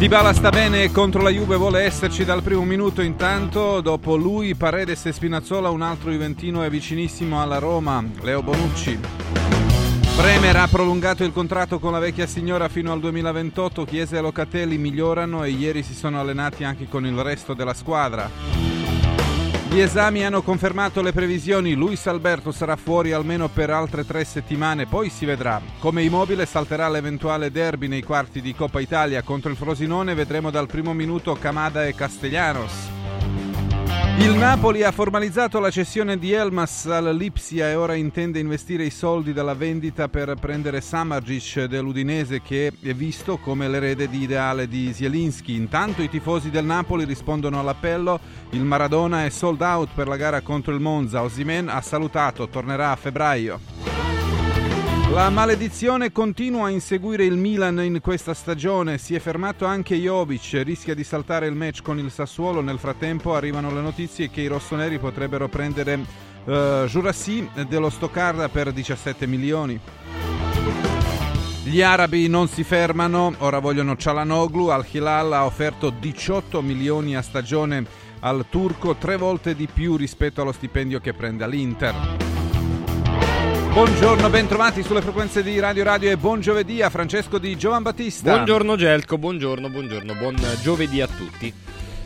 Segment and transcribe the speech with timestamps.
[0.00, 5.04] Dybala sta bene contro la Juve, vuole esserci dal primo minuto intanto, dopo lui Paredes
[5.04, 8.98] e Spinazzola, un altro Juventino è vicinissimo alla Roma, Leo Bonucci.
[10.16, 14.78] Bremer ha prolungato il contratto con la vecchia signora fino al 2028, Chiesa e Locatelli
[14.78, 18.69] migliorano e ieri si sono allenati anche con il resto della squadra.
[19.70, 24.86] Gli esami hanno confermato le previsioni, Luis Alberto sarà fuori almeno per altre tre settimane,
[24.86, 25.62] poi si vedrà.
[25.78, 30.66] Come immobile salterà l'eventuale derby nei quarti di Coppa Italia contro il Frosinone, vedremo dal
[30.66, 32.99] primo minuto Camada e Castellanos.
[34.18, 39.32] Il Napoli ha formalizzato la cessione di Elmas all'Ipsia e ora intende investire i soldi
[39.32, 45.54] dalla vendita per prendere Samargic dell'Udinese che è visto come l'erede di ideale di Zielinski.
[45.54, 50.42] Intanto i tifosi del Napoli rispondono all'appello, il Maradona è sold out per la gara
[50.42, 54.09] contro il Monza, Osimen ha salutato, tornerà a febbraio.
[55.12, 58.96] La maledizione continua a inseguire il Milan in questa stagione.
[58.96, 62.60] Si è fermato anche Jovic, rischia di saltare il match con il Sassuolo.
[62.60, 68.70] Nel frattempo arrivano le notizie che i rossoneri potrebbero prendere uh, Jurassi dello Stoccarda per
[68.70, 69.80] 17 milioni.
[71.64, 74.68] Gli arabi non si fermano, ora vogliono Cialanoglu.
[74.68, 77.84] Al-Hilal ha offerto 18 milioni a stagione
[78.20, 82.39] al turco, tre volte di più rispetto allo stipendio che prende all'Inter.
[83.72, 88.34] Buongiorno, bentrovati sulle frequenze di Radio Radio e buon giovedì a Francesco di Giovan Battista.
[88.34, 91.52] Buongiorno Gelco, buongiorno, buongiorno, buon giovedì a tutti.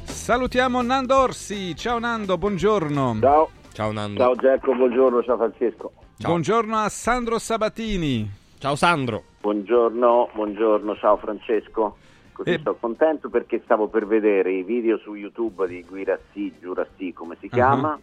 [0.05, 3.17] Salutiamo Nando Orsi, ciao Nando, buongiorno.
[3.19, 3.49] Ciao.
[3.73, 4.21] Ciao Nando.
[4.21, 5.93] Ciao Gelco, buongiorno, ciao Francesco.
[6.19, 6.29] Ciao.
[6.29, 8.31] Buongiorno a Sandro Sabatini.
[8.59, 9.23] Ciao Sandro.
[9.41, 11.97] Buongiorno, buongiorno, ciao Francesco.
[12.33, 12.59] Così e...
[12.59, 17.49] sto contento perché stavo per vedere i video su YouTube di Guirassi, Giurassi, come si
[17.49, 17.99] chiama.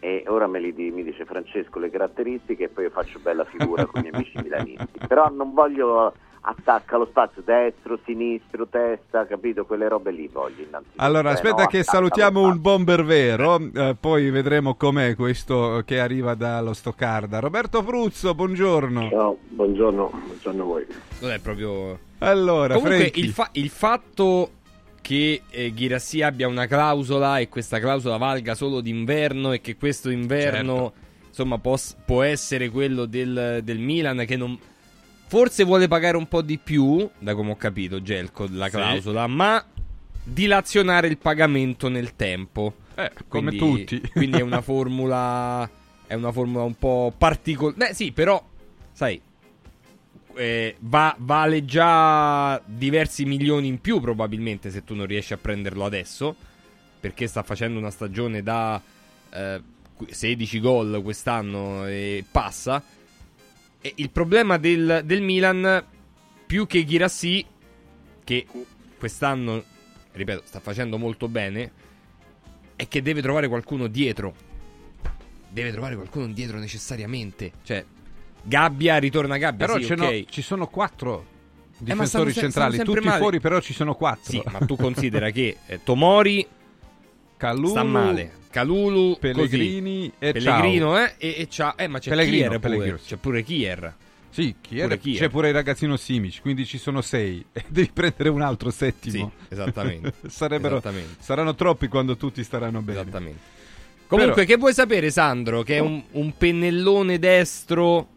[0.00, 3.84] E ora me li, mi dice Francesco le caratteristiche e poi io faccio bella figura
[3.84, 4.98] con i miei amici milanisti.
[5.06, 6.12] Però non voglio
[6.42, 9.66] attacca lo spazio destro, sinistro, testa, capito?
[9.66, 11.02] Quelle robe lì voglio innanzitutto.
[11.02, 16.34] Allora, aspetta no, che salutiamo un bomber vero, eh, poi vedremo com'è questo che arriva
[16.34, 17.40] dallo Stoccarda.
[17.40, 19.08] Roberto Fruzzo, buongiorno.
[19.10, 20.86] Ciao, buongiorno, buongiorno a voi.
[21.20, 22.08] Non è proprio...
[22.22, 24.50] Allora, Comunque, il, fa- il fatto
[25.00, 30.10] che eh, Ghirassi abbia una clausola e questa clausola valga solo d'inverno e che questo
[30.10, 31.26] inverno certo.
[31.28, 34.58] insomma può, può, essere quello del, del, Milan che non
[35.26, 39.30] forse vuole pagare un po' di più da come ho capito Gelco la clausola sì.
[39.32, 39.64] ma
[40.22, 45.68] dilazionare il pagamento nel tempo eh, quindi, come tutti quindi è una formula
[46.06, 48.42] è una formula un po' particolare beh sì però
[48.92, 49.20] sai
[50.40, 55.84] eh, va, vale già diversi milioni in più probabilmente se tu non riesci a prenderlo
[55.84, 56.34] adesso,
[56.98, 58.80] perché sta facendo una stagione da
[59.30, 59.60] eh,
[60.08, 62.82] 16 gol quest'anno e passa.
[63.82, 65.84] E il problema del, del Milan,
[66.46, 67.44] più che Girassi,
[68.24, 68.46] che
[68.98, 69.62] quest'anno,
[70.12, 71.70] ripeto, sta facendo molto bene,
[72.76, 74.34] è che deve trovare qualcuno dietro.
[75.50, 77.52] Deve trovare qualcuno dietro necessariamente.
[77.62, 77.84] Cioè,
[78.42, 79.66] Gabbia, ritorna Gabbia.
[79.66, 80.26] Però sì, okay.
[80.28, 81.38] ci sono quattro
[81.80, 83.18] difensori eh, stanno, centrali, stanno tutti male.
[83.18, 84.30] fuori, però ci sono quattro.
[84.30, 86.46] Sì, ma tu considera che eh, Tomori
[87.36, 88.32] Calulu, sta male.
[88.50, 90.12] Calulu, Pellegrini così.
[90.18, 91.76] e Pellegrino, eh, e, e ciao.
[91.76, 93.00] Eh, ma c'è Pellegrino, Kier pure.
[93.04, 93.94] C'è pure Kier.
[94.28, 95.18] Sì, Kier, pure Kier.
[95.18, 97.44] c'è pure il ragazzino Simic, quindi ci sono sei.
[97.52, 99.32] E devi prendere un altro settimo.
[99.48, 100.14] Sì, esattamente.
[100.26, 101.16] esattamente.
[101.20, 103.00] Saranno troppi quando tutti staranno bene.
[103.00, 103.58] Esattamente.
[104.06, 104.46] Comunque, Però...
[104.46, 105.62] che vuoi sapere, Sandro?
[105.62, 108.08] Che è un, un pennellone destro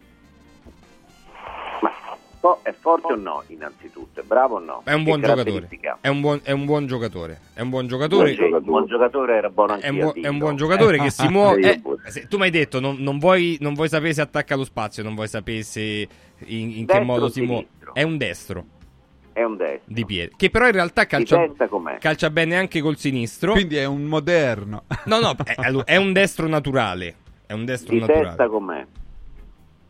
[2.61, 4.19] è forte o no, innanzitutto?
[4.19, 4.81] È bravo o no?
[4.83, 5.69] È un buon giocatore.
[6.01, 7.39] È un buon, è un buon giocatore.
[7.53, 8.35] È un buon giocatore.
[8.35, 11.81] Buon, buon giocatore era buono anche è, un è un buon giocatore che si muove.
[12.03, 15.03] Eh, tu mi hai detto, non, non, vuoi, non, vuoi, sapere se attacca lo spazio,
[15.03, 16.07] non vuoi sapere se
[16.45, 17.67] in, in che modo si muove.
[17.93, 18.65] È un destro.
[19.31, 19.93] È un destro.
[19.93, 20.31] Di piede.
[20.35, 21.49] Che però in realtà calcia,
[21.99, 23.53] calcia bene anche col sinistro.
[23.53, 24.83] Quindi è un moderno.
[25.05, 25.55] No, no, è,
[25.85, 27.15] è un destro naturale.
[27.45, 28.27] È un destro di naturale.
[28.27, 28.85] testa com'è?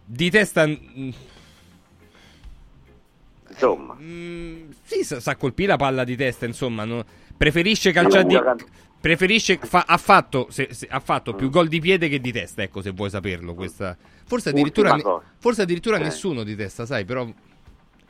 [0.05, 0.67] Di testa
[3.53, 3.95] insomma.
[3.99, 6.83] Mm, sì, sa, sa colpire la palla di testa, insomma.
[6.85, 7.03] No?
[7.37, 8.39] Preferisce calciare di...
[8.99, 11.35] Preferisce, fa, ha fatto, se, se, ha fatto mm.
[11.35, 13.53] più gol di piede che di testa, ecco se vuoi saperlo.
[13.53, 13.97] Questa.
[14.25, 15.03] Forse addirittura, ne,
[15.37, 16.03] forse addirittura eh.
[16.03, 17.27] nessuno di testa, sai, però...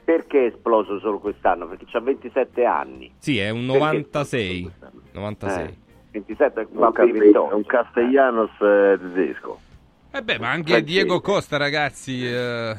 [0.03, 1.67] Perché è esploso solo quest'anno?
[1.67, 3.11] Perché ha 27 anni.
[3.17, 4.71] Sì, è un 96.
[5.13, 5.65] 96.
[5.65, 5.75] Eh,
[6.11, 9.59] 27 è un Castellanos eh, tedesco.
[10.11, 12.23] Eh beh, ma anche Diego Costa, ragazzi...
[12.23, 12.75] Eh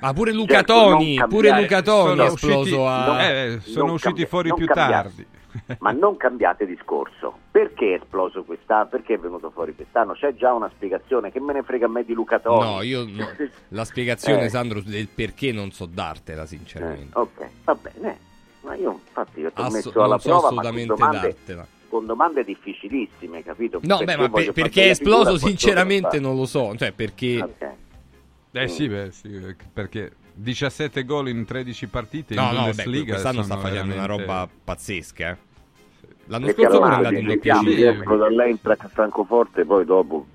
[0.00, 3.06] ma pure Luca certo, Toni, pure Luca Toni è esploso usciti, a...
[3.06, 5.26] non, eh, sono usciti cambi- fuori più cambiate, tardi.
[5.80, 7.38] ma non cambiate discorso.
[7.50, 8.86] Perché è esploso quest'anno?
[8.86, 10.12] Perché è venuto fuori quest'anno?
[10.12, 11.32] C'è già una spiegazione.
[11.32, 12.74] Che me ne frega a me di Luca Toni?
[12.74, 13.28] No, io no.
[13.68, 14.48] la spiegazione, eh.
[14.48, 17.16] Sandro, del perché non so dartela, sinceramente.
[17.16, 18.18] Eh, ok, va bene.
[18.62, 21.66] Ma io infatti ho Asso- messo alla non so prova assolutamente domande, dartela.
[21.88, 23.80] con domande difficilissime, capito?
[23.82, 27.40] No, beh, ma per- perché è esploso sinceramente non lo so, cioè perché...
[27.42, 27.68] Ok.
[28.52, 29.28] Eh sì, beh, sì,
[29.72, 34.26] perché 17 gol in 13 partite No, in no, Bundesliga quest'anno sta facendo una veramente-
[34.26, 35.30] roba pazzesca.
[35.30, 35.36] eh.
[36.26, 40.26] L'anno Perché scorso allora andato in doppia esco dall'Eintracht a Francoforte poi dopo,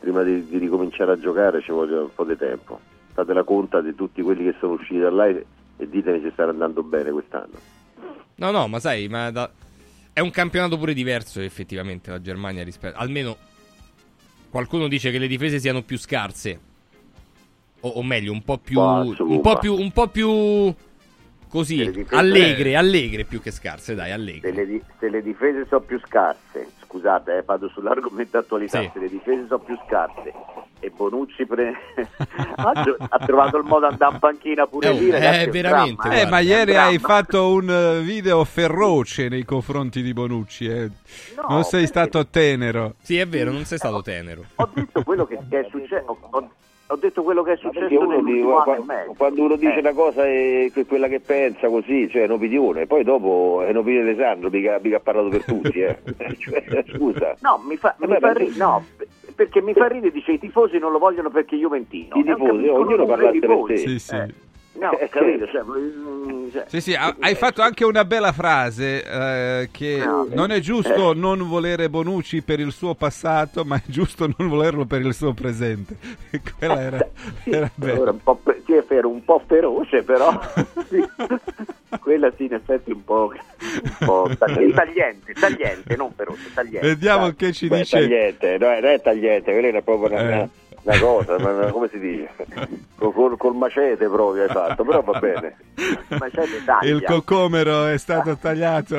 [0.00, 2.80] prima di, di ricominciare a giocare ci vuole un po' di tempo.
[3.12, 5.44] Fate la conta di tutti quelli che sono usciti da là e
[5.76, 7.58] e ditemi se stanno andando bene quest'anno.
[8.36, 9.50] No, no, ma sai, ma da-
[10.12, 12.96] è un campionato pure diverso effettivamente la Germania rispetto...
[12.96, 13.36] Almeno
[14.50, 16.60] qualcuno dice che le difese siano più scarse.
[17.84, 18.80] O, o meglio, un po' più...
[18.80, 19.74] Un po' più...
[19.74, 20.74] Un po' più...
[20.74, 24.50] Se Così, difese- allegre, allegre più che scarse, dai, Se allegre.
[24.52, 28.90] le, di- se le difese sono più scarse, scusate, eh, vado sull'argomento attualità, Sì.
[28.92, 30.32] se le difese sono più scarse
[30.80, 31.72] e Bonucci pre-
[32.56, 35.50] ha, trovato il modo di andare in panchina pure Eh, lì, ragazzi, eh, è un
[35.52, 40.12] veramente, dramma, Eh, guarda, ma ieri hai fatto un eh, video feroce nei confronti di
[40.12, 40.66] Bonucci.
[40.66, 40.90] eh.
[41.36, 42.94] No, non sei perché- stato tenero.
[43.00, 44.44] Sì, è vero, non sei stato tenero.
[44.56, 46.04] Ho detto quello che, che è successo.
[46.06, 46.50] Ho, ho
[46.96, 49.14] detto quello che è successo uno nell'ultimo e quando, mezzo.
[49.16, 49.80] quando uno dice Eh.
[49.80, 54.12] una cosa è que- quella che pensa così, cioè è un'opinione, poi dopo è un'opinione
[54.14, 55.98] di Sandro, mica, mica ha parlato per tutti, eh.
[56.38, 57.36] Cioè, scusa.
[57.40, 58.84] No, mi fa, Eh, mi beh, fa ridere, no,
[59.34, 62.16] perché mi fa ridere, dice i tifosi non lo vogliono perché Juventino.
[62.16, 63.76] I Eh, ho tifosi, ognuno parla i per sé.
[63.76, 64.34] Sì, sì.
[64.74, 68.04] Eh, No, Eh, ho capito, cioè, mm, cioè- Sì, sì, ha- hai fatto anche una
[68.04, 71.14] bella frase eh, che No, non è giusto eh.
[71.14, 75.32] non volere Bonucci per il suo passato, ma è giusto non volerlo per il suo
[75.32, 75.96] presente.
[76.58, 77.08] Quella era,
[77.44, 78.10] Sì, era bella.
[78.10, 80.38] un po', sì, è vero, un po' feroce, però
[80.88, 81.02] sì.
[82.00, 86.86] quella sì, in effetti un po', un po' tagli- tagliente, tagliente, non feroce, tagliente.
[86.88, 87.36] Vediamo dai.
[87.36, 88.00] che ci Beh, dice.
[88.00, 90.48] tagliente, no, non è tagliente, quella è proprio una, Eh.
[90.84, 92.28] Una cosa, ma- come si dice?
[92.96, 95.56] Col, col- macete proprio hai fatto, però va bene.
[96.64, 96.80] Taglia.
[96.94, 98.98] Il cocomero è stato tagliato.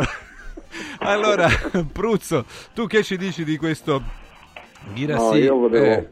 [1.00, 1.48] Allora,
[1.92, 4.02] Pruzzo, tu che ci dici di questo
[4.94, 5.24] Ghirassi?
[5.30, 6.10] No, io volevo, Eh,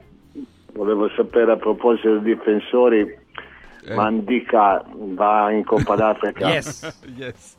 [0.73, 2.99] volevo sapere a proposito dei difensori,
[3.85, 7.01] eh, Mandica va in Coppa d'Africa Yes.
[7.17, 7.57] yes.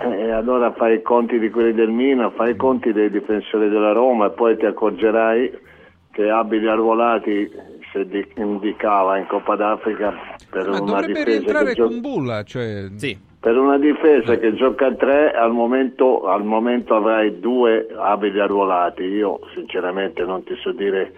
[0.00, 3.92] e allora fai i conti di quelli del Milan, fai i conti dei difensori della
[3.92, 5.68] Roma e poi ti accorgerai
[6.12, 7.50] che abili arruolati
[7.92, 10.14] si di- indicava in Coppa d'Africa
[10.50, 12.86] per Ma una dovrebbe difesa rientrare che gio- con Bulla, cioè...
[12.96, 13.18] Sì.
[13.40, 19.02] per una difesa che gioca a tre al momento, al momento avrai due abili arruolati.
[19.02, 21.12] Io sinceramente non ti so dire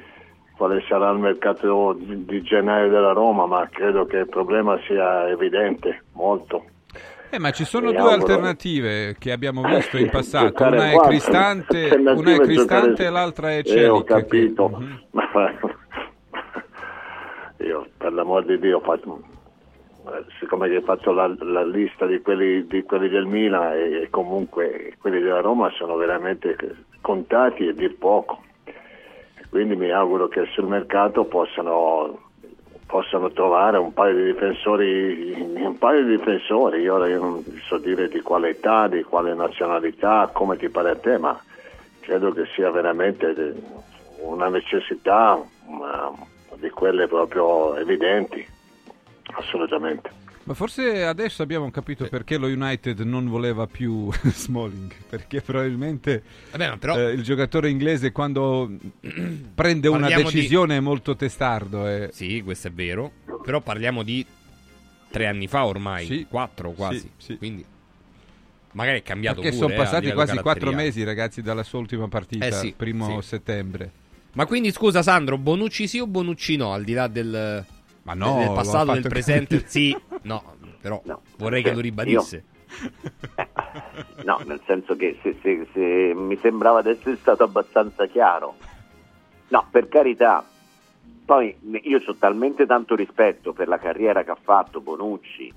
[0.56, 6.05] quale sarà il mercato di gennaio della Roma, ma credo che il problema sia evidente,
[6.12, 6.65] molto.
[7.34, 8.14] Eh, ma ci sono due auguro.
[8.32, 13.11] alternative che abbiamo visto in Eh, passato, una è Cristante, una è giocare- Cristante e
[13.11, 13.90] l'altra è Eh, Celic.
[13.90, 15.00] ho capito, che- Mhm.
[15.12, 15.23] ma
[17.58, 19.20] io per l'amor di Dio fatto,
[20.08, 24.94] eh, siccome fatto la, la lista di quelli, di quelli del Milan e, e comunque
[25.00, 26.56] quelli della Roma sono veramente
[27.00, 28.43] contati e dir poco.
[29.49, 32.31] Quindi mi auguro che sul mercato possano,
[32.93, 36.82] possano trovare un paio di difensori, un paio di difensori.
[36.82, 41.17] Io non so dire di quale età, di quale nazionalità, come ti pare a te,
[41.17, 41.41] ma
[42.01, 43.55] credo che sia veramente
[44.19, 46.13] una necessità ma
[46.56, 48.46] di quelle proprio evidenti,
[49.37, 50.21] assolutamente.
[50.44, 56.69] Ma forse adesso abbiamo capito perché lo United non voleva più Smalling, perché probabilmente Vabbè,
[56.69, 56.99] ma però...
[56.99, 58.69] eh, il giocatore inglese quando
[59.55, 61.87] prende una Parliamo di- decisione è molto testardo.
[61.87, 62.11] eh.
[62.13, 63.13] Sì, questo è vero.
[63.44, 64.25] Però parliamo di
[65.11, 66.27] tre anni fa ormai, Sì.
[66.29, 66.99] quattro quasi.
[66.99, 67.37] Sì, sì.
[67.37, 67.65] Quindi
[68.72, 69.69] magari è cambiato Perché pure.
[69.69, 73.20] sono eh, passati livello quasi quattro mesi, ragazzi, dalla sua ultima partita, Eh sì, primo
[73.20, 73.29] sì.
[73.29, 73.91] settembre.
[74.32, 76.72] Ma quindi scusa Sandro, Bonucci sì o Bonucci no?
[76.72, 77.65] Al di là del,
[78.05, 79.69] Ma no, del l'ho passato, del fatto presente, capire.
[79.69, 79.97] sì.
[80.23, 80.43] No,
[80.81, 81.21] però No.
[81.37, 82.44] vorrei che lo Io- ribadisse.
[84.25, 88.56] No, nel senso che se, se- se mi sembrava di essere stato abbastanza chiaro.
[89.49, 90.44] No, per carità.
[91.25, 95.53] Poi io ho talmente tanto rispetto per la carriera che ha fatto Bonucci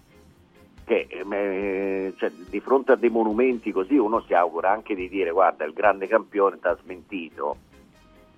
[0.86, 5.32] che eh, cioè, di fronte a dei monumenti così uno si augura anche di dire
[5.32, 7.58] guarda il grande campione ti ha smentito.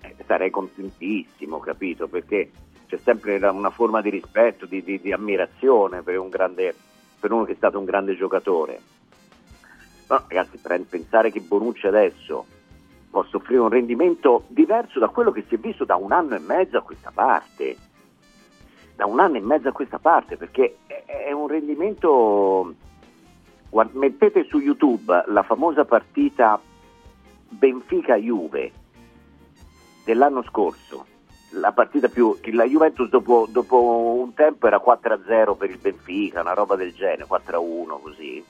[0.00, 2.08] Eh, sarei contentissimo, capito?
[2.08, 2.50] Perché
[2.88, 6.74] c'è sempre una- forma di rispetto, di, di- di ammirazione per, un grande,
[7.20, 8.80] per uno che è stato un grande giocatore.
[10.08, 12.46] No, ragazzi, pensare che Bonucci adesso
[13.10, 16.38] possa offrire un rendimento diverso da quello che si è visto da un anno e
[16.38, 17.76] mezzo a questa parte.
[18.96, 22.74] Da un anno e mezzo a questa parte, perché è- un rendimento.
[23.68, 26.58] Guard- mettete su YouTube la famosa partita
[27.50, 28.72] Benfica-Juve
[30.04, 31.07] dell'anno scorso.
[31.52, 32.36] La partita più.
[32.52, 37.26] La Juventus dopo, dopo un tempo era 4-0 per il Benfica, una roba del genere,
[37.26, 38.44] 4-1 così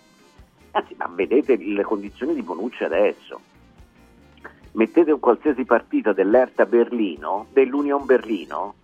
[0.72, 3.40] Anzi, ma vedete le condizioni di Bonucci adesso.
[4.72, 8.74] Mettete un qualsiasi partita dell'Erta Berlino, dell'Union Berlino,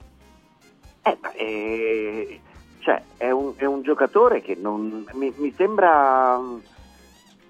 [1.03, 2.41] eh, eh,
[2.79, 6.41] cioè, è, un, è, un, giocatore che non, mi, mi sembra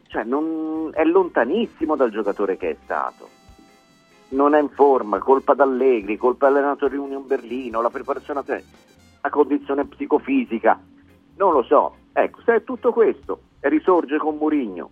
[0.09, 3.29] cioè, non, è lontanissimo dal giocatore che è stato.
[4.31, 8.65] Non è in forma, colpa d'Allegri, colpa dell'allenatore Union Berlino, la preparazione a te,
[9.21, 10.81] la condizione psicofisica,
[11.37, 11.97] non lo so.
[12.13, 14.91] Ecco, se è tutto questo e risorge con Murigno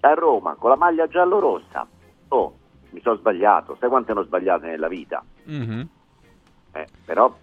[0.00, 1.86] a Roma con la maglia giallo-rossa,
[2.28, 2.54] oh,
[2.90, 5.22] mi sono sbagliato, sai quante hanno sbagliate nella vita?
[5.50, 5.80] Mm-hmm.
[6.72, 7.34] Eh, però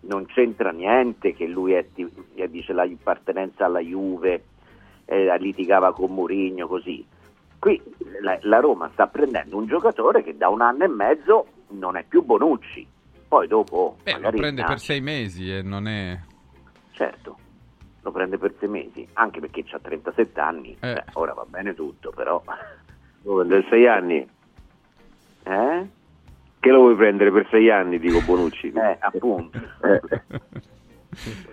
[0.00, 1.86] non c'entra niente che lui è,
[2.48, 4.44] dice l'appartenenza alla Juve,
[5.04, 7.06] eh, litigava con Mourinho così.
[7.60, 7.80] Qui
[8.22, 12.04] la, la, Roma sta prendendo un giocatore che da un anno e mezzo non è
[12.08, 12.86] più Bonucci,
[13.28, 13.98] poi dopo...
[14.02, 16.18] Beh, lo prende per sei mesi e non è...
[16.92, 17.36] Certo,
[18.00, 20.94] lo prende per sei mesi, anche perché ha 37 anni, eh.
[20.94, 22.42] Beh, ora va bene tutto, però...
[23.22, 24.28] Lo prende per sei anni?
[25.42, 25.88] Eh?
[26.60, 28.72] Che lo vuoi prendere per sei anni, dico Bonucci.
[28.72, 29.60] Eh, appunto.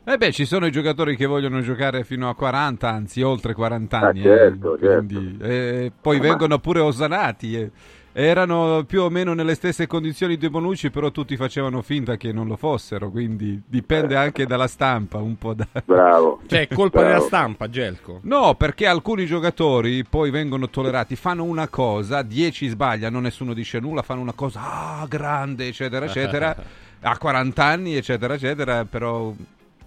[0.04, 4.00] Eh beh, ci sono i giocatori che vogliono giocare fino a 40, anzi oltre 40
[4.00, 4.20] ah, anni.
[4.22, 5.44] Ah, certo, eh, quindi, certo.
[5.44, 6.24] Eh, poi Ma...
[6.24, 7.56] vengono pure osanati.
[7.56, 7.72] Eh.
[8.20, 12.48] Erano più o meno nelle stesse condizioni di Bonucci, però tutti facevano finta che non
[12.48, 14.18] lo fossero, quindi dipende eh.
[14.18, 15.54] anche dalla stampa un po'.
[15.54, 15.68] Da...
[15.86, 16.42] Bravo.
[16.48, 17.14] Cioè, è colpa Bravo.
[17.14, 18.22] della stampa, Gelco?
[18.24, 24.02] No, perché alcuni giocatori poi vengono tollerati, fanno una cosa, 10 sbagliano, nessuno dice nulla,
[24.02, 24.62] fanno una cosa,
[25.02, 26.56] ah, grande, eccetera, eccetera,
[27.02, 29.34] a 40 anni, eccetera, eccetera, però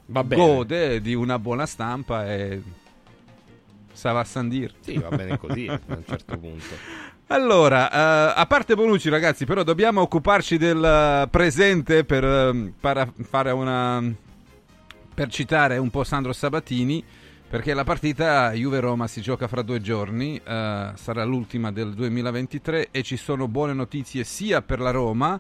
[0.07, 2.63] gode di una buona stampa e
[3.93, 4.75] sa va a Sandir.
[4.81, 7.09] Sì, va bene così a un certo punto.
[7.29, 13.53] Allora, uh, a parte Bonucci, ragazzi, però dobbiamo occuparci del presente per, uh, para- fare
[13.53, 14.03] una.
[15.15, 17.05] per citare un po' Sandro Sabatini.
[17.51, 23.03] Perché la partita Juve-Roma si gioca fra due giorni, uh, sarà l'ultima del 2023 e
[23.03, 25.39] ci sono buone notizie sia per la Roma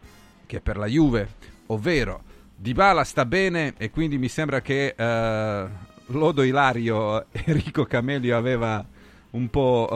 [0.50, 1.28] che per la Juve,
[1.72, 2.22] ovvero
[2.56, 8.84] Dybala sta bene e quindi mi sembra che Lodo Ilario Enrico Camelio aveva
[9.30, 9.88] un po'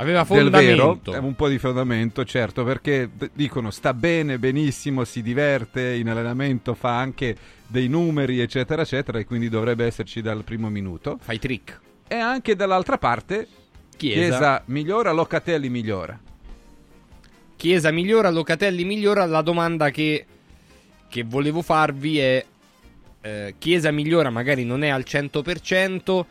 [0.00, 1.10] Aveva fondamento.
[1.10, 6.08] Vero, un po' di fondamento, certo, perché d- dicono sta bene, benissimo, si diverte, in
[6.08, 11.18] allenamento fa anche dei numeri, eccetera, eccetera, e quindi dovrebbe esserci dal primo minuto.
[11.20, 11.80] Fai trick.
[12.08, 13.46] E anche dall'altra parte,
[13.94, 16.18] Chiesa, Chiesa migliora, Locatelli migliora.
[17.56, 19.26] Chiesa migliora, Locatelli migliora.
[19.26, 20.24] La domanda che,
[21.10, 22.46] che volevo farvi è:
[23.20, 26.24] eh, Chiesa migliora, magari non è al 100%.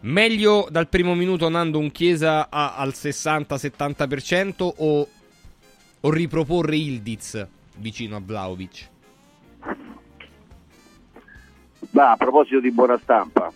[0.00, 5.08] Meglio dal primo minuto Nando un Chiesa a, al 60-70% o,
[6.00, 7.46] o riproporre Ildiz
[7.78, 8.88] vicino a Vlaovic?
[11.90, 13.50] Ma a proposito di buona stampa,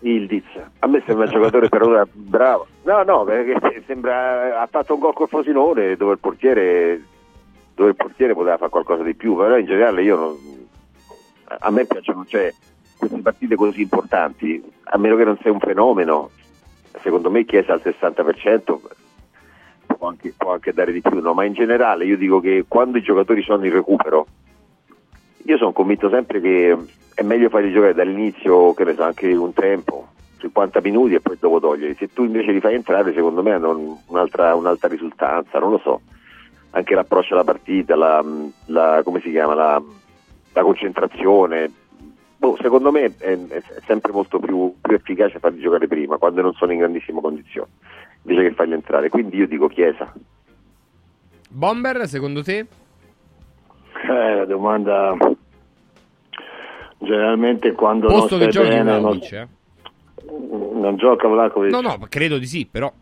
[0.00, 0.44] Ildiz,
[0.80, 2.66] a me sembra un giocatore per ora bravo.
[2.84, 7.00] No, no, perché sembra ha fatto un gol col Frosinone dove il portiere
[7.76, 10.36] dove il portiere poteva fare qualcosa di più, però in generale io non,
[11.46, 12.52] a me piacciono, cioè
[12.96, 16.30] queste partite così importanti, a meno che non sia un fenomeno,
[17.02, 18.78] secondo me Chiesa al 60%
[19.86, 21.34] può anche, può anche dare di più, no?
[21.34, 24.26] ma in generale io dico che quando i giocatori sono in recupero,
[25.44, 26.76] io sono convinto sempre che
[27.14, 31.36] è meglio farli giocare dall'inizio, che ne so, anche un tempo, 50 minuti e poi
[31.38, 31.94] dopo togliere.
[31.94, 36.00] Se tu invece li fai entrare, secondo me hanno un'altra, un'altra risultanza, non lo so.
[36.76, 38.22] Anche l'approccio alla partita, la,
[38.66, 39.82] la, come si chiama, la,
[40.52, 41.72] la concentrazione,
[42.36, 46.52] boh, secondo me è, è, sempre molto più, più, efficace farli giocare prima, quando non
[46.52, 47.70] sono in grandissime condizioni,
[48.22, 49.08] invece che farli entrare.
[49.08, 50.12] Quindi io dico Chiesa.
[51.48, 52.58] Bomber, secondo te?
[54.08, 55.16] Eh, la domanda
[56.98, 59.18] generalmente quando Posto non che giochi bene, non...
[59.22, 59.48] Eh?
[60.74, 61.70] non gioca Vlakovic.
[61.70, 62.92] No, no, credo di sì, però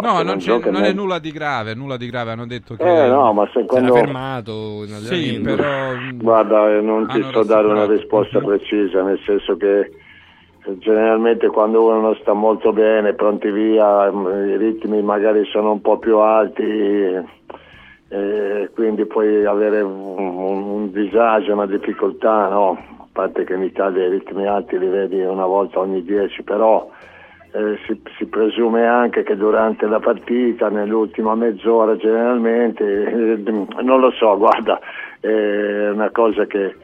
[0.00, 3.08] no non, non, non è nulla di grave, nulla di grave, hanno detto che eh,
[3.08, 3.94] no, ma secondo...
[3.94, 5.92] era fermato sì, però...
[6.14, 9.90] Guarda, non ti so dare una risposta precisa, nel senso che
[10.78, 15.98] generalmente quando uno non sta molto bene, pronti via, i ritmi magari sono un po'
[15.98, 16.62] più alti,
[18.08, 22.78] e quindi puoi avere un, un disagio, una difficoltà, no?
[22.98, 26.88] A parte che in Italia i ritmi alti li vedi una volta ogni dieci, però
[27.52, 33.42] eh, si, si, presume anche che durante la partita, nell'ultima mezz'ora generalmente, eh,
[33.82, 34.80] non lo so, guarda,
[35.20, 36.74] è una cosa che,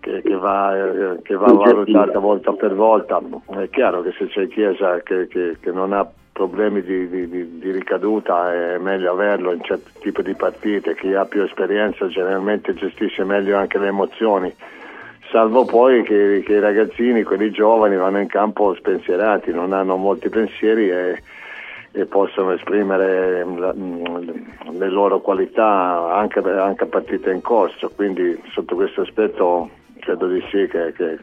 [0.00, 3.20] che, che, va, eh, che va, valutata volta per volta.
[3.46, 8.54] È chiaro che se c'è Chiesa che, che non ha problemi di, di, di, ricaduta
[8.54, 13.56] è meglio averlo in certi tipi di partite, chi ha più esperienza generalmente gestisce meglio
[13.56, 14.54] anche le emozioni
[15.30, 20.28] salvo poi che, che, i ragazzini, quelli giovani, vanno in campo spensierati, non hanno molti
[20.28, 21.22] pensieri e,
[21.92, 28.74] e possono esprimere la, le loro qualità anche, anche, a partita in corso, quindi sotto
[28.74, 31.18] questo aspetto credo di sì che, che,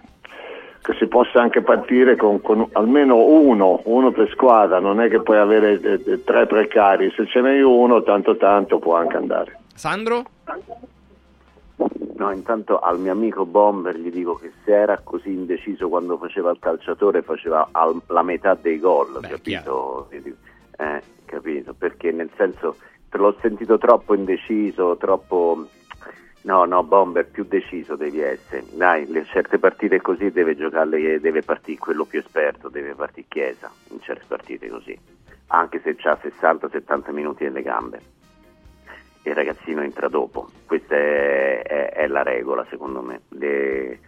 [0.82, 5.22] che si possa anche partire con, con, almeno uno, uno per squadra, non è che
[5.22, 9.60] puoi avere eh, eh, tre precari, se ce n'hai uno tanto tanto può anche andare.
[9.74, 10.24] Sandro?
[12.18, 16.52] No, intanto al mio amico Bomber gli dico che se era così indeciso quando faceva
[16.52, 20.10] il calciatore faceva al, la metà dei gol, Beh, capito?
[20.78, 21.74] Eh, capito?
[21.74, 22.78] Perché nel senso
[23.10, 25.68] te l'ho sentito troppo indeciso, troppo...
[26.44, 28.64] No, no, Bomber più deciso devi essere.
[28.74, 33.70] Dai, le certe partite così deve giocarle, deve partire quello più esperto, deve partire Chiesa
[33.90, 34.98] in certe partite così,
[35.48, 38.00] anche se ha 60-70 minuti nelle gambe
[39.30, 40.50] il ragazzino entra dopo.
[40.66, 43.22] Questa è, è, è la regola secondo me.
[43.30, 44.00] Le,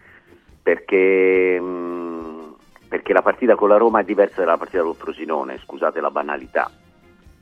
[0.62, 2.52] perché, mh, mm,
[2.88, 6.70] perché, la partita con la Roma è diversa dalla partita con Frosinone, scusate la banalità.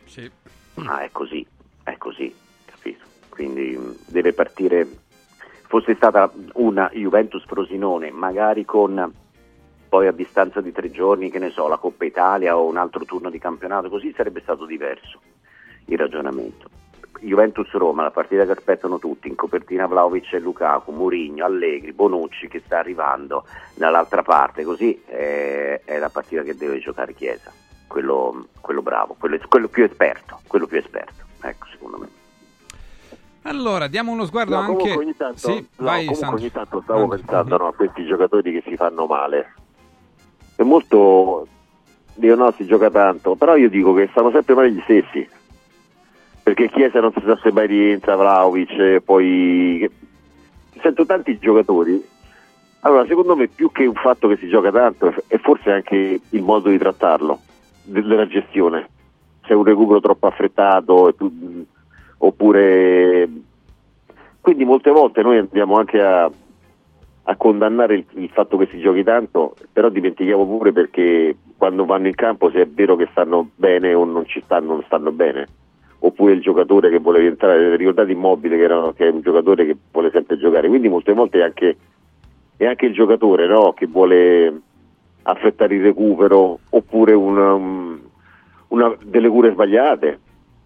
[0.04, 0.30] Sì.
[0.74, 1.46] Ma è così,
[1.82, 3.04] è così, capito?
[3.28, 4.86] Quindi mh, mm, deve partire.
[5.68, 9.12] Fosse stata una Juventus Frosinone, magari con
[9.88, 13.04] poi a distanza di tre giorni, che ne so, la Coppa Italia o un altro
[13.04, 15.20] turno di campionato, così sarebbe stato diverso
[15.86, 16.76] il ragionamento
[17.20, 22.62] Juventus-Roma, la partita che aspettano tutti, in copertina Vlaovic e Lukaku, Murigno, Allegri, Bonucci che
[22.64, 23.44] sta arrivando
[23.74, 27.52] dall'altra parte, così è, è la partita che deve giocare Chiesa,
[27.86, 32.08] quello, quello bravo, quello, quello, più esperto, quello più esperto, ecco secondo me.
[33.42, 34.92] Allora, diamo uno sguardo no, anche...
[34.92, 38.62] Ogni tanto, sì, no, vai, ogni tanto stavo ah, pensando no, a questi giocatori che
[38.68, 39.54] si fanno male.
[40.56, 41.46] È molto...
[42.14, 45.28] Dico no, si gioca tanto, però io dico che stanno sempre male gli stessi
[46.46, 49.90] perché Chiesa non si sa se mai rientra, Vlaovic, poi
[50.80, 52.00] sento tanti giocatori.
[52.82, 56.42] Allora, secondo me più che un fatto che si gioca tanto è forse anche il
[56.42, 57.40] modo di trattarlo,
[57.82, 58.88] della gestione.
[59.42, 61.12] Se è un recupero troppo affrettato
[62.18, 63.28] oppure
[64.40, 66.30] quindi molte volte noi andiamo anche a,
[67.24, 72.06] a condannare il, il, fatto che si giochi tanto, però dimentichiamo pure perché quando vanno
[72.06, 75.64] in campo se è vero che stanno bene o non ci stanno, non stanno bene
[76.06, 79.76] oppure il giocatore che vuole rientrare, ricordate Immobile che, era, che, è un giocatore che
[79.90, 81.76] vuole sempre giocare, quindi molte volte è anche,
[82.56, 83.72] è anche il giocatore no?
[83.72, 84.60] che vuole
[85.22, 87.54] affrettare il recupero oppure una,
[88.68, 90.20] una, delle cure sbagliate.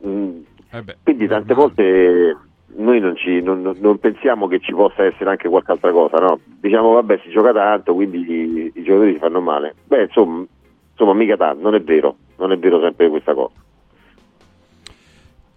[0.06, 0.40] Mm.
[0.72, 2.36] Eh beh, quindi tante volte
[2.76, 6.38] noi non, ci, non, non, pensiamo che ci possa essere anche qualche altra cosa, no?
[6.44, 9.74] diciamo vabbè si gioca tanto quindi i, i giocatori si fanno male.
[9.86, 10.44] Beh insomma,
[10.90, 13.54] insomma mica tanto, non è vero, non è vero sempre questa cosa.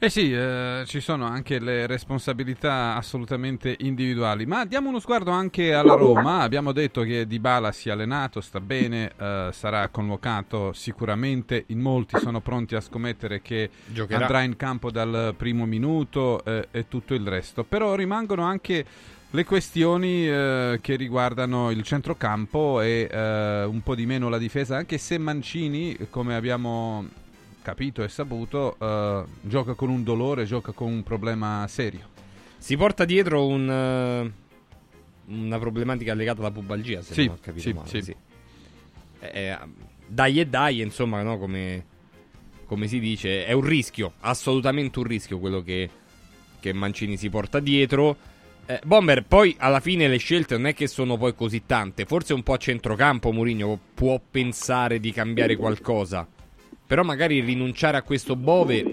[0.04, 5.74] Eh sì, eh, ci sono anche le responsabilità assolutamente individuali, ma diamo uno sguardo anche
[5.74, 6.42] alla Roma.
[6.42, 11.64] Abbiamo detto che Dybala si è allenato, sta bene, eh, sarà convocato sicuramente.
[11.68, 14.26] In molti sono pronti a scommettere che Giocherà.
[14.26, 17.64] andrà in campo dal primo minuto eh, e tutto il resto.
[17.64, 18.86] Però rimangono anche
[19.30, 24.76] le questioni eh, che riguardano il centrocampo e eh, un po' di meno la difesa,
[24.76, 27.22] anche se Mancini, come abbiamo
[27.64, 32.12] capito e saputo, uh, gioca con un dolore, gioca con un problema serio.
[32.60, 37.68] Si porta dietro un, uh, una problematica legata alla pubalgia, se sì, non ho capito
[37.68, 37.90] sì, male.
[37.90, 38.02] Sì.
[38.04, 38.16] Sì.
[39.20, 39.58] Eh, eh,
[40.06, 41.86] dai e dai, insomma, no, come,
[42.66, 45.90] come, si dice, è un rischio, assolutamente un rischio quello che,
[46.60, 48.16] che Mancini si porta dietro.
[48.66, 52.06] Eh, Bomber, poi alla fine le scelte non è che sono poi così tante.
[52.06, 56.28] Forse un po' a centrocampo Mourinho può pensare di cambiare qualcosa.
[56.86, 58.84] Però magari rinunciare a questo Bove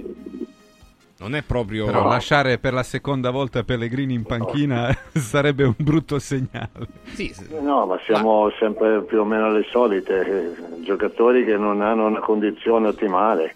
[1.20, 1.84] non è proprio.
[1.84, 6.88] Però lasciare per la seconda volta Pellegrini in panchina sarebbe un brutto segnale.
[7.12, 8.52] Sì, no, ma siamo ma...
[8.58, 10.54] sempre più o meno alle solite.
[10.80, 13.54] Giocatori che non hanno una condizione ottimale.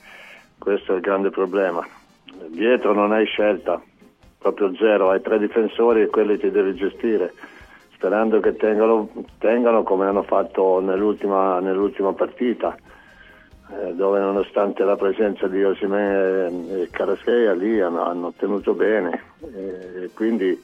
[0.59, 1.87] Questo è il grande problema.
[2.49, 3.81] Dietro non hai scelta,
[4.39, 5.09] proprio zero.
[5.09, 7.33] Hai tre difensori e quelli ti devi gestire.
[7.95, 12.84] Sperando che tengano, tengano come hanno fatto nell'ultima, nell'ultima partita eh,
[13.95, 19.23] dove nonostante la presenza di Osimè e Caraschea lì hanno, hanno tenuto bene.
[19.41, 20.61] E quindi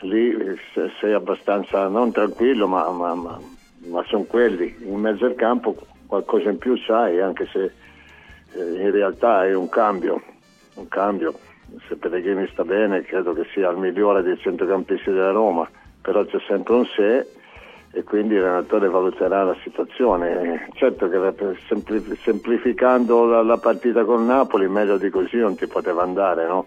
[0.00, 0.36] lì
[1.00, 3.40] sei abbastanza non tranquillo ma, ma, ma,
[3.86, 4.76] ma sono quelli.
[4.80, 5.76] In mezzo al campo
[6.06, 7.72] qualcosa in più sai anche se
[8.52, 10.22] eh, in realtà è un cambio
[10.74, 11.38] un cambio.
[11.88, 15.68] Se Pellegrini sta bene credo che sia il migliore dei centrocampisti della Roma
[16.00, 17.26] però c'è sempre un se
[17.94, 20.68] e quindi l'allenatore valuterà la situazione.
[20.74, 21.56] Certo che
[22.24, 26.66] semplificando la, partita con Napoli meglio di così non ti poteva andare, no?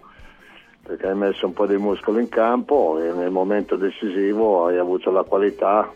[0.82, 5.10] perché hai messo un po' di muscolo in campo e nel momento decisivo hai avuto
[5.10, 5.92] la qualità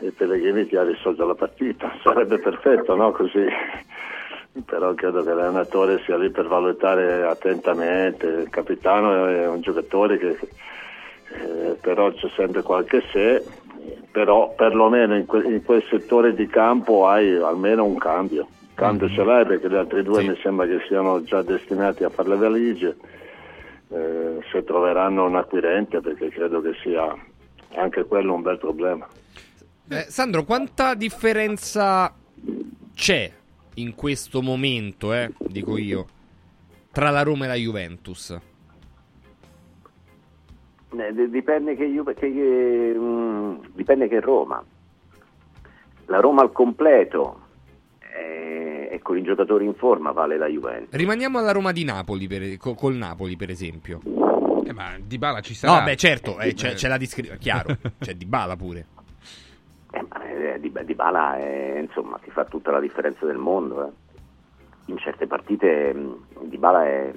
[0.00, 1.92] e Pellegrini ti ha risolto la partita.
[2.02, 3.12] Sarebbe perfetto, no?
[3.12, 3.46] Così.
[4.64, 8.26] Però credo che l'allenatore sia lì per valutare attentamente.
[8.26, 10.38] Il capitano è un giocatore che
[11.28, 13.44] eh, però c'è sempre qualche se,
[14.16, 18.48] però perlomeno in, que- in, quel settore di campo hai almeno un cambio.
[18.72, 19.14] Cambio mm-hmm.
[19.14, 20.28] ce l'hai perché gli altri due sì.
[20.28, 22.96] mi sembra che siano già destinati a fare le valigie.
[23.90, 27.14] Eh, se troveranno un acquirente perché credo che sia
[27.74, 29.06] anche quello un bel problema.
[29.86, 32.10] Eh, Sandro, quanta differenza
[32.94, 33.30] c'è
[33.74, 36.06] in questo momento, eh, dico io,
[36.90, 38.34] tra la Roma e la Juventus?
[40.90, 44.62] Eh, dipende che, Juve, che, che um, dipende che Roma.
[46.06, 47.40] La Roma al completo
[47.98, 50.94] eh, e con i giocatori in forma vale la Juventus.
[50.94, 54.00] Rimaniamo alla Roma di Napoli, per, col Napoli per esempio.
[54.64, 55.78] Eh, ma Di Bala ci sarà.
[55.78, 58.86] No, beh, certo, eh, c'è, c'è, la descrizione, chiaro, c'è Di Bala pure.
[59.90, 60.04] Eh,
[60.54, 63.86] eh, di, di Bala è, insomma, ti fa tutta la differenza del mondo.
[63.86, 63.90] Eh.
[64.86, 67.12] In certe partite mm, Di Bala è,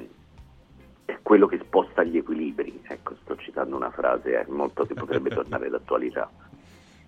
[1.09, 2.81] è, quello che sposta gli equilibri.
[2.87, 6.29] Ecco, sto citando una frase eh, molto che potrebbe tornare d'attualità.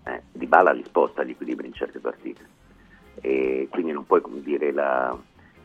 [0.04, 2.60] Eh, di Bala li sposta gli equilibri in certe partite.
[3.22, 5.16] E quindi non puoi dire la,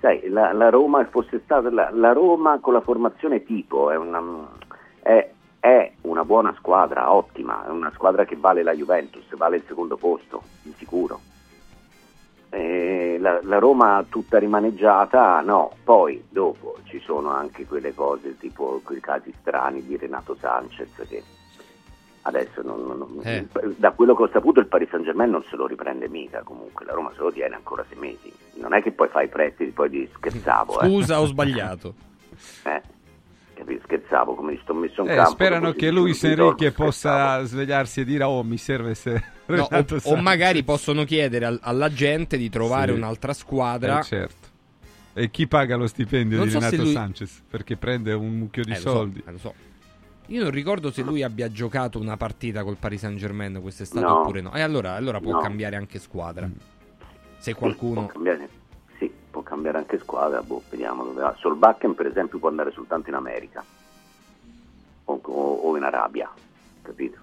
[0.01, 4.21] sai, la, la Roma fosse stata la, la, Roma con la formazione tipo è una,
[5.01, 9.65] è, è una buona squadra, ottima, è una squadra che vale la Juventus, vale il
[9.67, 11.21] secondo posto, di sicuro.
[13.19, 19.01] La, la, Roma tutta rimaneggiata, no, poi dopo ci sono anche quelle cose tipo quei
[19.01, 21.23] casi strani di Renato Sanchez che
[22.23, 23.47] adesso non, non, eh.
[23.77, 26.85] da quello che ho saputo il Paris Saint Germain non se lo riprende mica comunque,
[26.85, 29.71] la Roma se lo tiene ancora sei mesi, non è che poi fai i prestiti
[29.71, 30.81] poi di scherzavo.
[30.81, 30.87] Eh.
[30.87, 31.19] Scusa, eh.
[31.19, 31.95] ho sbagliato.
[32.65, 32.96] Eh
[33.85, 35.31] scherzavo come mi sto messo in eh, campo.
[35.31, 39.23] Sperano che Luis Enrique possa svegliarsi e dire oh mi serve se...
[39.47, 42.99] No, o, o, magari possono chiedere alla gente di trovare sì.
[42.99, 44.01] un'altra squadra.
[44.01, 44.49] Eh, certo.
[45.15, 46.93] E chi paga lo stipendio non di so Renato lui...
[46.93, 47.43] Sanchez?
[47.49, 49.21] Perché prende un mucchio di eh, soldi.
[49.23, 49.55] So, eh, lo so.
[50.27, 54.21] Io non ricordo se lui abbia giocato una partita col Paris Saint Germain quest'estate no.
[54.21, 54.53] oppure no.
[54.53, 55.39] E allora, allora può no.
[55.39, 56.51] cambiare anche squadra.
[57.39, 58.01] Se qualcuno...
[58.01, 58.49] Sì, può cambiare
[59.37, 61.35] può cambiare anche squadra, boh, vediamo dove va.
[61.39, 63.63] Solbakken per esempio può andare soltanto in America
[65.05, 66.31] o, o in Arabia,
[66.81, 67.19] capito?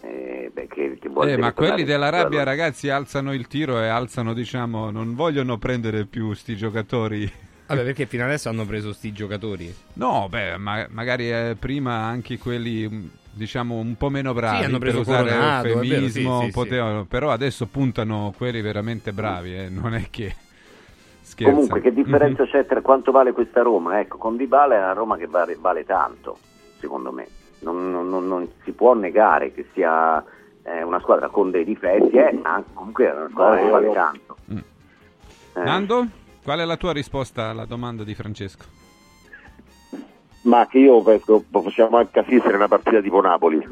[0.00, 2.44] Eh, beh, che, che eh, ma quelli dell'Arabia allora...
[2.44, 7.32] ragazzi alzano il tiro e alzano diciamo non vogliono prendere più sti giocatori
[7.66, 9.74] Vabbè, perché fino adesso hanno preso sti giocatori?
[9.94, 14.78] No, beh, ma, magari eh, prima anche quelli diciamo un po' meno bravi sì, hanno
[14.78, 19.68] preso per usare Coronado, eufemismo, vero, sì, potevano, però adesso puntano quelli veramente bravi, eh,
[19.70, 20.34] non è che
[21.24, 21.52] Scherza.
[21.52, 22.52] Comunque, che differenza mm-hmm.
[22.52, 23.98] c'è tra quanto vale questa Roma?
[23.98, 26.36] Ecco, con Dybala è una Roma che vale, vale tanto,
[26.78, 27.26] secondo me.
[27.60, 30.22] Non, non, non, si può negare che sia
[30.62, 34.36] eh, una squadra con dei difetti, eh, ma comunque è una squadra che vale tanto.
[34.52, 34.58] Mm.
[35.54, 35.62] Eh.
[35.62, 36.06] Nando,
[36.42, 38.64] qual è la tua risposta alla domanda di Francesco?
[40.42, 43.66] Ma che io penso possiamo anche assistere a una partita tipo Napoli,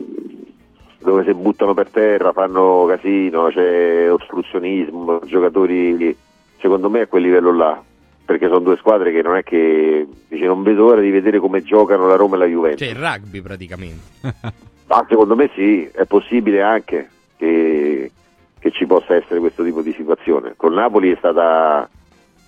[1.01, 6.17] dove si buttano per terra, fanno casino, c'è ostruzionismo, giocatori
[6.63, 7.83] secondo me a quel livello là
[8.25, 11.63] perché sono due squadre che non è che dice, non vedo l'ora di vedere come
[11.63, 12.87] giocano la Roma e la Juventus.
[12.87, 14.03] Cioè il rugby praticamente.
[14.87, 18.11] Ma secondo me sì, è possibile anche che,
[18.59, 20.55] che ci possa essere questo tipo di situazione.
[20.57, 21.89] Con Napoli è stata,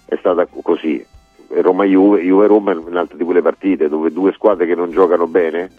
[0.06, 1.04] è stata così,
[1.48, 5.70] Roma-Juve, Juve-Roma è un'altra di quelle partite dove due squadre che non giocano bene,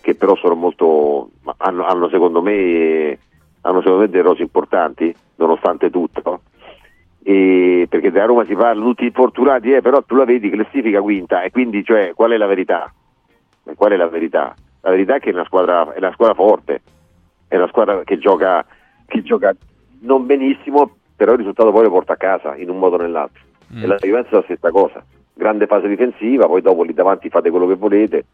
[0.00, 3.18] che però sono molto, hanno, hanno secondo me
[3.60, 6.40] hanno secondo me dei rosi importanti, nonostante tutto
[7.28, 11.42] e perché da Roma si parla tutti infortunati, eh, però tu la vedi classifica quinta
[11.42, 12.90] e quindi cioè, qual è la verità?
[13.76, 14.54] Qual è la verità?
[14.80, 16.80] La verità è che è una squadra, è una squadra forte,
[17.46, 18.64] è una squadra che gioca,
[19.04, 19.54] che gioca
[20.00, 23.42] non benissimo, però il risultato poi lo porta a casa in un modo o nell'altro.
[23.74, 23.82] Mm.
[23.82, 27.50] E la Juventus è la stessa cosa, grande fase difensiva, poi dopo lì davanti fate
[27.50, 28.24] quello che volete,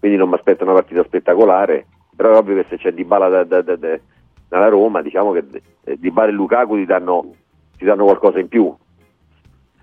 [0.00, 1.86] quindi non mi aspetto una partita spettacolare,
[2.16, 3.76] però è ovvio che se c'è Di Bala da, da, da,
[4.48, 5.44] dalla Roma, diciamo che
[5.98, 7.34] Di Bala e Lukaku ti danno
[7.80, 8.72] ti danno qualcosa in più.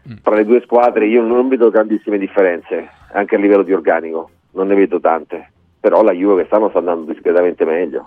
[0.07, 0.17] Mm.
[0.21, 4.67] Tra le due squadre io non vedo grandissime differenze, anche a livello di organico, non
[4.67, 8.05] ne vedo tante, però la Juve quest'anno sta andando discretamente meglio.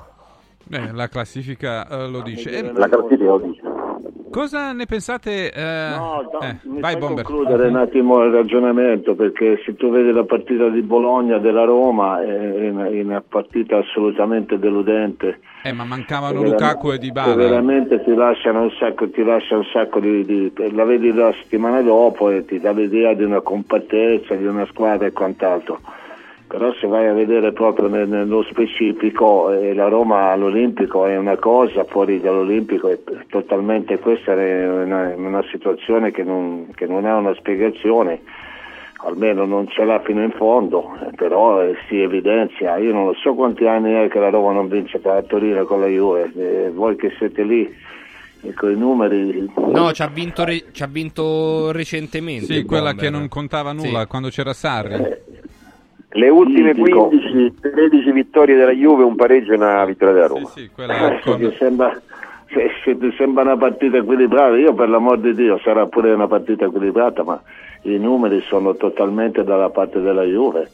[0.70, 2.72] Eh, la classifica uh, lo dice.
[2.72, 3.62] La classifica lo dice.
[4.30, 5.50] Cosa ne pensate?
[5.50, 10.12] Eh, no, no eh, mi vai, concludere un attimo il ragionamento perché se tu vedi
[10.12, 15.40] la partita di Bologna della Roma è una partita assolutamente deludente.
[15.62, 17.34] Eh, ma mancavano Lukaku e Dybala.
[17.34, 21.82] Veramente ti lasciano un sacco, ti lascia un sacco di, di, La vedi la settimana
[21.82, 25.80] dopo e ti dà l'idea di una compattezza, di una squadra e quant'altro.
[26.50, 31.84] Però se vai a vedere proprio nello specifico eh, la Roma all'Olimpico è una cosa,
[31.84, 37.34] fuori dall'Olimpico è totalmente questa è una, una situazione che non, che non, ha una
[37.34, 38.22] spiegazione,
[39.04, 43.68] almeno non ce l'ha fino in fondo, però eh, si evidenzia, io non so quanti
[43.68, 47.12] anni è che la Roma non vince a Torino con la Juve, eh, voi che
[47.16, 47.72] siete lì
[48.42, 49.52] e con i numeri.
[49.54, 52.46] No, ci ha vinto, re- ci ha vinto recentemente.
[52.46, 54.06] Sì, quella che non contava nulla sì.
[54.08, 54.94] quando c'era Sarri.
[54.94, 55.22] Eh,
[56.12, 60.48] le ultime 15-13 vittorie della Juve, un pareggio e una vittoria della Roma.
[60.48, 61.54] Sì, sì, quella con...
[61.56, 62.00] sembra,
[62.46, 66.26] se, se ti sembra una partita equilibrata, io per l'amor di Dio sarà pure una
[66.26, 67.40] partita equilibrata, ma
[67.82, 70.70] i numeri sono totalmente dalla parte della Juve.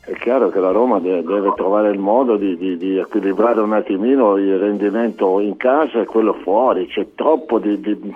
[0.00, 3.74] È chiaro che la Roma deve, deve trovare il modo di, di, di, equilibrare un
[3.74, 8.14] attimino il rendimento in casa e quello fuori, c'è troppo di, di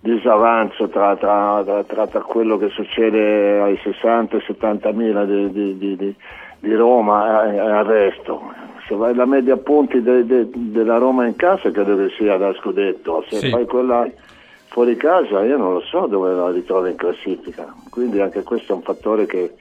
[0.00, 6.14] disavanzo tra, tra, tra, tra, quello che succede ai 60-70 mila di, di, di,
[6.60, 8.52] di, Roma e, al resto.
[8.86, 12.54] Se vai la media punti de, de, della Roma in casa credo che sia da
[12.54, 13.50] scudetto, se sì.
[13.50, 14.08] fai quella
[14.68, 18.76] fuori casa io non lo so dove la ritrovi in classifica, quindi anche questo è
[18.76, 19.54] un fattore che,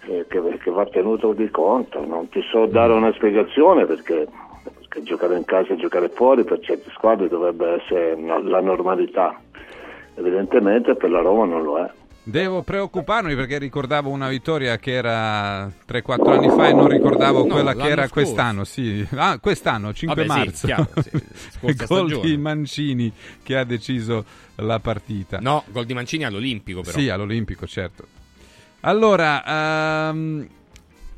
[0.00, 4.26] che, che va tenuto di conto, non ti so dare una spiegazione perché
[4.90, 9.40] perché giocare in casa e giocare fuori per certe squadre dovrebbe essere la normalità.
[10.20, 11.90] Evidentemente per la Roma non lo è.
[12.22, 17.54] Devo preoccuparmi perché ricordavo una vittoria che era 3-4 anni fa e non ricordavo no,
[17.54, 18.12] quella che era scorso.
[18.12, 18.64] quest'anno.
[18.64, 19.08] Sì.
[19.14, 20.66] Ah, quest'anno, 5 Vabbè, marzo.
[20.66, 21.84] Sì, chiaro, sì.
[21.88, 23.10] gol di Mancini
[23.42, 24.24] che ha deciso
[24.56, 25.38] la partita.
[25.40, 26.98] No, gol di Mancini all'Olimpico però.
[26.98, 28.04] Sì, all'Olimpico, certo.
[28.80, 30.46] Allora, um,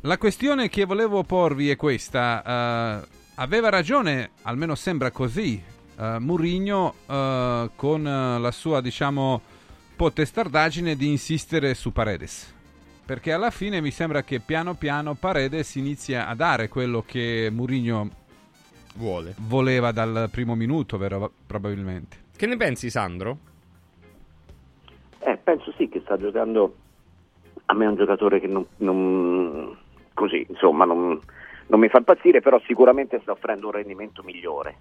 [0.02, 3.02] la questione che volevo porvi è questa.
[3.02, 5.60] Uh, aveva ragione, almeno sembra così,
[5.96, 9.40] uh, Murigno uh, con uh, la sua, diciamo,
[9.96, 12.54] potestardaggine di insistere su Paredes.
[13.04, 18.08] Perché alla fine mi sembra che piano piano Paredes inizia a dare quello che Murigno
[18.94, 19.34] vuole.
[19.38, 21.30] voleva dal primo minuto, vero?
[21.46, 22.16] Probabilmente.
[22.36, 23.38] Che ne pensi, Sandro?
[25.18, 26.76] Eh, penso sì che sta giocando.
[27.66, 29.76] A me è un giocatore che non, non
[30.14, 31.20] così, insomma, non,
[31.66, 34.76] non mi fa impazzire, però sicuramente sta offrendo un rendimento migliore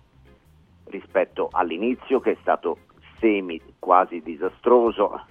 [0.92, 2.78] rispetto all'inizio che è stato
[3.20, 5.26] semi quasi disastroso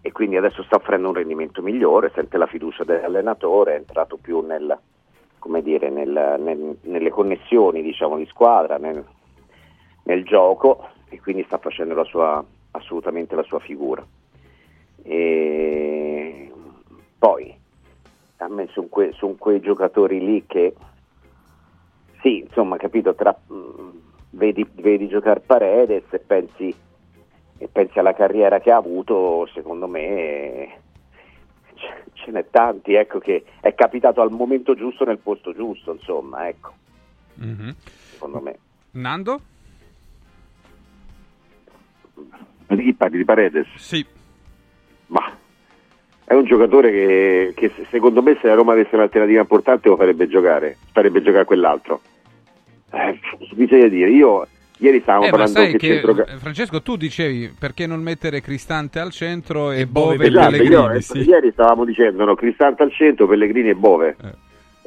[0.00, 4.40] e quindi adesso sta offrendo un rendimento migliore, sente la fiducia dell'allenatore, è entrato più
[4.40, 4.78] nel,
[5.62, 9.04] dire, nel, nel, nelle connessioni diciamo, di squadra, nel,
[10.24, 14.06] gioco e quindi sta facendo la sua, assolutamente la sua figura.
[15.02, 16.52] E
[17.18, 17.54] poi
[18.36, 20.74] a me sono que, son quei giocatori lì che
[22.20, 23.54] sì, insomma, capito, tra, mh,
[24.36, 26.74] vedi, vedi giocare Paredes e pensi,
[27.58, 30.80] e pensi alla carriera che ha avuto, secondo me
[31.74, 36.48] ce, ce n'è tanti, ecco, che è capitato al momento giusto nel posto giusto, insomma,
[36.48, 36.72] ecco.
[37.42, 37.70] Mm-hmm.
[38.12, 38.58] Secondo me.
[38.92, 39.40] Nando?
[42.68, 43.18] Di chi parli?
[43.18, 43.66] Di Paredes?
[43.76, 44.04] Sì.
[45.08, 45.36] Ma
[46.24, 50.26] è un giocatore che, che, secondo me se la Roma avesse un'alternativa importante lo farebbe
[50.28, 52.00] giocare, farebbe giocare quell'altro.
[52.92, 53.18] Eh,
[53.52, 54.46] bisogna dire, io
[54.78, 56.26] ieri stavamo eh, parlando che, che centro...
[56.36, 60.74] Francesco tu dicevi perché non mettere Cristante al centro e, e Bove, Bove esatto, Pellegrini
[60.74, 61.18] io, eh, sì.
[61.20, 64.34] ieri stavamo dicendo no, Cristante al centro, Pellegrini e Bove eh.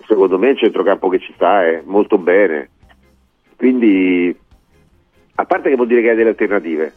[0.06, 2.70] secondo me il centrocampo che ci sta è molto bene
[3.56, 4.38] quindi
[5.36, 6.94] a parte che vuol dire che hai delle alternative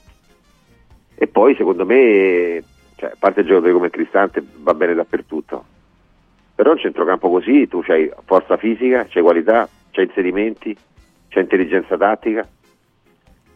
[1.14, 2.62] e poi secondo me
[3.02, 5.64] cioè, a parte giocatori come Cristante va bene dappertutto.
[6.54, 10.76] Però un centrocampo così tu hai forza fisica, c'hai qualità, c'hai inserimenti,
[11.32, 12.46] c'hai intelligenza tattica.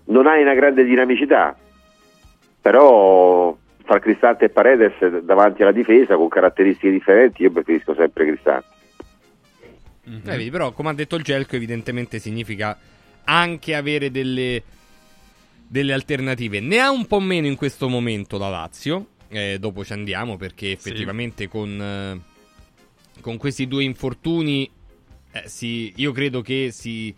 [0.07, 1.57] Non hai una grande dinamicità,
[2.61, 8.75] però fra Cristante e Paredes davanti alla difesa con caratteristiche differenti io preferisco sempre Cristante.
[10.09, 10.41] Mm-hmm.
[10.41, 12.79] Eh, però come ha detto il Gelco evidentemente significa
[13.25, 14.63] anche avere delle,
[15.67, 16.61] delle alternative.
[16.61, 20.71] Ne ha un po' meno in questo momento la Lazio, eh, dopo ci andiamo perché
[20.71, 21.49] effettivamente sì.
[21.49, 24.71] con, eh, con, questi due infortuni
[25.33, 27.15] eh, si, io credo che si,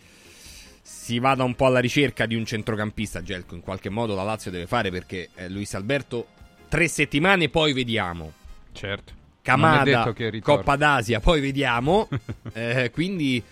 [1.08, 3.22] si, vada un po' alla ricerca di un centrocampista.
[3.22, 6.26] Gelco in qualche modo la Lazio deve fare perché eh, Luis Alberto
[6.68, 8.32] tre settimane poi vediamo.
[8.72, 9.14] Certo.
[9.40, 12.08] Camada, Coppa d'Asia, poi vediamo.
[12.52, 13.42] Eh, quindi,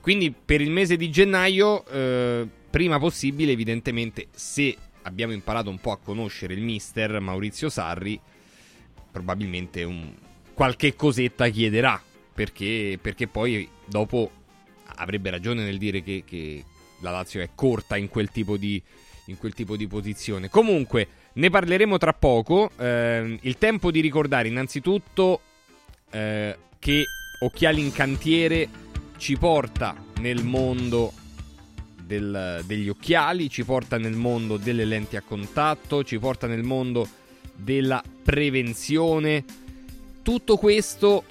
[0.00, 5.92] quindi, per il mese di gennaio, eh, prima possibile, evidentemente, se abbiamo imparato un po'
[5.92, 8.20] a conoscere il mister Maurizio Sarri,
[9.10, 10.12] probabilmente un,
[10.52, 12.00] qualche cosetta chiederà,
[12.34, 14.30] perché, perché, poi dopo
[14.98, 16.64] avrebbe ragione nel dire che, che
[17.00, 18.82] la Lazio è corta in quel tipo di,
[19.38, 20.48] quel tipo di posizione.
[20.48, 22.70] Comunque, ne parleremo tra poco.
[22.76, 25.40] Eh, il tempo di ricordare innanzitutto
[26.10, 27.04] eh, che
[27.40, 28.68] Occhiali in Cantiere
[29.16, 31.12] ci porta nel mondo
[32.02, 37.06] del, degli occhiali, ci porta nel mondo delle lenti a contatto, ci porta nel mondo
[37.54, 39.44] della prevenzione.
[40.22, 41.22] Tutto questo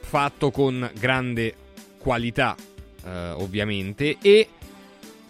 [0.00, 1.54] fatto con grande
[1.98, 2.56] qualità,
[3.04, 4.48] eh, ovviamente, e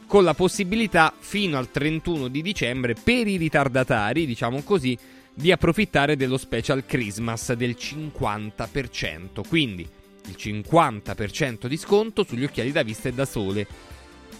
[0.07, 4.97] con la possibilità fino al 31 di dicembre per i ritardatari, diciamo così,
[5.35, 9.47] di approfittare dello special Christmas del 50%.
[9.49, 9.89] Quindi
[10.27, 13.67] il 50% di sconto sugli occhiali da vista e da sole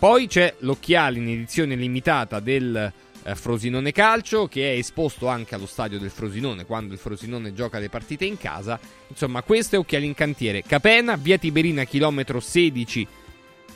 [0.03, 2.93] poi c'è l'occhiale in edizione limitata del
[3.23, 7.79] eh, Frosinone Calcio che è esposto anche allo stadio del Frosinone quando il Frosinone gioca
[7.79, 8.81] le partite in casa.
[9.07, 10.63] Insomma, questo è occhiali in cantiere.
[10.63, 13.07] Capena, via Tiberina, chilometro 16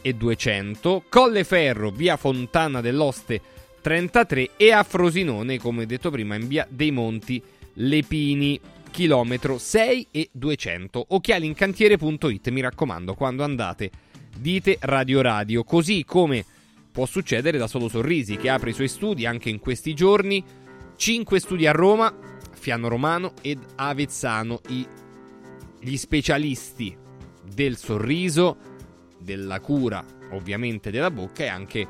[0.06, 1.02] e 200.
[1.08, 3.40] Colleferro, via Fontana dell'Oste
[3.80, 7.42] 33 e a Frosinone, come detto prima, in via dei Monti
[7.74, 8.60] Lepini
[8.92, 11.06] chilometro 6 e 200.
[11.08, 13.90] Occhialincantiere.it, mi raccomando, quando andate
[14.38, 16.44] dite Radio Radio, così come
[16.92, 20.44] può succedere da Solo Sorrisi che apre i suoi studi anche in questi giorni,
[20.94, 22.16] 5 studi a Roma,
[22.52, 24.86] Fiano Romano ed Avezzano, i,
[25.80, 26.96] gli specialisti
[27.52, 28.75] del sorriso,
[29.18, 31.86] della cura ovviamente della bocca e anche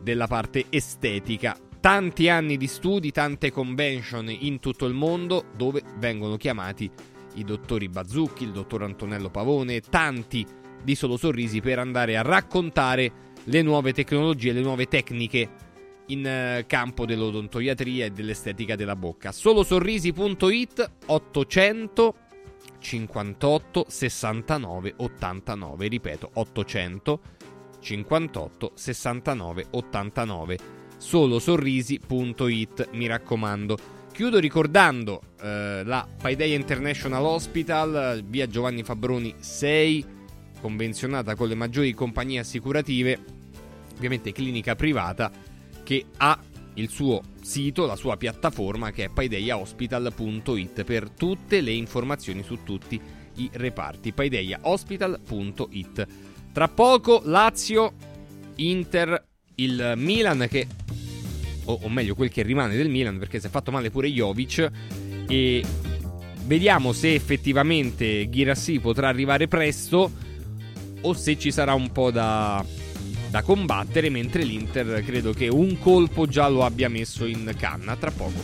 [0.00, 1.56] della parte estetica.
[1.80, 6.90] Tanti anni di studi, tante convention in tutto il mondo dove vengono chiamati
[7.34, 10.44] i dottori Bazzucchi, il dottor Antonello Pavone, tanti
[10.82, 15.68] di Solo Sorrisi per andare a raccontare le nuove tecnologie, le nuove tecniche
[16.06, 19.32] in eh, campo dell'odontoiatria e dell'estetica della bocca.
[19.32, 22.14] Solosorrisi.it 800
[22.80, 27.20] 58 69 89, ripeto 800
[27.80, 30.58] 58 69 89.
[30.96, 33.78] Solosorrisi.it, mi raccomando.
[34.12, 40.18] Chiudo ricordando eh, la Paideia International Hospital, via Giovanni Fabroni 6
[40.60, 43.18] convenzionata con le maggiori compagnie assicurative,
[43.96, 45.30] ovviamente clinica privata,
[45.82, 46.38] che ha
[46.80, 53.00] il suo sito, la sua piattaforma che è paideiahospital.it per tutte le informazioni su tutti
[53.36, 54.12] i reparti.
[54.12, 56.06] paideiahospital.it.
[56.52, 57.92] Tra poco Lazio,
[58.56, 59.24] Inter,
[59.56, 60.66] il Milan che
[61.64, 64.70] o, o, meglio quel che rimane del Milan perché si è fatto male pure Jovic
[65.28, 65.64] e
[66.44, 70.10] vediamo se effettivamente Ghirassi potrà arrivare presto
[71.02, 72.64] o se ci sarà un po' da,
[73.30, 77.96] da combattere, mentre l'Inter credo che un colpo già lo abbia messo in canna.
[77.96, 78.40] Tra poco.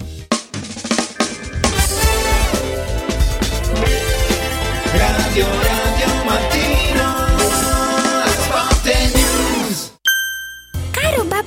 [4.93, 6.76] Radio Radio Mattino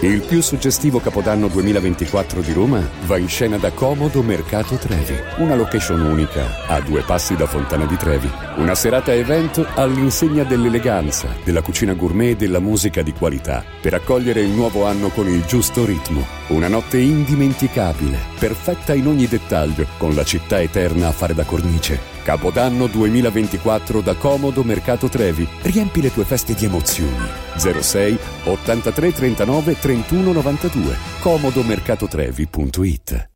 [0.00, 5.54] Il più suggestivo Capodanno 2024 di Roma va in scena da Comodo Mercato Trevi, una
[5.54, 8.30] location unica a due passi da Fontana di Trevi.
[8.56, 14.42] Una serata evento all'insegna dell'eleganza, della cucina gourmet e della musica di qualità, per accogliere
[14.42, 16.35] il nuovo anno con il giusto ritmo.
[16.48, 21.98] Una notte indimenticabile, perfetta in ogni dettaglio, con la città eterna a fare da cornice.
[22.22, 25.44] Capodanno 2024 da Comodo Mercato Trevi.
[25.62, 27.26] Riempi le tue feste di emozioni.
[27.56, 30.96] 06 83 39 31 92.
[31.20, 33.35] comodomercatotrevi.it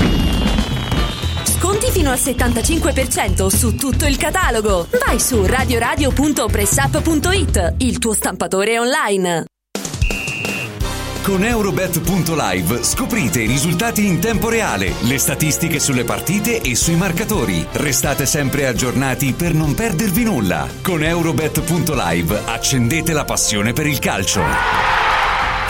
[1.61, 4.87] Sconti fino al 75% su tutto il catalogo.
[5.05, 9.45] Vai su radioradio.pressup.it, il tuo stampatore online.
[11.21, 17.63] Con Eurobet.live scoprite i risultati in tempo reale, le statistiche sulle partite e sui marcatori.
[17.73, 20.67] Restate sempre aggiornati per non perdervi nulla.
[20.81, 25.10] Con Eurobet.live accendete la passione per il calcio.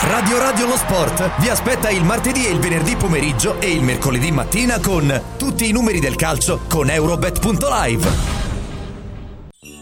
[0.03, 4.31] Radio Radio Lo Sport vi aspetta il martedì e il venerdì pomeriggio e il mercoledì
[4.31, 8.09] mattina con tutti i numeri del calcio con Eurobet.live.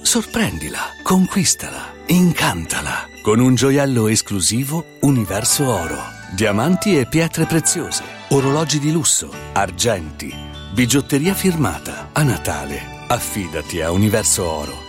[0.02, 5.98] Sorprendila, conquistala, incantala con un gioiello esclusivo Universo Oro.
[6.36, 10.36] Diamanti e pietre preziose, orologi di lusso, argenti,
[10.74, 12.10] bigiotteria firmata.
[12.12, 14.89] A Natale Affidati a Universo Oro.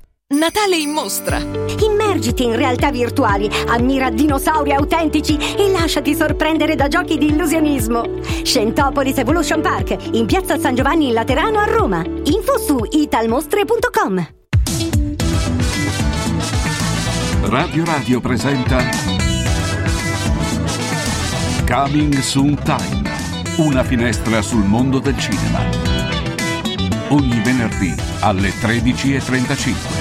[0.31, 1.39] Natale in mostra.
[1.39, 8.21] Immergiti in realtà virtuali, ammira dinosauri autentici e lasciati sorprendere da giochi di illusionismo.
[8.41, 12.01] Scentopolis Evolution Park, in piazza San Giovanni in Laterano a Roma.
[12.23, 14.27] Info su italmostre.com.
[17.41, 18.89] Radio Radio presenta
[21.67, 23.11] Coming Soon Time,
[23.57, 25.59] una finestra sul mondo del cinema.
[27.09, 30.00] Ogni venerdì alle 13.35.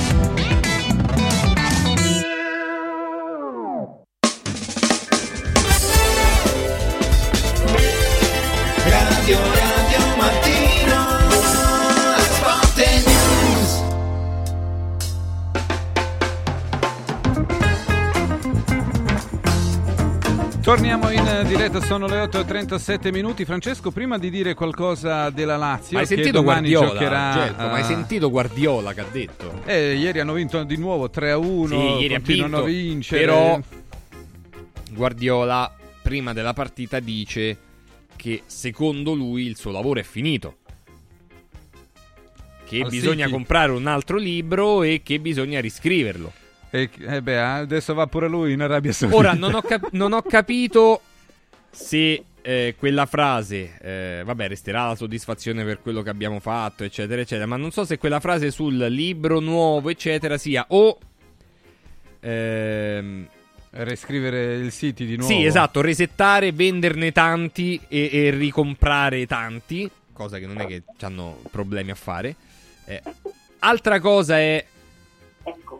[20.71, 23.45] Torniamo in diretta, sono le 8.37 minuti.
[23.45, 26.87] Francesco, prima di dire qualcosa della Lazio, hai sentito Guardiola?
[26.91, 27.33] giocherà.
[27.33, 29.62] Certo, ma hai sentito Guardiola che ha detto?
[29.64, 31.66] eh, ieri hanno vinto di nuovo 3-1.
[31.66, 33.21] Sì, ieri continuano vinto, a vincere.
[33.21, 33.61] Però
[34.93, 37.57] Guardiola prima della partita dice
[38.14, 40.59] che secondo lui il suo lavoro è finito.
[42.64, 43.31] Che Al bisogna City.
[43.33, 46.33] comprare un altro libro e che bisogna riscriverlo.
[46.71, 49.18] E, eh beh, adesso va pure lui in Arabia Saudita.
[49.18, 51.01] Ora non ho, cap- non ho capito
[51.71, 57.21] se eh, quella frase, eh, vabbè, resterà la soddisfazione per quello che abbiamo fatto, eccetera,
[57.21, 57.47] eccetera.
[57.47, 60.99] Ma non so se quella frase sul libro nuovo, eccetera, sia o.
[62.21, 63.29] ehm,
[63.73, 65.33] Riscrivere il City di nuovo.
[65.33, 71.41] sì, esatto, resettare, venderne tanti e, e ricomprare tanti, cosa che non è che hanno
[71.53, 72.35] problemi a fare.
[72.87, 73.01] Eh,
[73.61, 74.64] altra cosa è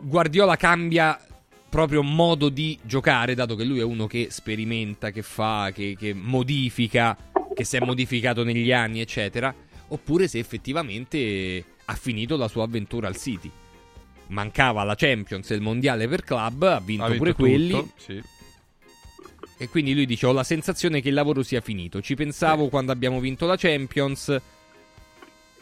[0.01, 1.19] Guardiola cambia
[1.69, 6.13] proprio modo di giocare, dato che lui è uno che sperimenta, che fa, che, che
[6.13, 7.15] modifica,
[7.53, 9.53] che si è modificato negli anni, eccetera,
[9.87, 13.49] oppure se effettivamente ha finito la sua avventura al City.
[14.27, 17.91] Mancava la Champions e il mondiale per club, ha vinto, Ha vinto pure tutto, quelli.
[17.97, 18.21] sì.
[19.57, 22.01] E quindi lui dice: Ho la sensazione che il lavoro sia finito.
[22.01, 24.35] Ci pensavo quando abbiamo vinto la Champions.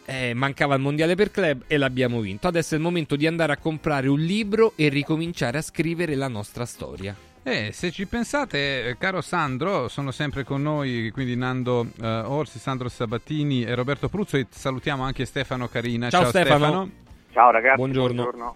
[0.09, 2.47] Eh, mancava il mondiale per club e l'abbiamo vinto.
[2.47, 6.27] Adesso è il momento di andare a comprare un libro e ricominciare a scrivere la
[6.27, 7.15] nostra storia.
[7.43, 12.59] Eh, se ci pensate, eh, caro Sandro, sono sempre con noi, quindi Nando eh, Orsi,
[12.59, 16.09] Sandro Sabatini e Roberto Pruzzo e salutiamo anche Stefano Carina.
[16.09, 16.89] Ciao, Stefano.
[17.31, 18.55] Ciao ragazzi, Buongiorno.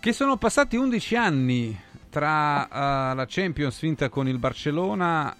[0.00, 1.80] Che sono passati 11 anni
[2.10, 5.34] tra eh, la Champions vinta con il Barcellona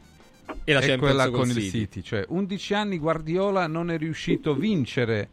[0.65, 1.69] E la Champions quella con il City.
[1.69, 2.03] City.
[2.03, 5.29] Cioè, 11 anni Guardiola non è riuscito a vincere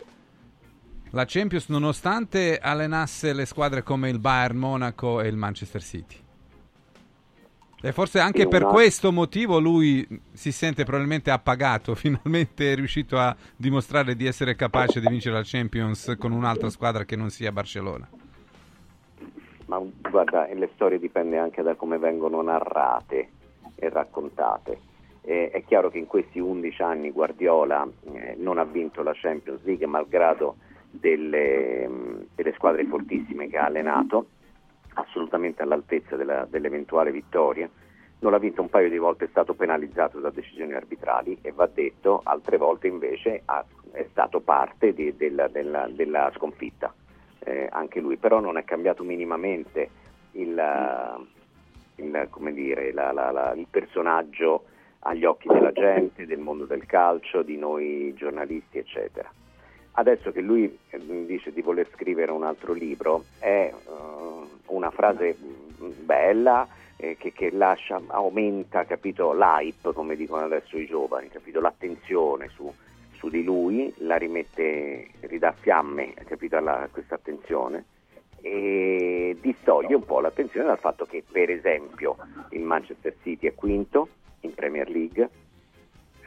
[1.11, 6.15] la Champions nonostante allenasse le squadre come il Bayern Monaco e il Manchester City.
[7.81, 12.75] E forse anche Sì, per una- questo motivo lui si sente probabilmente appagato, finalmente è
[12.75, 17.29] riuscito a dimostrare di essere capace di vincere la Champions con un'altra squadra che non
[17.29, 18.07] sia Barcellona.
[19.67, 23.29] Ma guarda, e le storie dipende anche da come vengono narrate
[23.75, 24.79] e raccontate.
[25.21, 29.61] Eh, è chiaro che in questi 11 anni Guardiola eh, non ha vinto la Champions
[29.63, 30.55] League malgrado
[30.89, 34.27] delle, mh, delle squadre fortissime che ha allenato,
[34.93, 37.69] assolutamente all'altezza della- dell'eventuale vittoria.
[38.21, 41.67] Non l'ha vinto un paio di volte, è stato penalizzato da decisioni arbitrali e va
[41.67, 46.93] detto, altre volte invece ha- è stato parte di- della- della- della sconfitta
[47.45, 49.89] eh, anche lui, però non è cambiato minimamente
[50.33, 50.61] il,
[51.95, 54.65] il, dire, la- la- la- il personaggio
[54.99, 59.31] agli occhi della gente, del mondo del calcio, di noi giornalisti, eccetera.
[59.93, 63.73] Adesso che lui eh, dice di voler scrivere un altro libro, è eh,
[64.67, 70.85] una frase mh, bella, eh, che, che lascia, aumenta capito, l'hype, come dicono adesso i
[70.85, 72.71] giovani, capito, l'attenzione su,
[73.13, 77.85] su di lui, la rimette, ridà fiamme capito, alla, questa attenzione
[78.41, 82.15] e distoglie un po' l'attenzione dal fatto che per esempio
[82.51, 84.07] il Manchester City è quinto
[84.41, 85.29] in Premier League,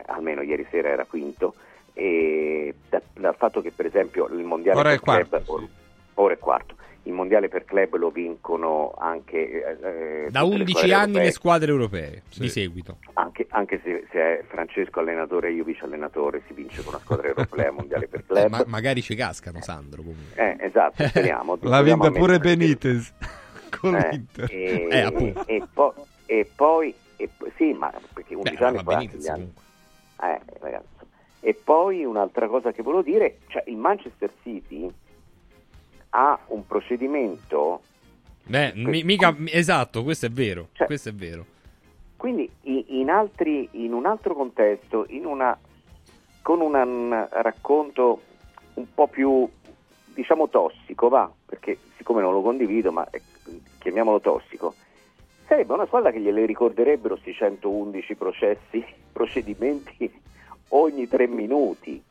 [0.06, 1.54] almeno ieri sera era quinto,
[1.94, 5.68] e da- dal fatto che per esempio il mondiale Ora è per club, quarto, or-
[6.14, 9.36] ora è quarto, il mondiale per club lo vincono anche
[10.26, 11.24] eh, Da tutte le 11 squadre anni europee.
[11.24, 12.96] le squadre europee di seguito.
[13.14, 17.02] Anche, anche se, se è Francesco allenatore e io vice allenatore, si vince con una
[17.02, 18.44] squadra europea mondiale per club.
[18.44, 20.02] Eh, ma- magari ci cascano, Sandro.
[20.02, 20.56] Comunque.
[20.58, 21.58] Eh, esatto, speriamo.
[21.60, 23.12] L'ha Speriamo vinta pure Benitez
[23.80, 24.48] con Eh, l'Inter.
[24.50, 25.94] E, Eh, e po-
[26.26, 29.52] e poi, e sì, ma perché 11 Beh, anni Benitez gli anni.
[30.22, 30.86] Eh, ragazzi.
[31.40, 34.88] E poi un'altra cosa che volevo dire, cioè il Manchester City
[36.10, 37.82] ha un procedimento,
[38.44, 40.68] Beh, mi- mica, esatto, questo è vero.
[40.72, 41.46] Cioè- questo è vero.
[42.16, 45.58] quindi in, altri, in un altro contesto, in una,
[46.42, 48.22] con un un racconto
[48.74, 49.48] un po' più,
[50.14, 53.04] diciamo, tossico, va, perché siccome non lo condivido, ma
[53.78, 54.74] chiamiamolo tossico,
[55.52, 58.82] sarebbe una squadra che gliele ricorderebbero questi 111 processi,
[59.12, 60.10] procedimenti
[60.68, 62.02] ogni tre minuti.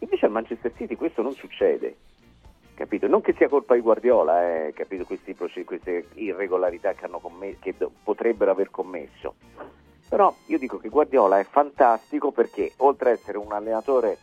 [0.00, 1.94] Invece al Manchester City questo non succede,
[2.74, 3.06] capito?
[3.06, 5.04] Non che sia colpa di Guardiola, eh, capito?
[5.04, 9.36] Questi queste irregolarità che, hanno comm- che potrebbero aver commesso.
[10.08, 14.18] Però io dico che Guardiola è fantastico perché oltre ad essere un allenatore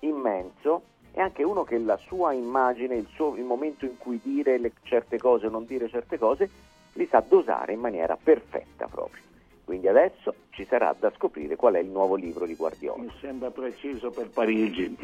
[0.00, 0.82] immenso
[1.12, 4.72] è anche uno che la sua immagine, il, suo- il momento in cui dire le-
[4.82, 6.50] certe cose o non dire certe cose,
[6.94, 9.22] li sa dosare in maniera perfetta proprio.
[9.64, 13.02] Quindi adesso ci sarà da scoprire qual è il nuovo libro di Guardiola.
[13.02, 14.94] Mi sembra preciso per Parigi.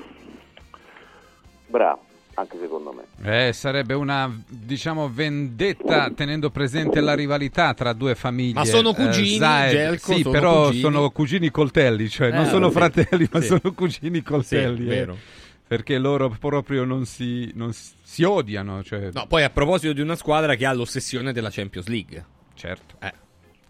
[1.66, 2.00] Bravo,
[2.34, 3.48] anche secondo me.
[3.48, 8.54] Eh, sarebbe una, diciamo, vendetta tenendo presente la rivalità tra due famiglie.
[8.54, 10.80] Ma sono Eh, cugini, Zaid- Gelco, sì, sono però cugini.
[10.82, 12.74] sono cugini coltelli, cioè Eh, non sono sì.
[12.74, 13.46] fratelli, ma Sì.
[13.46, 14.76] sono cugini coltelli.
[14.76, 14.94] Sì, eh.
[14.94, 15.16] vero.
[15.70, 18.82] Perché loro proprio non si, non si odiano.
[18.82, 19.10] Cioè...
[19.12, 22.24] No, poi a proposito di una squadra che ha l'ossessione della Champions League.
[22.54, 22.96] Certo.
[23.00, 23.12] Eh.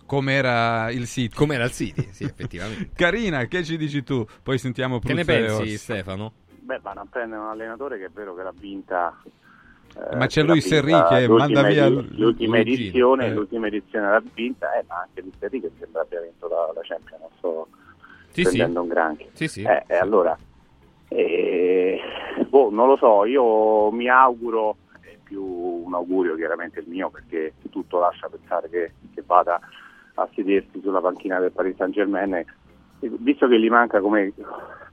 [0.06, 1.34] Com'era il City.
[1.34, 2.88] Com'era il City, sì, effettivamente.
[2.96, 4.24] Carina, che ci dici tu?
[4.42, 5.76] Poi sentiamo Che ne pensi.
[5.76, 6.32] Stefano?
[6.60, 9.20] Beh, ma non prende un allenatore che è vero che l'ha vinta.
[10.10, 13.34] eh, Ma c'è lui Serri che l'ultima manda via l'ultima edizione, eh.
[13.34, 16.80] l'ultima edizione l'ha vinta, eh, ma anche lui Serri che sembra abbia vinto la, la
[16.82, 17.68] Champions, non sto
[18.30, 18.86] Sì, prendendo sì.
[18.86, 19.28] un granché.
[19.34, 19.62] Sì, sì.
[19.64, 20.34] Eh, eh, allora,
[21.10, 22.00] eh,
[22.48, 27.54] boh, non lo so, io mi auguro, è più un augurio chiaramente il mio, perché
[27.70, 29.60] tutto lascia pensare che, che vada
[30.14, 32.46] a sedersi sulla panchina del Paris Saint Germain, e
[33.00, 34.32] visto che gli manca come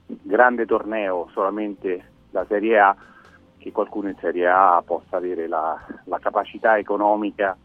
[0.06, 2.96] grande torneo solamente la Serie A,
[3.58, 7.56] che qualcuno in Serie A possa avere la, la capacità economica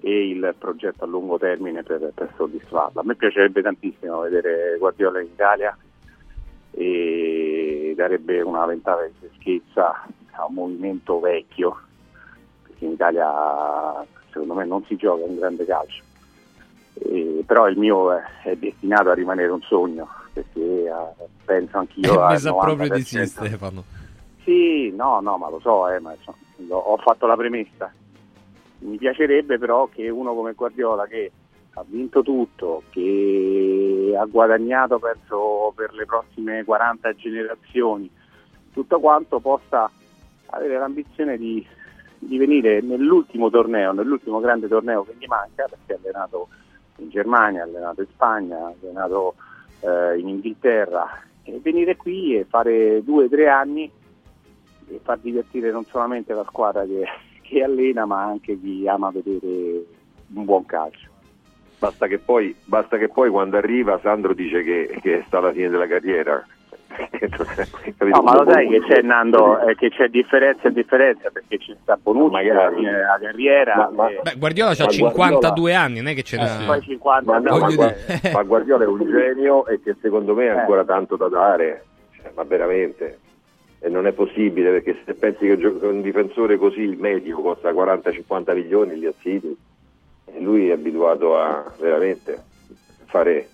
[0.00, 3.00] e il progetto a lungo termine per, per soddisfarla.
[3.00, 5.76] A me piacerebbe tantissimo vedere Guardiola in Italia
[6.72, 11.76] e darebbe una ventata di freschezza a un movimento vecchio,
[12.62, 16.02] perché in Italia secondo me non si gioca un grande calcio.
[16.94, 22.20] E- però il mio è, è destinato a rimanere un sogno, perché eh, penso anch'io
[22.22, 23.24] al Mi sa proprio di sì, 90%.
[23.24, 23.84] Stefano.
[24.44, 26.36] Sì, no, no, ma lo so, eh, ma insomma,
[26.68, 27.92] lo- ho fatto la premessa.
[28.78, 31.32] Mi piacerebbe però che uno come Guardiola che
[31.72, 33.00] ha vinto tutto, che
[34.14, 38.10] ha guadagnato penso per le prossime 40 generazioni,
[38.72, 39.90] tutto quanto possa
[40.50, 41.66] avere l'ambizione di,
[42.18, 46.48] di venire nell'ultimo torneo, nell'ultimo grande torneo che gli manca, perché ha allenato
[46.98, 49.34] in Germania, ha allenato in Spagna, ha allenato
[49.80, 53.90] eh, in Inghilterra, e venire qui e fare due o tre anni
[54.88, 57.04] e far divertire non solamente la squadra che,
[57.42, 59.84] che allena, ma anche chi ama vedere
[60.34, 61.14] un buon calcio.
[61.78, 65.68] Basta che poi, basta che poi quando arriva Sandro dice che, che sta alla fine
[65.68, 66.44] della carriera.
[67.98, 71.74] No, ma lo sai che c'è Nando, eh, che c'è differenza e differenza perché c'è
[71.82, 72.58] sta Bonucci Magari.
[72.58, 73.76] alla fine della carriera.
[73.76, 76.62] Ma- ma- e- Beh, Guardiola ha Ma 52 anni, non è che ce eh, n'ha...
[76.64, 77.96] poi 50 Ma, no, ma, dire-
[78.32, 80.58] ma Guardiola è un genio e che secondo me ha Eh.
[80.60, 81.84] ancora tanto da dare,
[82.16, 83.18] Cioè, ma veramente.
[83.80, 88.54] E non è possibile perché se pensi che un difensore così, il medico, costa 40-50
[88.54, 89.56] milioni lì a City, e
[90.40, 92.42] lui è abituato a veramente
[93.06, 93.48] fare,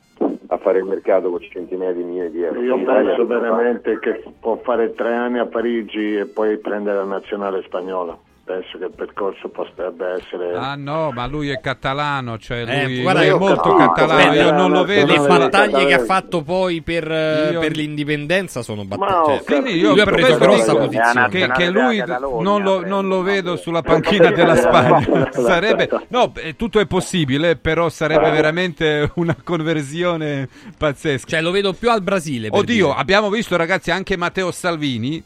[0.47, 2.61] a fare il mercato con centinaia di milioni di euro.
[2.61, 7.05] Io In penso veramente che può fare tre anni a Parigi e poi prendere la
[7.05, 8.19] nazionale spagnola.
[8.45, 10.55] Penso che il percorso potrebbe essere...
[10.57, 14.21] Ah no, ma lui è catalano, cioè Eh, lui, guarda, lui è molto capisco, catalano,
[14.21, 17.77] aspetta, io non lo vedo Le battaglie che ha fatto poi per, eh, Io- per
[17.77, 19.39] l'indipendenza sono battaglie.
[19.39, 21.29] ho capito, io lui ha per preso grossa posizione.
[21.29, 26.57] che, che lui non lo, non lo vedo sulla panchina della Spagna sarebbe no eh,
[26.57, 32.49] tutto è possibile però sarebbe veramente una conversione pazzesca cioè lo vedo più al Brasile
[32.51, 32.99] oddio dire.
[32.99, 35.23] abbiamo visto ragazzi anche Matteo Salvini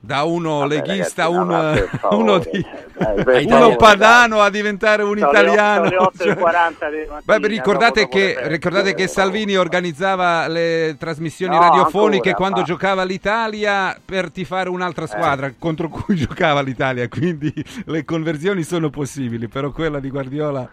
[0.00, 2.16] da uno leghista ragazzi, no, un- favore.
[2.22, 6.96] uno, di, Dai, per uno padano a diventare un Sono italiano le cioè- 40 di
[7.08, 9.02] mattina, Beh, ricordate, che, ricordate feste.
[9.02, 15.04] che Salvini organizzava le trasmissioni No, radiofoniche ancora, quando ma- giocava l'Italia per tifare un'altra
[15.04, 15.08] Eh.
[15.08, 17.52] squadra contro cui giocava l'Italia, quindi
[17.86, 20.68] le conversioni sono possibili, però quella di Guardiola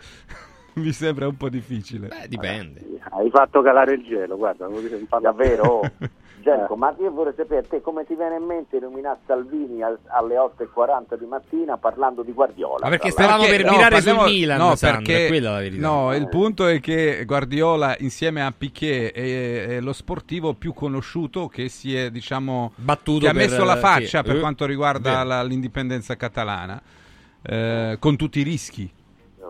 [0.73, 2.07] mi sembra un po' difficile.
[2.07, 2.81] Beh, dipende.
[3.09, 4.67] Hai fatto calare il gelo, guarda.
[5.21, 5.81] Davvero?
[6.45, 9.97] Genco, ma io vorrei sapere a te come ti viene in mente nominare Salvini al-
[10.05, 12.81] alle 8.40 di mattina parlando di Guardiola?
[12.83, 15.87] Ma perché stavamo per virare sul parliamo- Milan, no, Sandro, perché, è quella la verità.
[15.87, 21.47] no, il punto è che Guardiola insieme a Piquet è, è lo sportivo più conosciuto
[21.47, 24.23] che si è, diciamo, Battuto che ha per- messo la faccia sì.
[24.27, 26.79] per Eh, quanto riguarda la- l'indipendenza catalana,
[27.41, 28.91] eh, con tutti i rischi.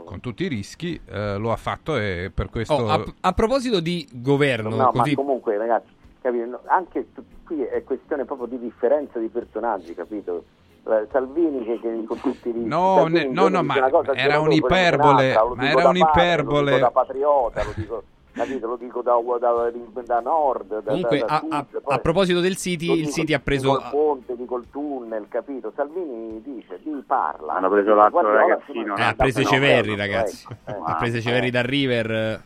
[0.05, 2.73] Con tutti i rischi eh, lo ha fatto e per questo...
[2.75, 5.87] Oh, a, a proposito di governo, No, così ma comunque ragazzi,
[6.29, 6.45] capito?
[6.45, 10.43] No, anche tu- qui è questione proprio di differenza di personaggi, capito?
[10.87, 13.75] Eh, Salvini che, che con tutti i rischi, No, ne- no, no, ma
[14.13, 16.71] era un'iperbole, ma era un'iperbole.
[16.71, 18.03] Lo dico da patriota, lo dico,
[18.33, 18.67] capito?
[18.67, 19.71] Lo dico da, da,
[20.03, 23.11] da nord, da, Comunque, da, da a, sud, a- a proposito del City, il dico-
[23.11, 23.69] City ha preso...
[23.71, 25.71] Dico il ponte, dico il tunnel, capito?
[25.75, 27.53] Salvini dice, lui parla.
[27.55, 30.47] Hanno preso l'altro ragazzino, Eh, ha preso i fenomeno, Ceverri, ecco, ragazzi.
[30.65, 30.75] eh.
[30.85, 31.21] ha preso i Eh.
[31.23, 32.39] Ceverri da River, eh,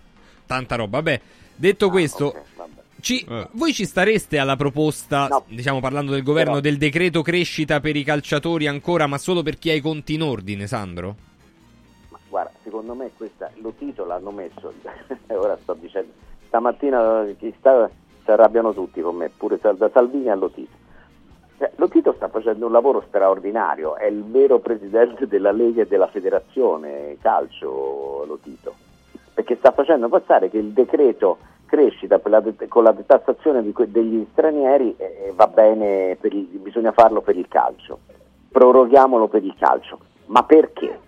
[0.46, 0.98] tanta roba.
[0.98, 1.20] Vabbè,
[1.56, 2.34] detto questo,
[3.02, 7.96] ci- voi ci stareste alla proposta, diciamo parlando del governo, Però- del decreto crescita per
[7.96, 11.16] i calciatori ancora, ma solo per chi ha i conti in ordine, Sandro?
[12.30, 14.72] Guarda, secondo me questa, lo Tito l'hanno messo,
[15.28, 16.12] ora sto dicendo,
[16.48, 17.90] stamattina eh, chi sta,
[18.24, 20.78] si arrabbiano tutti con me, pure da Salvini a Lotito.
[21.58, 26.08] Eh, Lotito sta facendo un lavoro straordinario, è il vero presidente della Lega e della
[26.08, 28.76] Federazione Calcio Lotito,
[29.34, 31.40] perché sta facendo passare che il decreto
[31.70, 36.92] crescita la det- con la detassazione que- degli stranieri eh, eh, va bene, il- bisogna
[36.92, 38.00] farlo per il calcio,
[38.52, 41.00] proroghiamolo per il calcio, ma perché?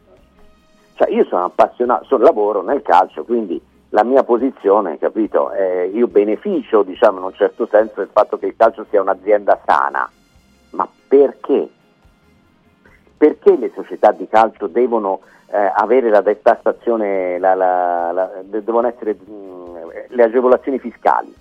[0.93, 3.59] Cioè, io sono appassionato, sono, lavoro nel calcio, quindi
[3.89, 8.45] la mia posizione, capito, è, io beneficio, diciamo, in un certo senso del fatto che
[8.45, 10.09] il calcio sia un'azienda sana,
[10.71, 11.67] ma perché?
[13.17, 15.21] Perché le società di calcio devono
[15.53, 19.60] eh, avere la detassazione, la, la- la- de- devono essere mh,
[20.09, 21.33] le agevolazioni fiscali?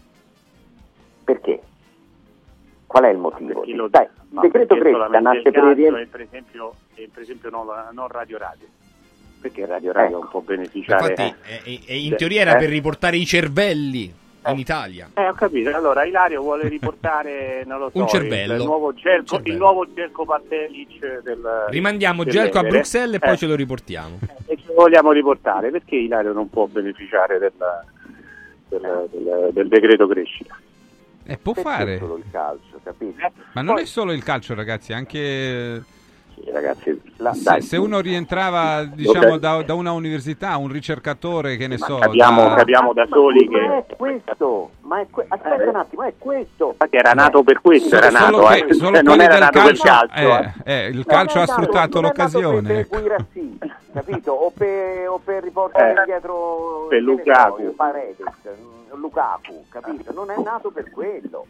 [1.24, 1.60] Perché?
[2.86, 3.64] Qual è il motivo?
[3.88, 6.00] Dai, il decreto crescita nasce per il calcio rientro.
[6.00, 8.66] e per esempio, per esempio non, la- non Radio Radio.
[9.40, 10.18] Perché Radio Radio Ecco.
[10.20, 11.08] non può beneficiare.
[11.10, 12.58] Infatti, eh, eh, eh, in teoria era Eh.
[12.58, 14.12] per riportare i cervelli
[14.46, 15.08] in Italia.
[15.14, 15.74] Eh, ho capito.
[15.74, 18.54] Allora, Ilario vuole riportare, non lo so, Un cervello.
[18.56, 19.52] Il, nuovo Gelco, cervello.
[19.54, 22.62] il nuovo Gelco Pantelic del Rimandiamo del Gelco a.
[22.64, 24.18] Bruxelles e poi Eh, ce lo riportiamo.
[24.46, 27.52] e ce lo vogliamo riportare perché Ilario non può beneficiare del,
[28.70, 30.56] del, del- del decreto crescita.
[31.24, 31.98] Eh, può Perché fare.
[31.98, 33.30] solo il calcio, capito?
[33.52, 35.82] Ma non è solo il calcio, ragazzi, anche...
[36.52, 37.00] ragazzi,
[37.32, 42.48] se, se uno rientrava diciamo, da, da una università, un ricercatore che ne so, capiamo-
[42.48, 46.02] da- capiamo da Ma- soli ma che- è questo, ma è que- aspetta un attimo,
[46.02, 46.68] è questo.
[46.70, 48.74] Infatti era nato per questo, era nato, che- eh.
[48.74, 50.14] solo Cioè, non era nato per il calcio.
[50.14, 50.72] eh, eh.
[50.72, 52.68] eh, il calcio ha sfruttato l'occasione.
[52.68, 52.88] Per, ecco.
[52.90, 53.58] per Guirassi,
[53.92, 54.32] capito?
[54.32, 57.74] O per, o per riportare Eh, dietro per Lukaku.
[57.74, 58.26] Paredes,
[58.94, 60.12] Lukaku, capito?
[60.12, 61.46] Non è nato per quello.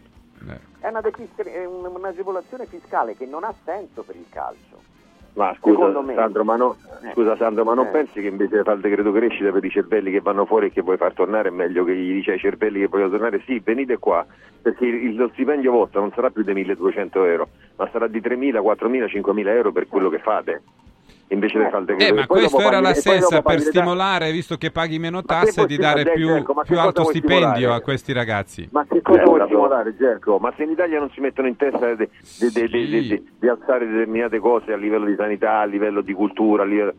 [0.80, 1.00] È una
[1.66, 4.88] un- un'agevolazione fiscale che non ha senso per il calcio.
[5.34, 6.14] Ma scusa Secondo me.
[6.14, 7.12] Sandro, ma, no- Eh.
[7.12, 7.90] scusa, Sandro, ma non Eh.
[7.90, 10.72] pensi che invece di fare il decreto crescita per i cervelli che vanno fuori e
[10.72, 13.60] che vuoi far tornare è meglio che gli dici ai cervelli che vogliono tornare sì,
[13.60, 14.26] venite qua,
[14.60, 18.60] perché il, lo stipendio vostro non sarà più di 1200 euro, ma sarà di 3.000,
[18.60, 20.62] 4.000, 5.000 euro per quello che fate.
[21.32, 23.58] Invece di fare il decreto Eh, ma E dopo era paghi- la stessa per le
[23.58, 23.70] tasse.
[23.70, 26.62] stimolare, visto che paghi meno tasse, di dare stimolare, più, Gerco?
[26.66, 27.80] Più alto stipendio stimolare?
[27.80, 28.68] a questi ragazzi.
[28.72, 30.38] Ma che cosa Eh, vuoi la- stimolare, Gerco?
[30.38, 32.08] Ma se in Italia non si mettono in testa di,
[32.38, 36.00] di- di- di- di- di- di alzare determinate cose a livello di sanità, a livello
[36.00, 36.94] di cultura, a livello...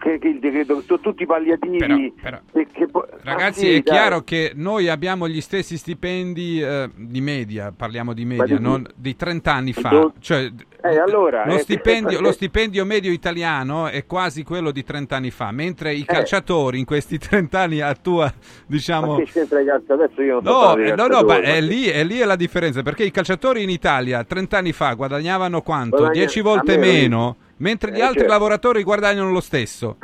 [0.00, 1.78] Che, che- che il decreto, sono tutti palliativi.
[2.16, 3.82] che- che po- Ragazzi, Ma sì, è dai.
[3.82, 8.86] chiaro che noi abbiamo gli stessi stipendi eh, di media, parliamo di media, di- non
[8.94, 9.88] di 30 anni fa.
[9.90, 10.50] do- Cioè,
[10.82, 15.16] Eh, allora, lo, eh, stipendio, eh, lo stipendio medio italiano è quasi quello di 30
[15.16, 15.96] anni fa, mentre Eh.
[15.96, 18.32] i calciatori in questi 30 anni attua,
[18.66, 19.12] diciamo...
[19.12, 20.22] Ma che c'entra i calci adesso?
[20.22, 22.82] Io non No, eh, no, no, ma è che- lì, è lì è la differenza,
[22.82, 25.96] perché i calciatori in Italia 30 anni fa guadagnavano quanto?
[25.96, 28.32] Guadagna- 10 volte a meno mentre gli Eh, altri certo.
[28.32, 29.96] lavoratori guadagnano lo stesso.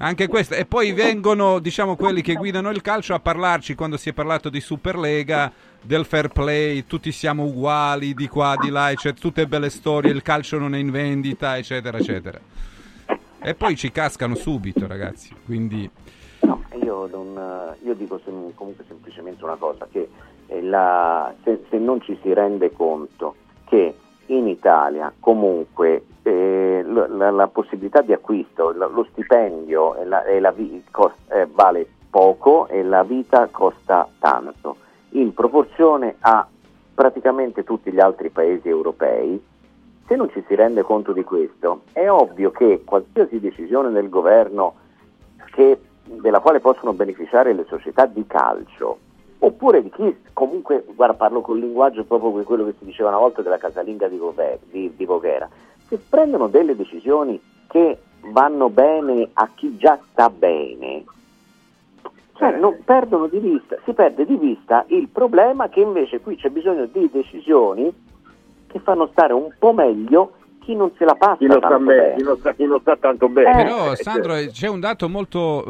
[0.00, 0.54] Anche questo.
[0.54, 4.48] E poi vengono, diciamo, quelli che guidano il calcio a parlarci quando si è parlato
[4.48, 5.50] di Superlega,
[5.80, 10.22] del fair play, tutti siamo uguali di qua, di là, eccetera, tutte belle storie, il
[10.22, 12.38] calcio non è in vendita, eccetera, eccetera.
[13.40, 15.34] E poi ci cascano subito, ragazzi.
[15.44, 15.90] Quindi
[16.40, 20.08] No, io, non, io dico sem- comunque semplicemente una cosa, che
[20.46, 23.34] eh, la- se, se non ci si rende conto
[23.68, 23.96] che
[24.28, 30.40] in Italia comunque eh, la, la possibilità di acquisto, lo, lo stipendio e la- e
[30.40, 34.76] la vi- cos- eh, vale poco e la vita costa tanto,
[35.10, 36.46] in proporzione a
[36.94, 39.42] praticamente tutti gli altri paesi europei,
[40.06, 44.74] se non ci si rende conto di questo, è ovvio che qualsiasi decisione del governo
[45.52, 48.98] che- della quale possono beneficiare le società di calcio,
[49.40, 53.18] oppure di chi comunque, guarda, parlo col linguaggio proprio di quello che si diceva una
[53.18, 55.48] volta della casalinga di, Vover- di- di Voghera,
[55.86, 57.98] se prendono delle decisioni che
[58.32, 61.04] vanno bene a chi già sta bene,
[62.34, 66.50] cioè non perdono di vista, si perde di vista il problema che invece qui c'è
[66.50, 67.92] bisogno di decisioni
[68.66, 70.32] che fanno stare un po' meglio
[70.68, 72.80] chi non se la passa Chi non sta tanto bene, chi non sta, chi non
[72.80, 73.62] sta tanto bene.
[73.64, 74.50] Però Eh, Sandro certo.
[74.52, 75.64] c'è un dato molto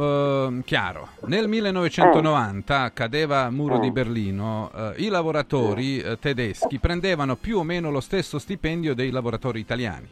[0.49, 1.09] eh, chiaro.
[1.27, 3.81] Nel 1990 cadeva il muro Eh.
[3.81, 9.11] di Berlino, eh, i lavoratori eh, tedeschi prendevano più o meno lo stesso stipendio dei
[9.11, 10.09] lavoratori italiani.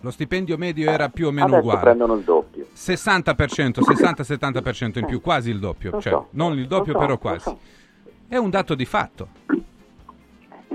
[0.00, 1.80] Lo stipendio medio era più o meno Adesso uguale.
[1.80, 2.66] prendono il doppio.
[2.74, 7.18] 60%, 60-70% in più, quasi il doppio, Lo cioè, so, non il doppio so, però
[7.18, 7.38] quasi.
[7.40, 7.58] so.
[8.26, 9.28] È un dato di fatto.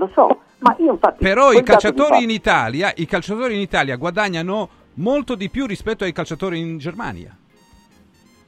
[0.02, 1.22] Lo so, ma io infatti...
[1.22, 6.12] Però i calciatori in Italia, i calciatori in Italia guadagnano molto di più rispetto ai
[6.12, 7.36] calciatori in Germania.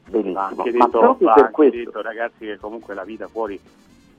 [0.07, 1.76] Benissimo, Va anche ma proprio per anche questo...
[1.76, 3.59] detto, ragazzi che comunque la vita fuori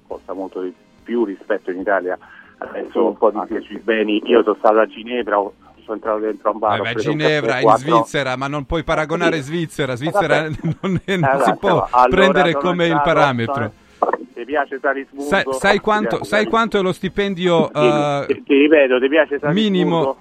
[0.08, 0.74] costa molto di
[1.04, 2.18] più rispetto in Italia
[2.58, 5.54] adesso un po' di più sui beni io sono stato a Ginevra sono
[5.98, 9.94] entrato dentro a un bar Vabbè, un Ginevra, in Svizzera, ma non puoi paragonare Svizzera.
[9.96, 10.56] Svizzera Vabbè.
[10.82, 13.54] non, è- non Allora, si può allora, prendere come il entrato, parametro.
[13.54, 13.72] sono-
[14.46, 18.58] ti piace Salisburgo Sai, sai quanto, sai quanto è lo stipendio ti, eh, ti- ti
[18.60, 20.18] ripeto ti piace Salisburgo minimo?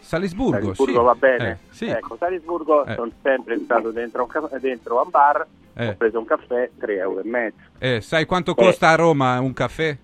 [0.00, 1.04] Salisburgo, Salisburgo sì.
[1.04, 1.86] va bene Eh, sì.
[1.86, 2.94] ecco Salisburgo Eh.
[2.94, 5.88] sono sempre stato dentro a un, dentro un bar Eh.
[5.88, 9.52] ho preso un caffè 3 euro e mezzo Eh, sai quanto costa a Roma un
[9.52, 9.96] caffè?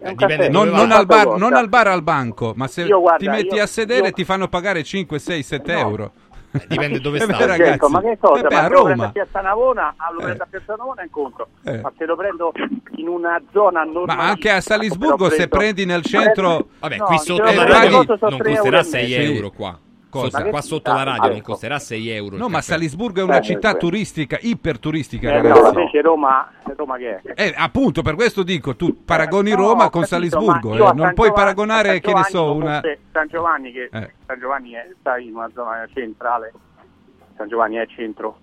[0.00, 0.48] Un caffè.
[0.48, 3.56] Non, non al bar, non al bar al banco, ma se Io, guarda, ti metti
[3.56, 6.12] io- a sedere io- ti fanno pagare 5, 6, 7 euro.
[6.68, 7.46] Dipende dove Eh stai.
[7.46, 8.40] ragazzi, Ecco, ma che cosa?
[8.40, 9.04] eh beh, ma a se lo prendo Roma.
[9.06, 10.22] a Piazza Navona, ah, lo Eh.
[10.24, 11.48] prendo a Piazza Navona incontro.
[11.64, 11.80] Eh.
[11.80, 12.52] Ma se lo prendo
[12.96, 14.18] in una zona normale.
[14.20, 16.68] Ma anche a Salisburgo, se prendi nel centro...
[16.80, 19.32] Vabbè, No, qui sotto la radio non costerà euro e 6 mezzo.
[19.32, 19.78] euro qua.
[20.10, 20.44] Cosa?
[20.44, 22.36] Qua sotto la radio non costerà 6 euro.
[22.36, 22.72] No, ma caffè.
[22.72, 23.76] Salisburgo è una Eh, città eh.
[23.78, 25.78] turistica, iperturistica, Eh, no, ragazzi.
[25.78, 27.32] invece Roma, Roma che è?
[27.34, 31.12] Eh, appunto, per questo dico, tu paragoni No, Roma ho con capito, Salisburgo, eh, non
[31.14, 32.80] puoi paragonare, che ne so, una...
[33.12, 34.12] San Giovanni che Eh.
[34.26, 36.52] San Giovanni è, sta in una zona centrale.
[37.36, 38.36] San Giovanni è centro.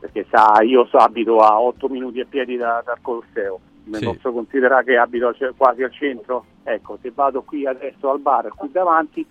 [0.00, 3.60] Perché sa, io so, abito a 8 minuti a piedi da- dal Colosseo.
[3.84, 4.04] Mi Sì.
[4.04, 6.44] posso considerare che abito quasi al centro.
[6.62, 9.26] Ecco, se vado qui adesso al bar qui davanti,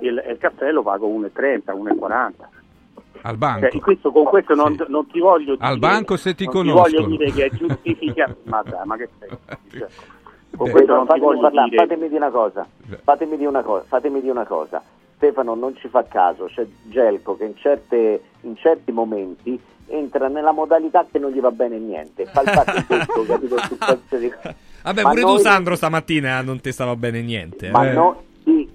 [0.00, 2.30] il, il caffè lo pago 1,30, 1,40.
[3.22, 3.68] Al banco.
[3.70, 6.86] Cioè, questo- con questo non, non ti voglio dire Al banco se ti non conoscono.
[6.86, 8.36] Ti voglio dire che è giustificato.
[8.44, 9.28] ma dai, ma che sei?
[9.78, 9.88] Cioè,
[10.56, 11.82] con questo non ti fatemi, voglio parlare, dire.
[11.82, 12.66] fatemi dire una cosa,
[13.04, 14.82] fatemi dire una cosa, fatemi dire una cosa.
[15.16, 20.52] Stefano non ci fa caso, c'è Gelco che in, certe- in certi momenti entra nella
[20.52, 22.72] modalità che non gli va bene niente, fa il fatto
[23.04, 23.56] tutto, capito?
[24.82, 27.66] Vabbè, Ma pure noi- tu, Sandro, stamattina non ti stava bene niente.
[27.66, 27.70] eh.
[27.70, 28.27] Ma, no, sì,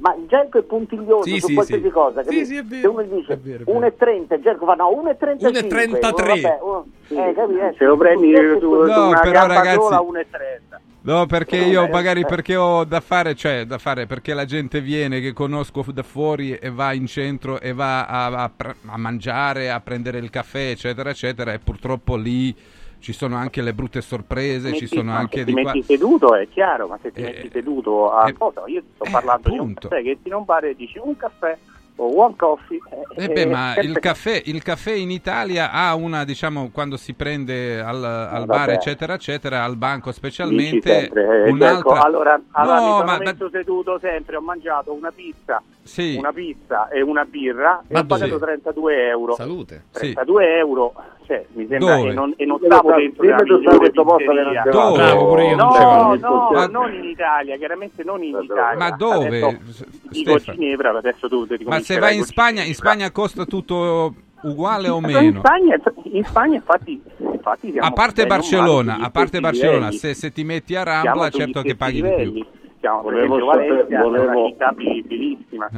[0.04, 1.90] ma Gelco è puntiglioso Sì, su sì, qualsiasi sì.
[1.90, 2.22] cosa.
[2.24, 2.46] Sì, capito?
[2.46, 3.80] sì, è vero, Se uno dice è vero, è vero.
[3.80, 5.38] 1,30, Gelco fa no, 1,35.
[5.40, 6.42] 1,33.
[6.42, 7.60] Vabbè, uno- eh, capito?
[7.62, 10.82] Eh, Se lo prendi su- su No, una però, gamba ragazzi- sola 1,30.
[11.06, 12.26] No, perché io magari eh.
[12.26, 16.54] perché ho da fare, cioè da fare perché la gente viene che conosco da fuori
[16.56, 18.52] e va in centro e va a, a
[18.88, 22.56] a mangiare, a prendere il caffè, eccetera, eccetera, e purtroppo lì
[23.04, 25.74] ci sono anche le brutte sorprese, ci Metti- sono no, anche se di ti qua.
[25.74, 28.64] metti seduto è chiaro, ma se ti Eh, metti seduto a eh, cosa?
[28.68, 31.58] Io ti sto eh, parlando di un caffè che ti non pare dici un caffè
[31.98, 32.80] o one coffee.
[33.16, 37.82] Eh beh, ma il caffè, il caffè in Italia ha una, diciamo, quando si prende
[37.82, 41.98] al, al bar, eccetera, eccetera, al banco specialmente, sempre, eh, un'altra...
[41.98, 46.16] ecco, allora, allora mi No, sono ma da- seduto sempre, ho mangiato una pizza, Sì.
[46.18, 48.46] una pizza e una birra e Ma ho pagato dove?
[48.46, 49.34] 32 euro.
[49.36, 49.84] Salute.
[49.92, 50.14] Sì.
[50.14, 50.94] 32 euro,
[51.28, 52.08] cioè, mi sembra Dove?
[52.10, 54.98] che non, e non stavo dentro la migliore questo posto che non Dove?
[54.98, 58.78] Bravo, pure io No, no, Ma- non in Italia, chiaramente non in Italia.
[58.78, 59.42] Ma dove?
[59.44, 60.38] Adesso dico?
[60.38, 62.74] Ginevra, adesso tu devi Ma se vai in Spagna, in.
[62.74, 64.14] Spagna costa tutto
[64.44, 65.40] uguale o In meno?
[65.40, 69.98] Spagna, in Spagna infatti, infatti siamo A parte Barcellona, a parte Barcellona, livelli.
[69.98, 72.46] se, se ti metti a Rambla certo che paghi di livelli.
[72.84, 72.90] Più.
[72.90, 75.70] chiama per Volevo esempio sapere- Valencia, è una volevo- città visibilissima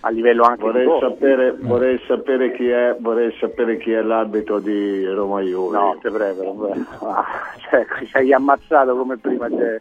[0.00, 4.60] a livello anche Vorrei di sapere, vorrei sapere chi è, vorrei sapere chi è l'arbitro
[4.60, 5.76] di Roma Juve.
[5.76, 6.80] No, te prego, vabbè.
[7.04, 7.24] Ah,
[7.68, 9.48] cioè, ci hai ammazzato come prima.
[9.48, 9.80] Cioè.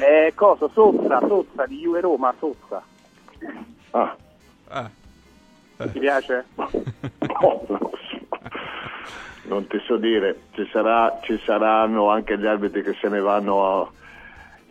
[0.00, 0.68] Eh, cosa?
[0.72, 2.82] Sozza, Sozza di Juve Roma, Sozza.
[3.90, 4.16] Ah.
[5.76, 6.46] Ti piace?
[9.48, 13.64] Non ti so dire, ci, sarà- ci saranno anche gli arbitri che se ne vanno
[13.80, 13.90] a-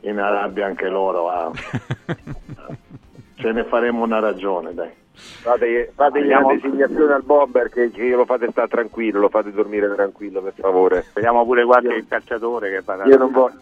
[0.02, 1.30] in Arabia anche loro.
[1.30, 1.52] a-
[3.36, 4.91] ce ne faremo una ragione, dai.
[5.20, 9.52] Fate, fategli Andiamo- una designazione al bomber che, che lo fate stare tranquillo, lo fate
[9.52, 11.06] dormire tranquillo per favore.
[11.14, 13.06] Vediamo pure guarda il calciatore che parla.
[13.06, 13.58] Io non voglio,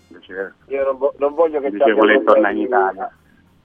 [0.68, 3.12] io non, vo- non voglio che ci abbia tornare in problemi, Italia.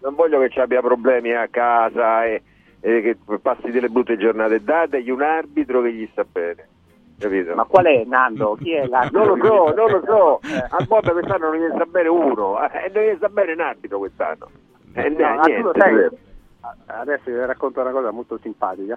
[0.00, 2.42] non voglio che ci abbia problemi a casa e,
[2.80, 4.62] e che passi delle brutte giornate.
[4.62, 6.68] Dategli un arbitro che gli sta bene.
[7.20, 7.54] Capito?
[7.54, 8.56] Ma qual è Nando?
[8.58, 9.24] Chi è l'arbitro?
[9.26, 10.40] Non lo so, non lo so.
[10.76, 13.98] Al bomber quest'anno non gli sta bene uno, eh, non gli sta bene un arbitro
[13.98, 14.48] quest'anno.
[14.94, 16.08] Eh, No, niente, sai,
[16.86, 18.96] adesso vi racconto una cosa molto simpatica.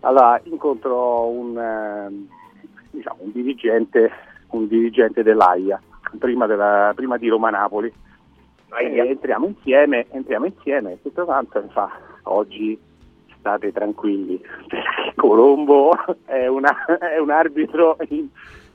[0.00, 2.28] Allora, incontro un, ehm,
[2.90, 4.10] diciamo, un dirigente,
[4.50, 5.80] un dirigente dell'AIA,
[6.18, 7.92] prima, della- prima di Roma-Napoli.
[8.78, 11.90] Entriamo insieme, entriamo insieme e tutto quanto mi fa,
[12.24, 12.78] oggi
[13.46, 15.92] state tranquilli, perché Colombo
[16.26, 18.26] è, una- è un arbitro in,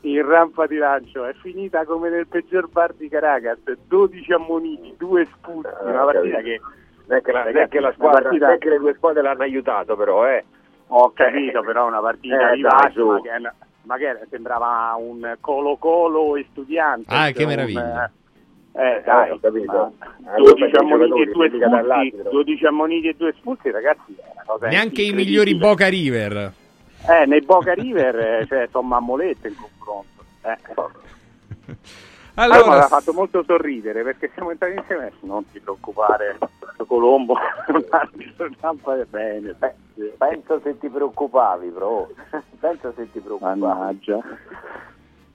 [0.02, 5.24] in rampa di lancio, è finita come nel peggior bar di Caracas, 12 ammoniti, due
[5.24, 6.42] espulsi, una partita capito.
[6.44, 6.62] che...
[7.08, 8.70] Non è che, la, non è ragazzi, che la una squadra, partita- non è che
[8.70, 10.46] le due squadre l'hanno aiutato però, eh.
[10.94, 13.52] Ho capito, però una partita Eh, vivace, ma che,
[13.84, 17.14] ma che sembrava un Colo-Colo e studiante.
[17.14, 18.10] Ah, che un, meraviglia.
[18.74, 19.72] Eh, dai, ho capito.
[19.74, 19.92] ma
[20.32, 22.30] Ah, 12 perché i ammoniti e due espulsi, dall'arbitro.
[22.30, 24.16] 12 ammoniti due espulsi, ragazzi,
[24.62, 26.54] Neanche i migliori Boca River.
[27.08, 30.24] Eh, nei Boca River, eh, cioè, sono mammolette in confronto.
[30.44, 30.58] Eh.
[32.36, 35.12] Allora, Allora, mi ha fatto molto sorridere perché siamo entrati insieme.
[35.22, 36.38] Non ti preoccupare,
[36.88, 37.36] Colombo,
[39.10, 39.56] bene.
[39.58, 39.74] beh,
[40.18, 42.10] Penso se ti preoccupavi, bro.
[42.60, 43.60] Penso se ti preoccupavi.
[43.60, 44.20] Mannaggia.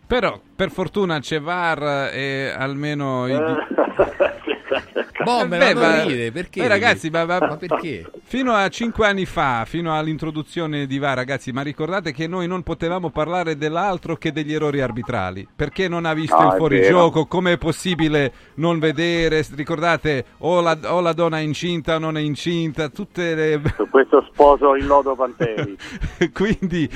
[0.07, 3.35] Però per fortuna c'è VAR e almeno i...
[5.25, 6.63] Bomber, Beh, ma ride, perché?
[6.63, 8.11] Beh, ragazzi, ma, ma- Ma perché?
[8.25, 12.63] Fino a cinque anni fa, fino all'introduzione di VAR, ragazzi, ma ricordate che noi non
[12.63, 15.47] potevamo parlare dell'altro che degli errori arbitrali.
[15.55, 17.27] Perché non ha visto No, il è fuorigioco?
[17.27, 19.45] Come è possibile non vedere?
[19.55, 23.61] Ricordate, o la, o la donna è incinta o non è incinta, tutte le...
[23.77, 25.77] Su questo sposo il lodo Panteri.
[26.33, 26.91] Quindi,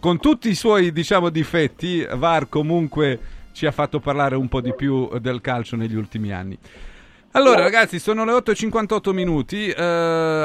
[0.00, 3.18] con tutti i suoi, diciamo, difetti, VAR comunque
[3.52, 6.58] ci ha fatto parlare un po' di più del calcio negli ultimi anni.
[7.36, 9.68] Allora, ragazzi, sono le 8.58 minuti.
[9.68, 9.82] eh,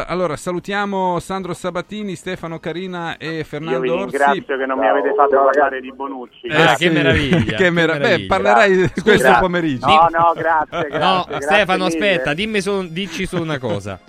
[0.08, 4.18] allora, salutiamo Sandro Sabatini, Stefano Carina e Io vi Fernando Orsi.
[4.18, 6.48] ringrazio che non mi avete fatto parlare di Bonucci.
[6.48, 8.28] Eh, Ah, sì, che meraviglia, che che mera- Beh, meraviglia.
[8.28, 9.02] parlerai di Grazie.
[9.04, 9.40] questo Grazie.
[9.42, 9.86] pomeriggio.
[9.86, 10.98] No, no, grazie, grazie.
[10.98, 11.96] No, grazie Stefano, mille.
[11.96, 14.00] aspetta, dimmi solo, dici solo una cosa.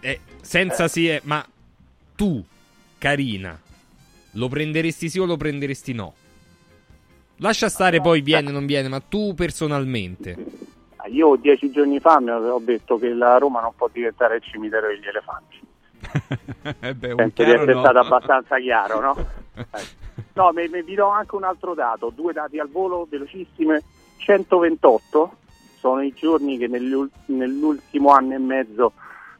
[0.00, 1.44] Eh, senza sì, eh, ma
[2.16, 2.42] tu,
[2.96, 3.58] Carina,
[4.32, 6.14] lo prenderesti sì o lo prenderesti no?
[7.40, 10.36] Lascia stare poi viene o non viene, ma tu personalmente.
[11.08, 14.86] Io dieci giorni fa mi avevo detto che la Roma non può diventare il cimitero
[14.88, 15.56] degli elefanti.
[16.80, 17.80] Eh beh, un Penso di essere no.
[17.80, 19.16] stato abbastanza chiaro, no?
[20.34, 23.82] No, mi, mi- vi do anche un altro dato, due dati al volo velocissime.
[24.18, 25.32] 128
[25.78, 28.92] sono i giorni che nell'ultimo anno e mezzo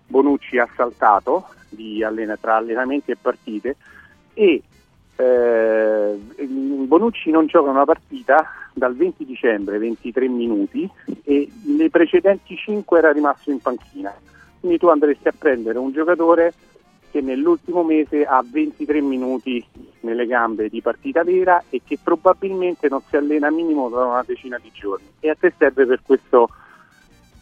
[0.06, 3.76] Bonucci ha saltato di allena- tra allenamenti e partite
[4.34, 4.62] e
[5.18, 6.16] eh,
[6.86, 10.88] Bonucci non gioca una partita dal 20 dicembre, 23 minuti
[11.24, 14.14] e nei precedenti 5 era rimasto in panchina.
[14.60, 16.54] Quindi tu andresti a prendere un giocatore
[17.10, 19.64] che nell'ultimo mese ha 23 minuti
[20.00, 24.58] nelle gambe di partita vera e che probabilmente non si allena minimo da una decina
[24.58, 26.48] di giorni e a te serve per questo,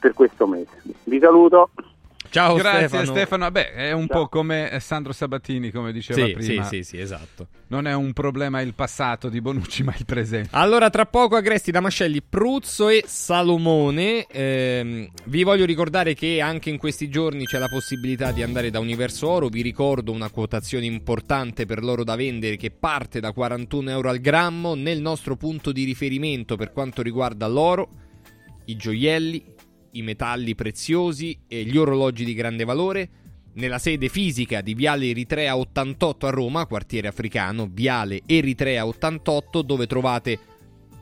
[0.01, 0.83] per questo mese.
[1.05, 1.71] Vi saluto.
[2.31, 3.11] Ciao Grazie Stefano.
[3.11, 3.45] Stefano.
[3.45, 6.65] Vabbè, è un po' come Sandro Sabatini, come diceva Sì, prima.
[6.65, 7.49] sì, sì, sì, esatto.
[7.69, 10.49] Non è un problema il passato di Bonucci, ma il presente.
[10.53, 14.27] Allora, tra poco Agresti, Damascelli, Pruzzo e Salomone.
[14.27, 18.79] Ehm, vi voglio ricordare che anche in questi giorni c'è la possibilità di andare da
[18.79, 19.49] Universo Oro.
[19.49, 24.19] Vi ricordo una quotazione importante per l'oro da vendere che parte da 41 euro al
[24.19, 27.89] grammo nel nostro punto di riferimento per quanto riguarda l'oro,
[28.67, 29.55] i gioielli,
[29.99, 33.09] i metalli preziosi e gli orologi di grande valore.
[33.55, 39.87] Nella sede fisica di Viale Eritrea 88 a Roma, quartiere africano, Viale Eritrea 88, dove
[39.87, 40.39] trovate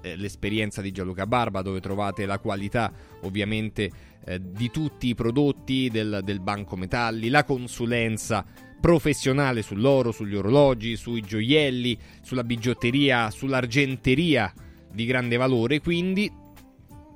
[0.02, 2.92] eh, l'esperienza di Gianluca Barba, dove trovate la qualità
[3.22, 3.90] ovviamente
[4.24, 8.44] eh, di tutti i prodotti del, del Banco Metalli, la consulenza
[8.80, 14.52] professionale sull'oro, sugli orologi, sui gioielli, sulla bigiotteria, sull'argenteria
[14.92, 16.30] di grande valore, quindi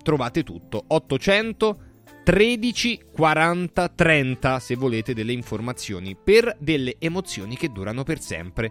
[0.03, 0.83] trovate tutto.
[0.87, 1.83] 800
[2.25, 8.71] 13 40 30 se volete delle informazioni per delle emozioni che durano per sempre.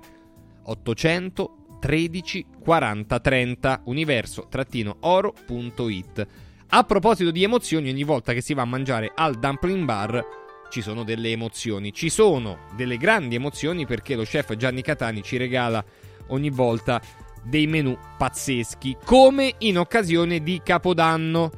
[0.64, 6.28] 800 13 40 30 universo-oro.it.
[6.70, 10.22] A proposito di emozioni, ogni volta che si va a mangiare al dumpling bar
[10.70, 11.94] ci sono delle emozioni.
[11.94, 15.84] Ci sono delle grandi emozioni perché lo chef Gianni Catani ci regala
[16.28, 17.02] ogni volta
[17.48, 21.52] dei menù pazzeschi, come in occasione di Capodanno.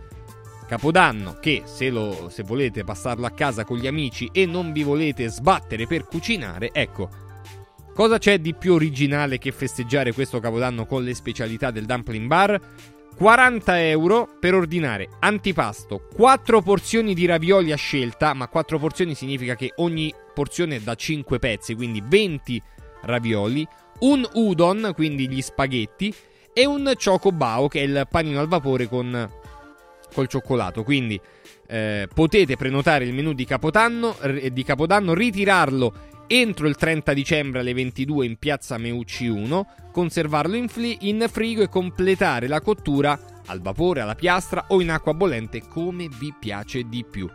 [0.68, 4.84] Capodanno che se, lo, se volete passarlo a casa con gli amici e non vi
[4.84, 7.10] volete sbattere per cucinare, ecco,
[7.96, 12.62] cosa c'è di più originale che festeggiare questo Capodanno con le specialità del dumpling bar?
[13.20, 19.56] 40 euro per ordinare antipasto, 4 porzioni di ravioli a scelta, ma 4 porzioni significa
[19.56, 22.62] che ogni porzione è da 5 pezzi, quindi 20
[23.02, 23.68] ravioli,
[24.00, 26.14] un udon, quindi gli spaghetti,
[26.54, 29.30] e un chocobao, che è il panino al vapore con
[30.14, 30.84] col cioccolato.
[30.84, 31.20] Quindi
[31.68, 37.60] eh, potete prenotare il menù di Capodanno, r- di Capodanno, ritirarlo entro il 30 dicembre
[37.62, 43.20] alle 22 in piazza Meucci 1, conservarlo in, fli- in frigo e completare la cottura
[43.48, 47.28] al vapore, alla piastra o in acqua bollente come vi piace di più.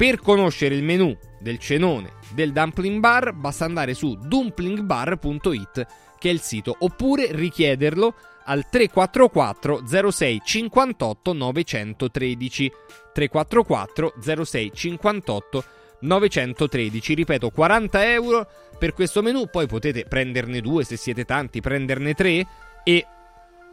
[0.00, 5.86] Per conoscere il menù del cenone del dumpling bar basta andare su dumplingbar.it
[6.18, 12.72] che è il sito oppure richiederlo al 344 06 58 913
[13.12, 15.64] 344 06 58
[16.00, 18.48] 913 ripeto 40 euro
[18.78, 22.46] per questo menù poi potete prenderne due se siete tanti prenderne tre
[22.84, 23.06] e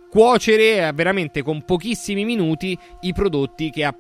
[0.10, 3.96] cuocere veramente con pochissimi minuti i prodotti che ha,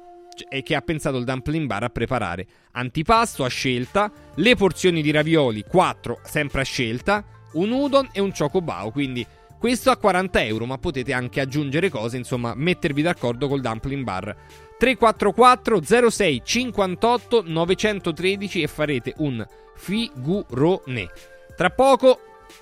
[0.63, 5.63] che ha pensato il dumpling bar a preparare antipasto a scelta le porzioni di ravioli
[5.63, 7.23] 4 sempre a scelta
[7.53, 9.25] un udon e un chocobao quindi
[9.59, 14.35] questo a 40 euro, ma potete anche aggiungere cose, insomma, mettervi d'accordo col dumpling bar.
[14.77, 19.43] 344 06 58 913 e farete un
[19.75, 21.09] figurone.
[21.55, 22.19] Tra poco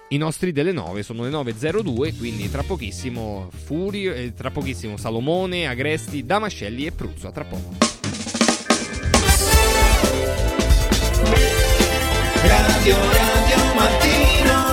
[0.09, 5.67] i nostri delle 9 sono le 9.02, quindi tra pochissimo Furio, eh, tra pochissimo Salomone,
[5.67, 7.27] Agresti, Damascelli e Pruzzo.
[7.27, 7.73] A tra poco.
[12.43, 14.65] Radio Radio Mattino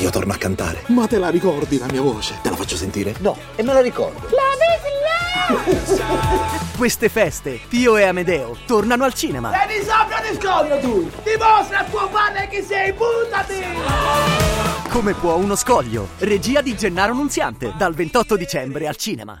[0.00, 0.82] Io torno a cantare.
[0.88, 2.38] Ma te la ricordi la mia voce?
[2.42, 3.14] Te la faccio sentire?
[3.20, 4.28] No, e me la ricordo.
[6.76, 9.52] Queste feste, Pio e Amedeo tornano al cinema.
[9.64, 11.10] E di sabbia di scoglio tu!
[11.22, 13.64] Dimostra a tuo padre che sei, buttati!
[14.90, 16.08] Come può uno scoglio?
[16.18, 19.40] Regia di Gennaro Nunziante, dal 28 dicembre al cinema.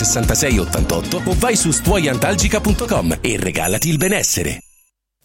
[0.01, 4.63] 82 66 88 o vai su stuoiantalgica.com e regalati il benessere.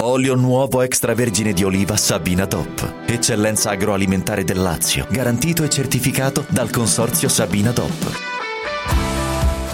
[0.03, 3.05] Olio nuovo extravergine di oliva Sabina Top.
[3.07, 5.07] Eccellenza agroalimentare del Lazio.
[5.11, 8.35] Garantito e certificato dal consorzio Sabina Top.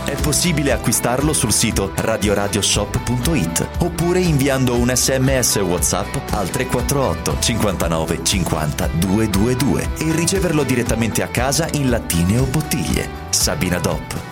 [0.04, 8.86] È possibile acquistarlo sul sito radioradioshop.it oppure inviando un sms WhatsApp al 348 59 50
[8.86, 13.08] 222 e riceverlo direttamente a casa in lattine o bottiglie.
[13.30, 14.31] Sabina Dop.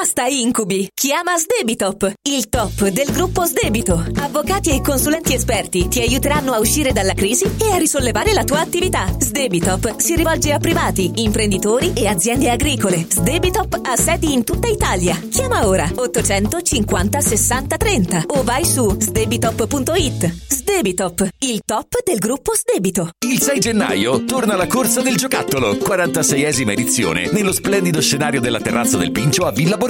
[0.00, 0.88] Basta incubi!
[0.94, 4.02] Chiama Sdebitop, il top del gruppo Sdebito.
[4.16, 8.60] Avvocati e consulenti esperti ti aiuteranno a uscire dalla crisi e a risollevare la tua
[8.60, 9.14] attività.
[9.18, 13.04] Sdebitop si rivolge a privati, imprenditori e aziende agricole.
[13.10, 15.20] Sdebitop ha sedi in tutta Italia.
[15.30, 20.34] Chiama ora 850 60 30 o vai su sdebitop.it.
[20.48, 23.10] Sdebitop, il top del gruppo Sdebito.
[23.26, 28.96] Il 6 gennaio torna la corsa del giocattolo, 46esima edizione, nello splendido scenario della terrazza
[28.96, 29.89] del Pincio a Villa Borghese.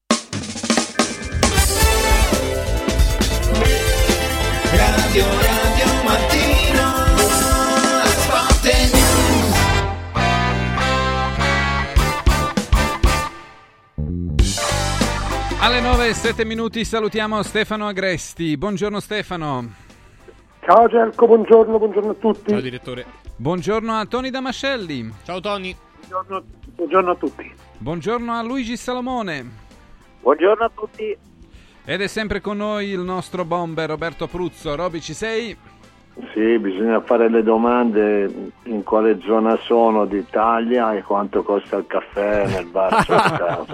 [5.11, 6.87] Radio Radio Mattino
[8.05, 9.51] Sport News
[15.59, 18.55] Alle 9 e 7 minuti salutiamo Stefano Agresti.
[18.55, 19.73] Buongiorno Stefano.
[20.61, 22.51] Ciao Gerco, buongiorno, buongiorno a tutti.
[22.51, 23.05] Ciao direttore.
[23.35, 25.13] Buongiorno a Tony Damascelli.
[25.25, 25.75] Ciao Tony.
[26.07, 26.43] Buongiorno,
[26.75, 27.53] buongiorno a tutti.
[27.79, 29.51] Buongiorno a Luigi Salomone.
[30.21, 31.17] Buongiorno a tutti.
[31.83, 34.75] Ed è sempre con noi il nostro bomber Roberto Pruzzo.
[34.75, 35.57] Roby, ci sei?
[36.33, 42.45] Sì, bisogna fare le domande in quale zona sono d'Italia e quanto costa il caffè
[42.47, 43.65] nel bar.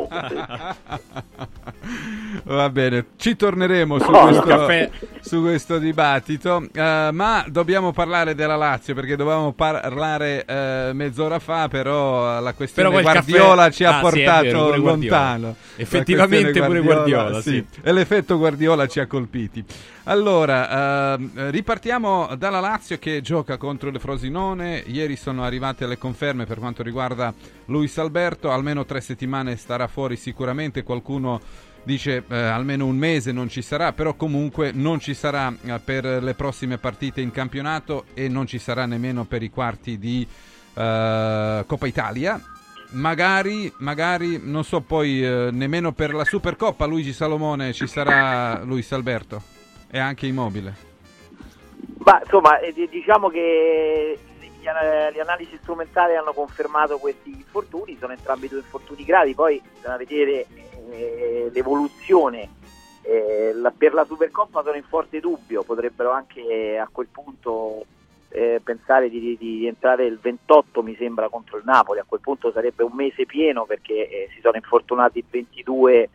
[2.43, 4.25] Va bene, ci torneremo su, No,
[4.65, 11.39] questo, su questo dibattito, Eh, ma dobbiamo parlare della Lazio perché dovevamo parlare eh, mezz'ora
[11.39, 14.77] fa, però la questione Però Guardiola caffè- ci ha Ah, sì, portato Guardiola.
[14.91, 15.55] lontano.
[15.75, 17.65] Effettivamente pure Guardiola, sì.
[17.81, 19.63] E l'effetto Guardiola ci ha colpiti.
[20.09, 24.81] Allora, ehm, ripartiamo dalla Lazio che gioca contro il Frosinone.
[24.85, 27.33] Ieri sono arrivate le conferme per quanto riguarda
[27.65, 28.49] Luis Alberto.
[28.49, 30.83] Almeno tre settimane starà fuori sicuramente.
[30.83, 31.41] Qualcuno
[31.83, 36.05] dice eh, almeno un mese non ci sarà, però comunque non ci sarà eh, per
[36.23, 40.25] le prossime partite in campionato e non ci sarà nemmeno per i quarti di
[40.73, 42.41] eh, Coppa Italia.
[42.91, 48.89] Magari, magari, non so poi eh, nemmeno per la Supercoppa Luigi Salomone ci sarà Luis
[48.93, 49.55] Alberto
[49.89, 50.73] e anche Immobile.
[51.99, 54.19] Ma insomma, eh, di- diciamo che
[54.61, 60.45] le analisi strumentali hanno confermato questi infortuni, sono entrambi due infortuni gravi, poi bisogna vedere
[60.91, 62.49] eh, l'evoluzione.
[63.03, 67.85] Eh, la- per la Supercoppa sono in forte dubbio, potrebbero anche eh, a quel punto
[68.29, 72.19] eh, pensare di, di- di entrare il 28 mi sembra contro il Napoli, a quel
[72.19, 76.09] punto sarebbe un mese pieno perché eh, si sono infortunati il 22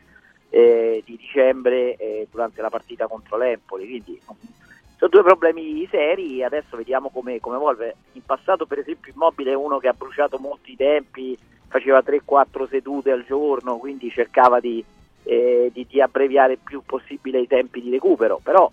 [0.55, 6.77] eh, di dicembre eh, durante la partita contro l'Empoli, quindi sono due problemi seri, adesso
[6.77, 7.97] vediamo come, come evolve.
[8.13, 11.37] In passato per esempio Immobile è uno che ha bruciato molti tempi,
[11.69, 14.85] faceva 3-4 sedute al giorno, quindi cercava di,
[15.23, 18.71] eh, di- di abbreviare il più possibile i tempi di recupero, però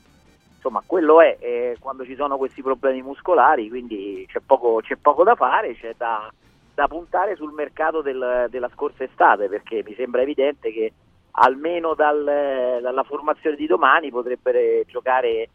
[0.53, 5.23] insomma quello è eh, quando ci sono questi problemi muscolari, quindi c'è poco, c'è poco
[5.23, 6.29] da fare, c'è da,
[6.73, 10.91] da puntare sul mercato del- della scorsa estate, perché mi sembra evidente che
[11.31, 15.49] almeno dal- dalla formazione di domani potrebbero giocare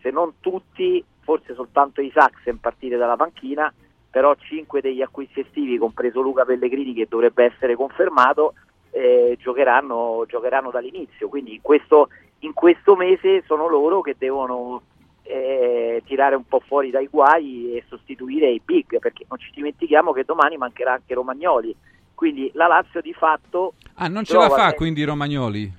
[0.00, 3.72] se non tutti, forse soltanto i Saxen partire dalla panchina,
[4.10, 8.54] però 5 degli acquisti estivi, compreso Luca Pellegrini che dovrebbe essere confermato,
[8.90, 11.28] eh, giocheranno, giocheranno dall'inizio.
[11.28, 12.08] Quindi in questo,
[12.40, 14.82] in questo mese sono loro che devono
[15.22, 20.12] eh, tirare un po' fuori dai guai e sostituire i big, perché non ci dimentichiamo
[20.12, 21.74] che domani mancherà anche Romagnoli.
[22.14, 23.74] Quindi la Lazio di fatto...
[23.94, 25.72] Ah, non ce la fa se- quindi Romagnoli?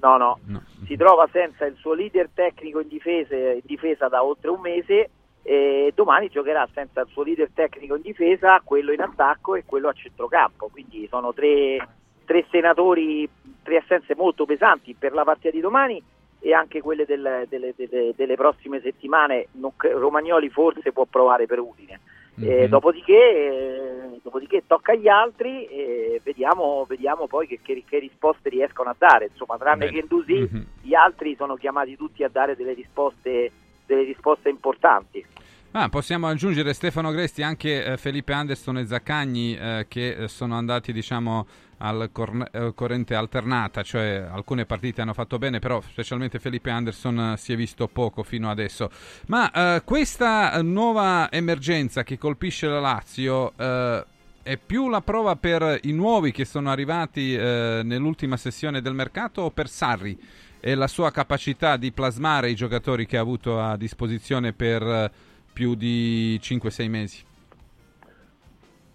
[0.00, 0.38] No, no,
[0.86, 5.10] si trova senza il suo leader tecnico in difesa, in difesa da oltre un mese
[5.42, 9.88] e domani giocherà senza il suo leader tecnico in difesa, quello in attacco e quello
[9.88, 10.68] a centrocampo.
[10.68, 11.84] Quindi sono tre,
[12.24, 13.28] tre senatori,
[13.62, 16.00] tre assenze molto pesanti per la partita di domani
[16.38, 19.48] e anche quelle del- delle, delle- delle prossime settimane.
[19.52, 21.98] Non Romagnoli forse può provare per Udine.
[22.40, 22.66] E Mhm.
[22.68, 28.90] dopodiché, eh, dopodiché tocca agli altri e vediamo, vediamo poi che, che- che risposte riescono
[28.90, 29.28] a dare.
[29.32, 29.92] Insomma, tranne Bene.
[29.98, 30.66] che Ndusi, Mhm.
[30.82, 33.50] gli altri sono chiamati tutti a dare delle risposte,
[33.86, 35.24] delle risposte importanti.
[35.72, 40.54] Ah, possiamo aggiungere Stefano Gresti anche eh, Felipe Anderson e Zaccagni eh, che eh, sono
[40.56, 41.46] andati diciamo
[41.78, 47.32] al corne- eh, corrente alternata, cioè alcune partite hanno fatto bene, però specialmente Felipe Anderson
[47.32, 48.90] eh, si è visto poco fino adesso.
[49.26, 54.04] Ma eh, questa eh, nuova emergenza che colpisce la Lazio eh,
[54.42, 59.42] è più la prova per i nuovi che sono arrivati eh, nell'ultima sessione del mercato
[59.42, 60.18] o per Sarri
[60.60, 65.10] e la sua capacità di plasmare i giocatori che ha avuto a disposizione per
[65.52, 67.26] più di 5-6 mesi?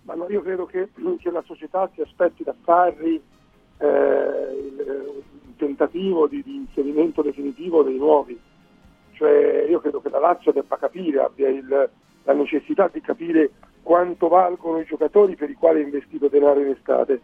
[0.05, 0.89] No, io credo che,
[1.19, 3.21] che la società si aspetti da Sarri
[3.77, 5.13] eh, il,
[5.47, 8.39] il tentativo di, di inserimento definitivo dei nuovi.
[9.13, 11.89] Cioè, io credo che la Lazio debba capire, abbia il-
[12.25, 13.51] la necessità di capire
[13.81, 17.21] quanto valgono i giocatori per i quali ha investito denaro in estate.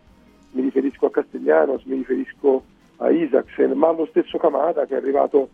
[0.51, 2.63] Mi riferisco a Castellanos, mi riferisco
[2.97, 5.49] a Isaacsen, ma allo stesso Kamada che è arrivato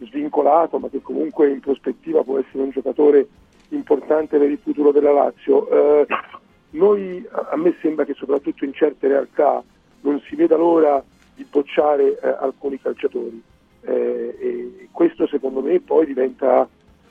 [0.00, 3.28] svincolato, ma che comunque in prospettiva può essere un giocatore
[3.70, 5.68] importante per il futuro della Lazio.
[5.68, 6.06] Eh,
[6.76, 9.62] noi, a me sembra che soprattutto in certe realtà
[10.02, 11.02] non si veda l'ora
[11.34, 13.42] di bocciare eh, alcuni calciatori.
[13.82, 16.68] Eh, e questo secondo me poi diventa,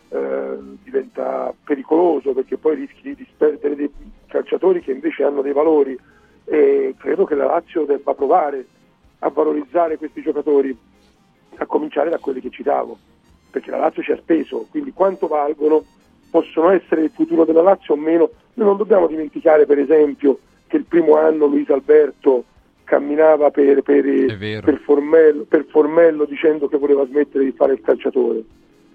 [0.10, 3.92] eh, diventa pericoloso perché poi rischi di disperdere dei
[4.28, 5.98] calciatori che invece hanno dei valori.
[6.46, 8.66] E credo che la Lazio debba provare
[9.20, 10.78] a valorizzare questi giocatori
[11.58, 12.98] a cominciare da quelli che citavo
[13.56, 14.68] perché la Lazio ci ha speso.
[14.70, 15.82] Quindi quanto valgono
[16.30, 20.78] possono essere il futuro della Lazio o meno noi non dobbiamo dimenticare per esempio che
[20.78, 22.44] il primo anno Luis Alberto
[22.84, 24.04] camminava per, per,
[24.38, 28.44] per Formello, per Formello dicendo che voleva smettere di fare il calciatore.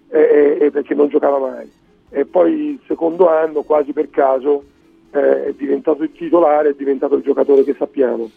[0.09, 1.71] Eh, eh, perché non giocava mai.
[2.11, 4.65] E poi il secondo anno quasi per caso
[5.13, 8.29] eh, è diventato il titolare è diventato il giocatore che sappiamo.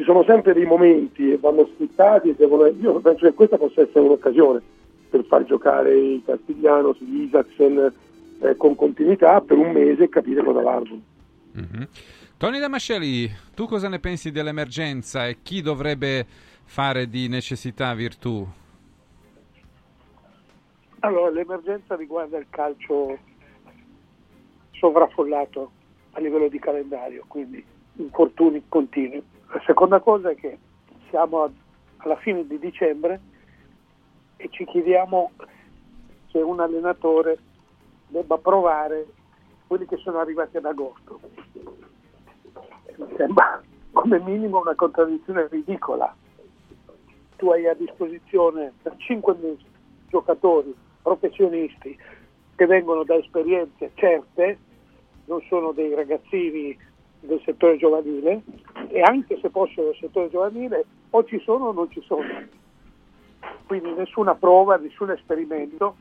[0.00, 3.82] Ci sono sempre dei momenti e vanno sfruttati e devono- io penso che questa possa
[3.82, 4.62] essere un'occasione
[5.10, 7.92] per far giocare i Castigliano Isaacsen
[8.40, 11.02] eh, con continuità per un mese e capire cosa valgono
[11.52, 11.88] Mhm.
[12.36, 16.24] Tony Damascelli, tu cosa ne pensi dell'emergenza e chi dovrebbe
[16.64, 18.46] fare di necessità virtù?
[21.00, 23.18] Allora, l'emergenza riguarda il calcio
[24.72, 25.70] sovraffollato
[26.12, 27.62] a livello di calendario, quindi
[27.96, 29.22] infortuni continui.
[29.48, 30.58] La seconda cosa è che
[31.08, 31.50] siamo a-
[31.98, 33.20] alla fine di dicembre
[34.36, 35.30] e ci chiediamo
[36.30, 37.38] se un allenatore
[38.10, 39.06] debba provare
[39.66, 41.20] quelli che sono arrivati ad agosto.
[42.96, 43.62] Mi sembra
[43.92, 46.14] come minimo una contraddizione ridicola.
[47.36, 49.64] Tu hai a disposizione per 5 mesi
[50.08, 51.96] giocatori professionisti
[52.54, 54.58] che vengono da esperienze certe,
[55.26, 56.76] non sono dei ragazzini
[57.20, 58.42] del settore giovanile
[58.88, 62.26] e anche se fossero del settore giovanile o ci sono o non ci sono.
[63.66, 65.96] Quindi nessuna prova, nessun esperimento.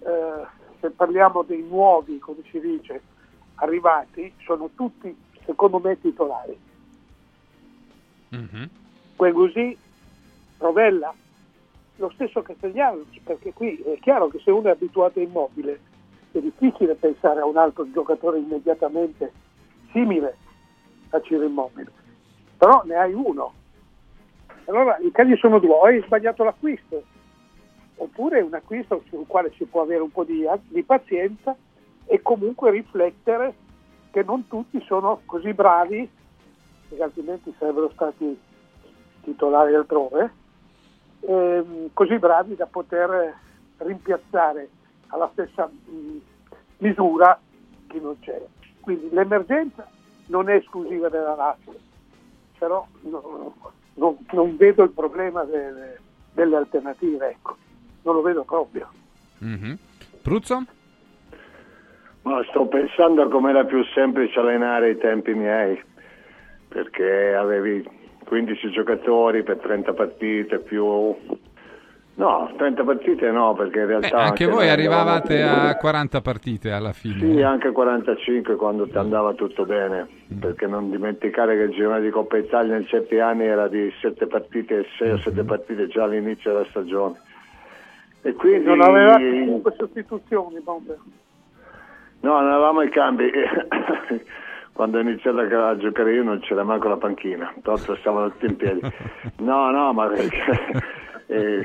[0.00, 3.02] Eh, se parliamo dei nuovi, come si dice,
[3.56, 6.58] arrivati, sono tutti secondo me titolari.
[9.16, 9.78] Guendouzi,
[10.58, 11.14] Rovella,
[11.96, 15.80] lo stesso Castellanos, perché qui è chiaro che se uno è abituato a immobile
[16.32, 19.32] è difficile pensare a un altro giocatore immediatamente
[19.92, 20.36] simile
[21.10, 21.90] a Ciro Immobile,
[22.58, 23.54] però ne hai uno.
[24.66, 27.04] Allora i casi sono due, hai sbagliato l'acquisto,
[27.96, 31.56] oppure un acquisto sul quale si può avere un po' di, di pazienza
[32.04, 33.54] e comunque riflettere
[34.10, 36.08] che non tutti sono così bravi,
[36.88, 38.38] perché altrimenti sarebbero stati
[39.22, 40.32] titolari altrove,
[41.20, 43.34] ehm, così bravi da poter
[43.78, 44.68] rimpiazzare
[45.08, 46.18] alla stessa mh,
[46.78, 47.38] misura
[47.88, 48.40] chi non c'è.
[48.80, 49.86] Quindi l'emergenza
[50.26, 51.74] non è esclusiva della Lazio,
[52.58, 53.54] però no-
[53.94, 55.98] non, non vedo il problema delle,
[56.32, 57.56] delle alternative, ecco.
[58.06, 58.88] Non lo vedo proprio.
[59.38, 59.76] Mhm.
[60.22, 60.64] Pruzzo?
[62.22, 65.80] Ma sto pensando a come era più semplice allenare ai tempi miei,
[66.68, 67.88] perché avevi
[68.24, 71.14] 15 giocatori per 30 partite più...
[72.18, 74.16] No, 30 partite no, perché in Beh, realtà...
[74.16, 77.18] anche voi noi arrivavate a 40 partite alla fine.
[77.18, 80.08] Sì, anche 45 quando ti andava tutto bene,
[80.40, 84.26] perché non dimenticare che il girone di Coppa Italia in certi anni era di 7
[84.26, 87.20] partite, 6 o 7 partite già all'inizio della stagione.
[88.26, 88.66] E quindi...
[88.66, 90.98] Non avevate comunque sostituzioni, Bomber.
[92.20, 93.30] No, non avevamo i cambi.
[94.74, 98.56] Quando ho iniziato a giocare io non c'era manco la panchina, tanto stavano tutti in
[98.56, 98.80] piedi.
[99.38, 100.82] No, no, ma perché
[101.28, 101.64] eh,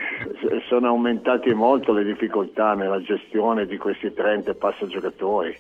[0.68, 5.58] sono aumentate molto le difficoltà nella gestione di questi 30 e passa giocatori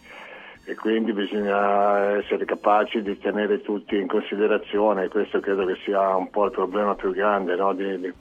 [0.65, 6.29] e quindi bisogna essere capaci di tenere tutti in considerazione, questo credo che sia un
[6.29, 7.73] po' il problema più grande no?
[7.73, 8.13] di, di,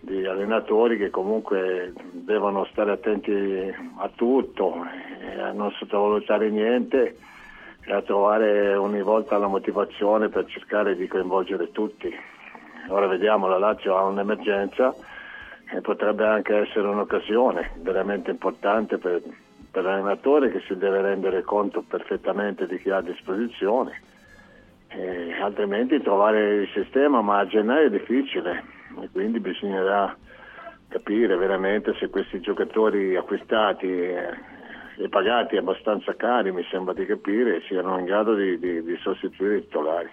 [0.00, 3.32] di, allenatori che comunque devono stare attenti
[3.96, 4.84] a tutto
[5.40, 7.16] a non sottovalutare niente
[7.84, 12.14] e a trovare ogni volta la motivazione per cercare di coinvolgere tutti.
[12.88, 14.94] Ora vediamo, la Lazio ha un'emergenza
[15.72, 19.22] e potrebbe anche essere un'occasione veramente importante per,
[19.70, 24.00] per l'allenatore che si deve rendere conto perfettamente di chi ha a disposizione,
[24.88, 30.16] e altrimenti trovare il sistema, ma a gennaio è difficile e quindi bisognerà
[30.88, 37.98] capire veramente se questi giocatori acquistati e pagati abbastanza cari, mi sembra di capire, siano
[37.98, 40.10] in grado di, di, di sostituire i titolari.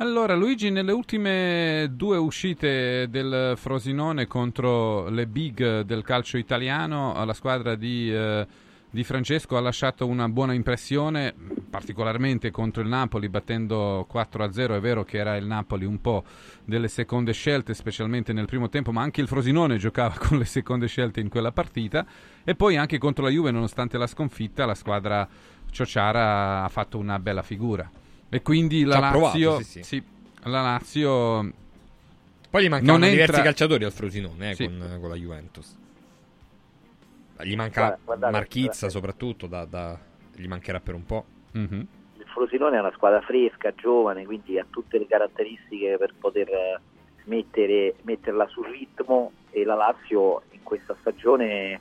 [0.00, 7.32] Allora, Luigi, nelle ultime due uscite del Frosinone contro le big del calcio italiano, la
[7.32, 8.46] squadra di, eh,
[8.90, 11.34] di, Francesco ha lasciato una buona impressione,
[11.68, 14.76] particolarmente contro il Napoli, battendo 4-0.
[14.76, 16.24] È vero che era il Napoli un po'
[16.64, 20.86] delle seconde scelte, specialmente nel primo tempo, ma anche il Frosinone giocava con le seconde
[20.86, 22.06] scelte in quella partita.
[22.44, 25.28] E poi anche contro la Juve, nonostante la sconfitta, la squadra
[25.70, 27.90] Ciociara ha fatto una bella figura.
[28.28, 29.82] E quindi la Lazio, provato, sì, sì.
[29.82, 30.02] Sì,
[30.44, 31.52] la Lazio
[32.50, 33.42] poi gli mancano non diversi entra...
[33.42, 35.76] calciatori al Frosinone eh, con, con la Juventus.
[37.42, 38.90] Gli manca Guarda, guardate, Marchizza guardate.
[38.90, 39.98] soprattutto, da, da-
[40.34, 41.24] gli mancherà per un po'.
[41.52, 41.86] Mhm.
[42.18, 46.80] Il Frosinone è una squadra fresca, giovane, quindi ha tutte le caratteristiche per poter eh,
[47.24, 51.80] mettere, metterla sul ritmo e la Lazio in questa stagione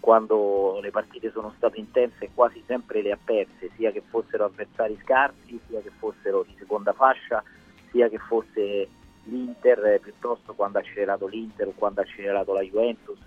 [0.00, 4.96] quando le partite sono state intense quasi sempre le ha perse, sia che fossero avversari
[5.02, 7.42] scarsi, sia che fossero di seconda fascia,
[7.90, 8.88] sia che fosse
[9.24, 13.18] l'Inter eh, piuttosto quando ha accelerato l'Inter o quando ha accelerato la Juventus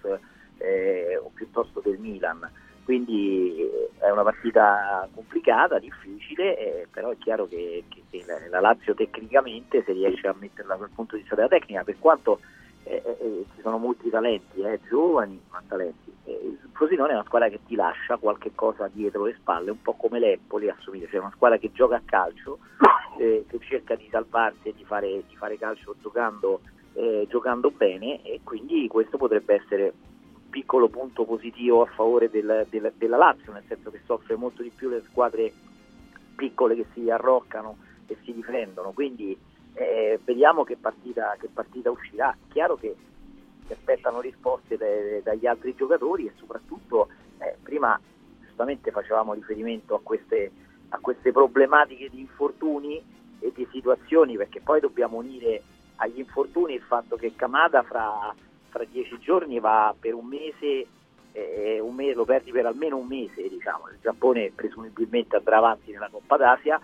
[0.60, 2.50] eh, o piuttosto del Milan.
[2.84, 8.60] Quindi eh, è una partita complicata, difficile, eh, però è chiaro che, che- la, la
[8.60, 12.40] Lazio tecnicamente, se riesce a metterla dal punto di vista della tecnica, per quanto
[12.84, 17.50] eh, eh, eh, ci sono molti talenti, giovani, ma talenti, il Frosinone è una squadra
[17.50, 21.32] che ti lascia qualche cosa dietro le spalle, un po' come l'Empoli, assomiglia, cioè una
[21.36, 22.58] squadra che gioca a calcio,
[23.18, 26.62] che cerca di salvarsi e di fare, di fare calcio giocando,
[27.28, 29.94] giocando bene e quindi questo potrebbe essere
[30.50, 34.72] piccolo punto positivo a favore del- del- della Lazio, nel senso che soffre molto di
[34.76, 35.52] più le squadre
[36.36, 37.78] piccole che si arroccano
[38.08, 39.38] e si difendono, quindi
[39.76, 42.36] eh, vediamo che partita, che partita uscirà.
[42.50, 42.96] Chiaro che
[43.66, 47.08] si aspettano risposte dai- dagli altri giocatori e soprattutto
[47.38, 47.98] eh, prima
[48.42, 50.52] giustamente facevamo riferimento a queste,
[50.90, 53.02] a queste problematiche di infortuni
[53.40, 55.64] e di situazioni perché poi dobbiamo unire
[55.98, 58.34] agli infortuni il fatto che Kamada fra,
[58.70, 60.88] fra dieci giorni va per un mese,
[61.32, 65.92] eh, un mese, lo perdi per almeno un mese diciamo, il Giappone presumibilmente andrà avanti
[65.92, 66.80] nella Coppa d'Asia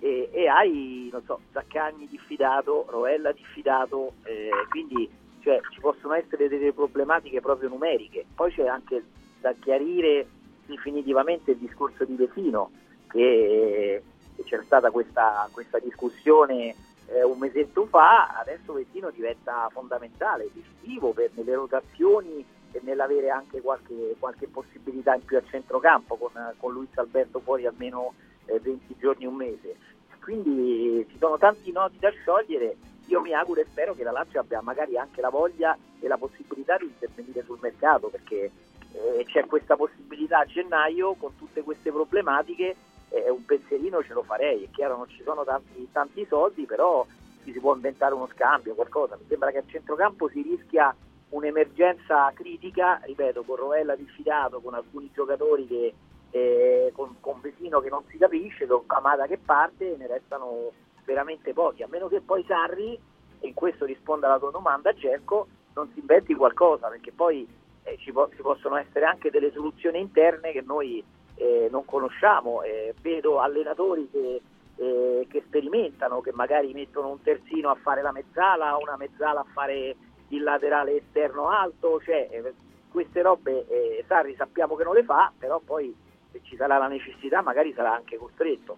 [0.00, 5.08] e, e hai non so, Zaccagni diffidato, Roella diffidato, eh, quindi
[5.40, 8.24] cioè, ci possono essere delle problematiche proprio numeriche.
[8.34, 9.02] Poi c'è anche
[9.40, 10.26] da chiarire
[10.66, 12.70] definitivamente il discorso di Defino,
[13.08, 14.02] che,
[14.36, 16.74] che c'era stata questa, questa discussione
[17.08, 23.60] eh, un mesetto fa, adesso Vecchino diventa fondamentale, decisivo per nelle rotazioni e nell'avere anche
[23.60, 28.14] qualche, qualche possibilità in più a centrocampo con, con Luis Alberto fuori almeno
[28.44, 29.76] eh, 20 giorni, un mese.
[30.22, 32.76] Quindi ci sono tanti nodi da sciogliere.
[33.06, 36.18] Io mi auguro e spero che la Lazio abbia magari anche la voglia e la
[36.18, 38.50] possibilità di intervenire sul mercato perché
[38.92, 42.76] eh, c'è questa possibilità a gennaio con tutte queste problematiche.
[43.10, 44.64] Eh, un pensierino ce lo farei.
[44.64, 47.06] È chiaro, non ci sono tanti, tanti soldi, però
[47.44, 49.16] ci si può inventare uno scambio, qualcosa.
[49.16, 50.94] Mi sembra che a centrocampo si rischia
[51.30, 55.94] un'emergenza critica, ripeto, con Rovella diffidato, con alcuni giocatori che
[56.30, 60.72] eh, con, con Vesino che non si capisce, con Camada che parte, ne restano
[61.04, 62.98] veramente pochi, a meno che poi Sarri,
[63.40, 67.48] e in questo risponde alla tua domanda Gerco, non si inventi qualcosa, perché poi
[67.84, 71.02] eh, ci, po- ci possono essere anche delle soluzioni interne che noi
[71.38, 72.62] eh, non conosciamo.
[72.62, 74.42] Eh, vedo allenatori che,
[74.76, 79.46] eh, che sperimentano, che magari mettono un terzino a fare la mezzala, una mezzala a
[79.52, 79.96] fare
[80.28, 82.54] il laterale esterno alto, cioè eh,
[82.90, 85.94] queste robe eh, Sarri sappiamo che non le fa, però poi
[86.30, 88.76] se ci sarà la necessità magari sarà anche costretto.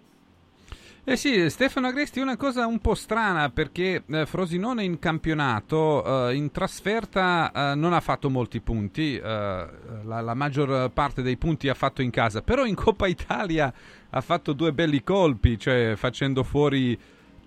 [1.03, 6.35] Eh sì, Stefano Agresti, una cosa un po' strana perché eh, Frosinone in campionato, eh,
[6.35, 11.69] in trasferta eh, non ha fatto molti punti, eh, la, la maggior parte dei punti
[11.69, 13.73] ha fatto in casa, però in Coppa Italia
[14.11, 16.95] ha fatto due belli colpi, cioè facendo fuori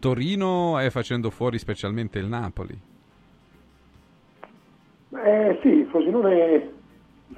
[0.01, 2.77] Torino e facendo fuori specialmente il Napoli.
[5.11, 6.73] Eh, sì, Frosinone,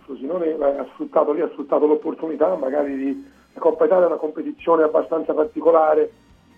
[0.04, 3.34] Frosinone ha, sfruttato, lì, ha sfruttato l'opportunità magari di...
[3.56, 6.12] La Coppa Italia è una competizione abbastanza particolare,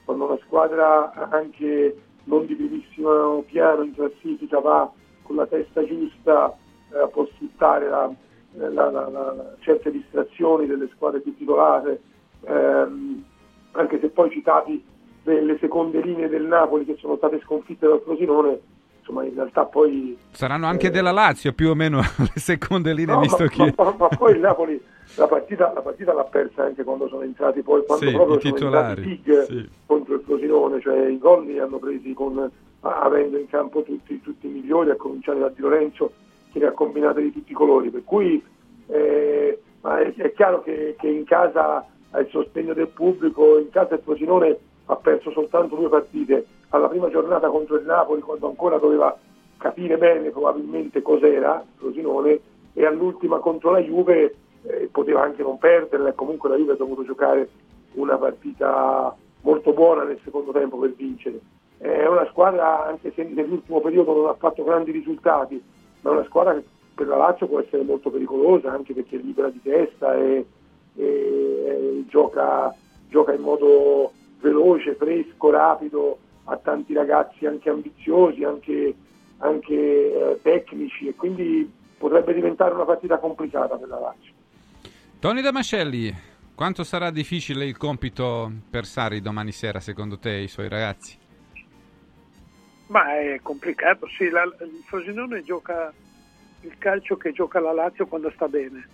[0.04, 4.90] quando una squadra anche non di primissimo piano in classifica va
[5.22, 6.56] con la testa giusta,
[6.92, 8.12] eh, può sfruttare la,
[8.54, 12.02] la, la, certe distrazioni delle squadre più titolate,
[12.40, 13.24] ehm,
[13.72, 14.84] anche se poi citavi
[15.22, 18.60] le seconde linee del Napoli che sono state sconfitte dal Frosinone,
[19.08, 20.16] insomma in realtà poi...
[20.30, 23.74] Saranno anche eh, della Lazio più o meno le seconde linee, no, visto ma, che...
[23.76, 24.80] Ma, ma, ma, poi il Napoli
[25.16, 28.40] la partita, la partita, l'ha persa anche quando sono entrati poi, quando sì, proprio i
[28.40, 29.70] titolari, sono entrati sì.
[29.86, 34.46] contro il Frosinone, cioè i gol li hanno presi con, avendo in campo tutti, tutti
[34.46, 36.12] i migliori, a cominciare da Di Lorenzo
[36.52, 38.42] che li ha combinati di tutti i colori, per cui
[38.86, 43.94] eh, è, è, chiaro che, che in casa ha il sostegno del pubblico, in casa
[43.94, 48.78] il Frosinone ha perso soltanto due partite, alla prima giornata contro il Napoli quando ancora
[48.78, 49.16] doveva
[49.56, 52.40] capire bene probabilmente cos'era il Frosinone
[52.72, 56.76] e all'ultima contro la Juve eh, poteva anche non perderla e comunque la Juve ha
[56.76, 57.48] dovuto giocare
[57.94, 61.40] una partita molto buona nel secondo tempo per vincere.
[61.78, 65.62] È una squadra, anche se nell'ultimo periodo non ha fatto grandi risultati,
[66.00, 66.64] ma è una squadra che
[66.94, 70.44] per la Lazio può essere molto pericolosa anche perché è libera di testa e,
[70.96, 72.74] e, e gioca,
[73.08, 76.18] gioca in modo veloce, fresco, rapido,
[76.48, 78.94] ha tanti ragazzi anche ambiziosi, anche,
[79.38, 84.32] anche eh, tecnici e quindi potrebbe diventare una partita complicata per la Lazio.
[85.18, 86.14] Tony Damascelli,
[86.54, 91.16] quanto sarà difficile il compito per Sari domani sera secondo te e i suoi ragazzi?
[92.86, 95.92] Ma è complicato, sì, la, il Frosinone gioca
[96.62, 98.88] il calcio che gioca la Lazio quando sta bene,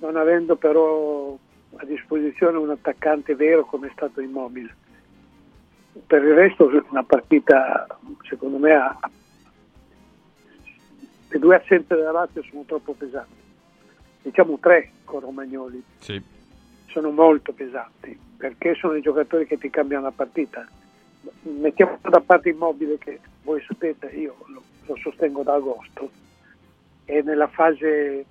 [0.00, 1.36] non avendo però
[1.76, 4.76] a disposizione un attaccante vero come è stato Immobile.
[6.06, 7.86] Per il resto una partita,
[8.22, 8.98] secondo me, ha...
[11.28, 13.40] le due assenze della Lazio sono troppo pesanti.
[14.22, 15.82] Diciamo tre con Romagnoli.
[15.98, 16.20] Sì.
[16.86, 20.66] Sono molto pesanti, perché sono i giocatori che ti cambiano la partita.
[21.42, 26.10] Mettiamo da parte Immobile che voi sapete, io lo, lo sostengo da agosto,
[27.04, 28.24] è nella fase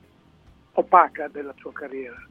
[0.73, 2.25] opaca della sua carriera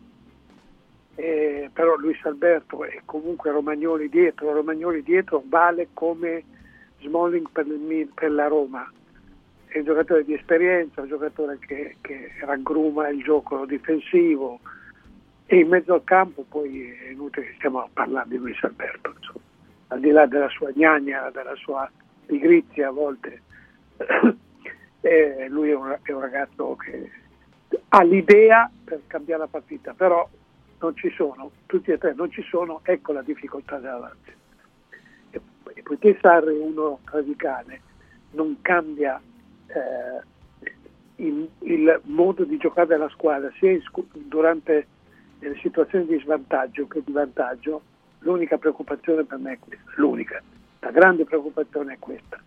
[1.20, 6.42] eh, però Luis Alberto e comunque Romagnoli dietro, Romagnoli dietro vale come
[7.00, 8.90] Smalling per, il, per, la Roma,
[9.66, 14.60] è un giocatore di esperienza, un giocatore che, che raggruma il gioco difensivo
[15.44, 19.44] e in mezzo al campo poi è inutile che stiamo parlando di Luis Alberto, insomma.
[19.88, 21.90] al di là della sua gnagna, della sua
[22.24, 23.42] pigrizia a volte,
[25.02, 27.10] eh, lui è un, è un ragazzo che
[27.88, 30.26] ha l'idea per cambiare la partita, però
[30.80, 34.32] non ci sono, tutti e tre non ci sono, ecco la difficoltà Lazio.
[35.30, 35.40] E,
[35.74, 37.80] e poiché Sarri è uno radicale,
[38.32, 39.20] non cambia
[39.66, 43.82] eh, il, il, modo di giocare della squadra sia in,
[44.26, 44.86] durante
[45.38, 47.82] le situazioni di svantaggio che di vantaggio,
[48.20, 50.42] l'unica preoccupazione per me è questa, l'unica,
[50.80, 52.40] la grande preoccupazione è questa.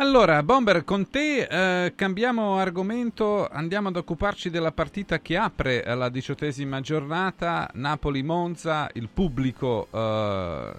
[0.00, 1.48] Allora, Bomber, con te
[1.86, 9.08] eh, cambiamo argomento, andiamo ad occuparci della partita che apre la diciottesima giornata, Napoli-Monza, il
[9.12, 10.70] pubblico eh,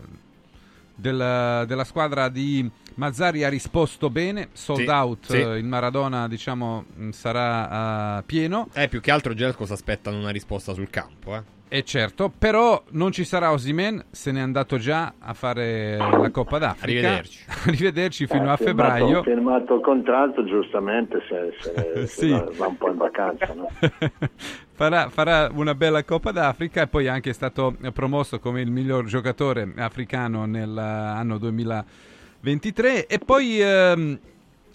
[0.95, 5.35] del, della squadra di Mazzari ha risposto bene, sold Sì, out, sì.
[5.37, 8.69] eh, il Maradona diciamo mh, sarà eh, pieno.
[8.71, 11.43] Eh, più che altro Gelco si aspettano una risposta sul campo, eh.
[11.71, 16.57] E certo, però non ci sarà Osimen, se n'è andato già a fare la Coppa
[16.57, 17.07] d'Africa.
[17.07, 17.43] Arrivederci.
[17.69, 19.21] Arrivederci fino Eh, a firmato- febbraio.
[19.23, 22.29] firmato il contratto, giustamente se, se- se Sì.
[22.31, 23.53] va, va un po' in vacanza.
[23.53, 23.69] No?
[24.73, 29.05] farà, farà una bella Coppa d'Africa e poi è anche stato promosso come il miglior
[29.05, 34.19] giocatore africano nell'anno 2023 e poi ehm,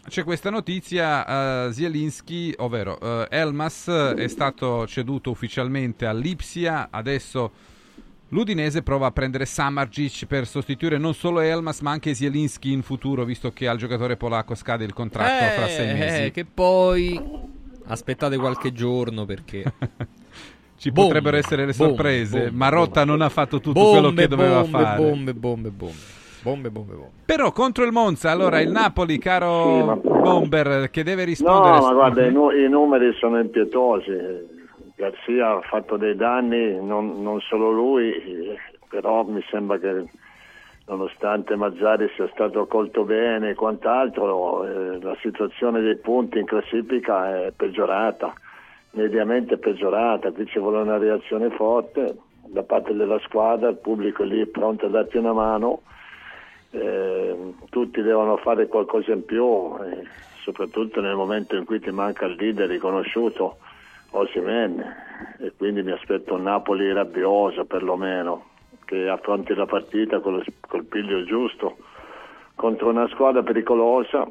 [0.08, 7.50] c'è questa notizia, eh, Zielinski, ovvero eh, Elmas è stato ceduto ufficialmente all'Ipsia, adesso
[8.28, 13.24] l'Udinese prova a prendere Samardzic per sostituire non solo Elmas ma anche Zielinski in futuro
[13.24, 16.22] visto che al giocatore polacco scade il contratto fra sei mesi.
[16.24, 17.20] Eh, che poi
[17.86, 19.62] aspettate qualche giorno perché
[20.76, 22.38] Ci Bombe, potrebbero essere le bombe, sorprese.
[22.38, 24.96] bombe, Marotta non ha fatto tutto quello che doveva fare.
[25.00, 25.70] Bombe, bombe, bombe.
[25.70, 26.92] Bombe, bombe, bombe.
[27.24, 31.80] Però contro il Monza, allora il Napoli, caro Bomber, che deve No, rispondere.
[31.80, 34.12] ma guarda, i, nu- i numeri sono impietosi.
[34.96, 38.12] Garzia ha fatto dei danni, non, non solo lui,
[38.88, 40.04] però mi sembra che
[40.86, 47.46] nonostante Mazzari sia stato colto bene e quant'altro, eh, la situazione dei punti in classifica
[47.46, 48.32] è peggiorata,
[48.92, 52.16] mediamente peggiorata, qui ci vuole una reazione forte
[52.46, 55.80] da parte della squadra, il pubblico è lì pronto a darti una mano
[56.74, 60.06] eh, tutti devono fare qualcosa in più, eh,
[60.42, 63.58] soprattutto nel momento in cui ti manca il leader riconosciuto,
[64.10, 64.80] Osimen,
[65.38, 68.50] e quindi mi aspetto un Napoli rabbioso perlomeno,
[68.84, 71.76] che affronti la partita con lo- col piglio giusto
[72.54, 74.28] contro una squadra pericolosa,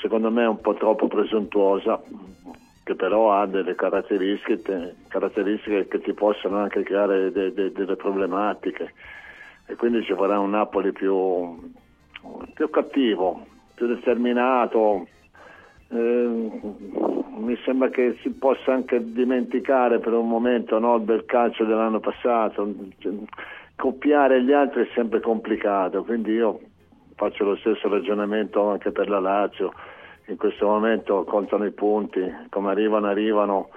[0.00, 2.00] secondo me un po' troppo presuntuosa,
[2.82, 8.94] che però ha delle caratteristiche, caratteristiche che ti possono anche creare de- de- delle problematiche.
[9.66, 11.58] E quindi ci vorrà un Napoli più,
[12.54, 13.44] più cattivo,
[13.74, 15.06] più determinato.
[15.88, 16.50] Eh,
[17.36, 22.00] mi sembra che si possa anche dimenticare per un momento no, il bel calcio dell'anno
[22.00, 22.74] passato.
[23.76, 26.60] Copiare gli altri è sempre complicato, quindi io
[27.14, 29.72] faccio lo stesso ragionamento anche per la Lazio.
[30.28, 33.68] In questo momento contano i punti, come arrivano arrivano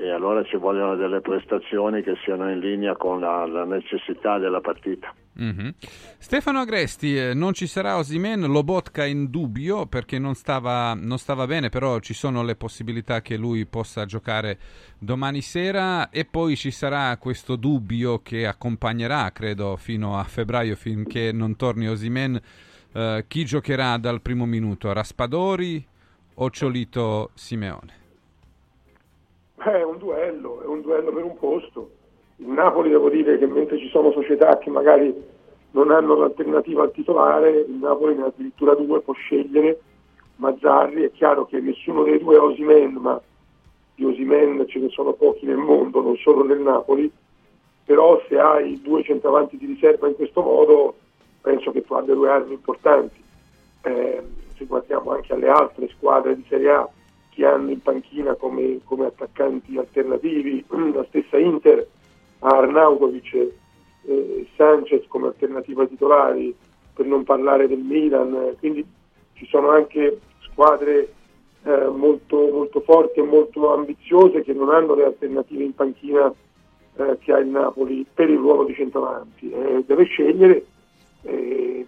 [0.00, 4.60] e allora ci vogliono delle prestazioni che siano in linea con la, la necessità della
[4.60, 5.12] partita.
[5.34, 5.74] Mhm.
[6.18, 11.46] Stefano Agresti, eh, non ci sarà Osimen, Lobotka in dubbio perché non stava, non stava
[11.46, 14.58] bene, però ci sono le possibilità che lui possa giocare
[15.00, 21.32] domani sera e poi ci sarà questo dubbio che accompagnerà, credo, fino a febbraio, finché
[21.32, 22.40] non torni Osimen.
[22.92, 24.92] Eh, chi giocherà dal primo minuto?
[24.92, 25.84] Raspadori
[26.34, 27.98] o Ciolito Simeone?
[29.68, 31.90] È un duello, è un duello per un posto.
[32.36, 35.14] Il Napoli devo dire che mentre ci sono società che magari
[35.72, 39.78] non hanno l'alternativa al titolare, il Napoli ne ha addirittura due, può scegliere
[40.36, 43.20] Mazzarri, è chiaro che nessuno dei due è Osimen, ma
[43.94, 47.10] di Osimen ce ne sono pochi nel mondo, non solo nel Napoli,
[47.84, 50.94] però se hai due centravanti di riserva in questo modo
[51.42, 53.22] penso che tu abbia due armi importanti.
[53.82, 54.22] Eh,
[54.56, 56.88] se guardiamo anche alle altre squadre di Serie A
[57.38, 61.86] che hanno in panchina come, come attaccanti alternativi, la stessa Inter
[62.40, 63.32] ha Arnautovic
[64.04, 66.52] e Sanchez come alternativa titolari,
[66.92, 68.84] per non parlare del Milan, quindi
[69.34, 71.12] ci sono anche squadre
[71.62, 76.34] eh, molto, molto forti e molto ambiziose che non hanno le alternative in panchina
[76.96, 79.48] eh, che ha il Napoli per il ruolo di centravanti.
[79.48, 80.66] Eh, deve scegliere,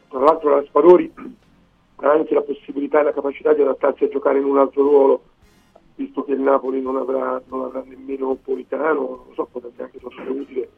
[0.09, 1.13] tra l'altro la Spadori
[2.03, 5.23] ha anche la possibilità e la capacità di adattarsi a giocare in un altro ruolo,
[6.01, 9.99] visto che il Napoli non avrà, non avrà nemmeno Politano, non lo so, potrebbe anche
[9.99, 10.71] essere utile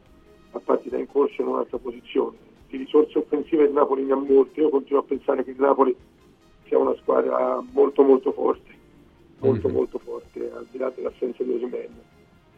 [0.51, 2.35] a partita in corso in un'altra posizione.
[2.67, 5.95] Di risorse offensive il Napoli ne ha molte, io continuo a pensare che il Napoli
[6.65, 8.71] sia una squadra molto molto forte,
[9.39, 12.01] molto molto forte, al di là dell'assenza di Osimhen.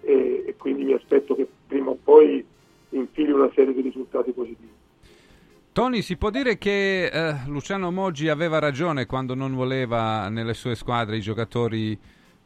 [0.02, 2.44] E, e quindi mi aspetto che prima o poi
[2.90, 4.74] infili una serie di risultati positivi.
[5.72, 10.74] Tony, si può dire che eh, Luciano Moggi aveva ragione quando non voleva nelle sue
[10.74, 12.00] squadre i giocatori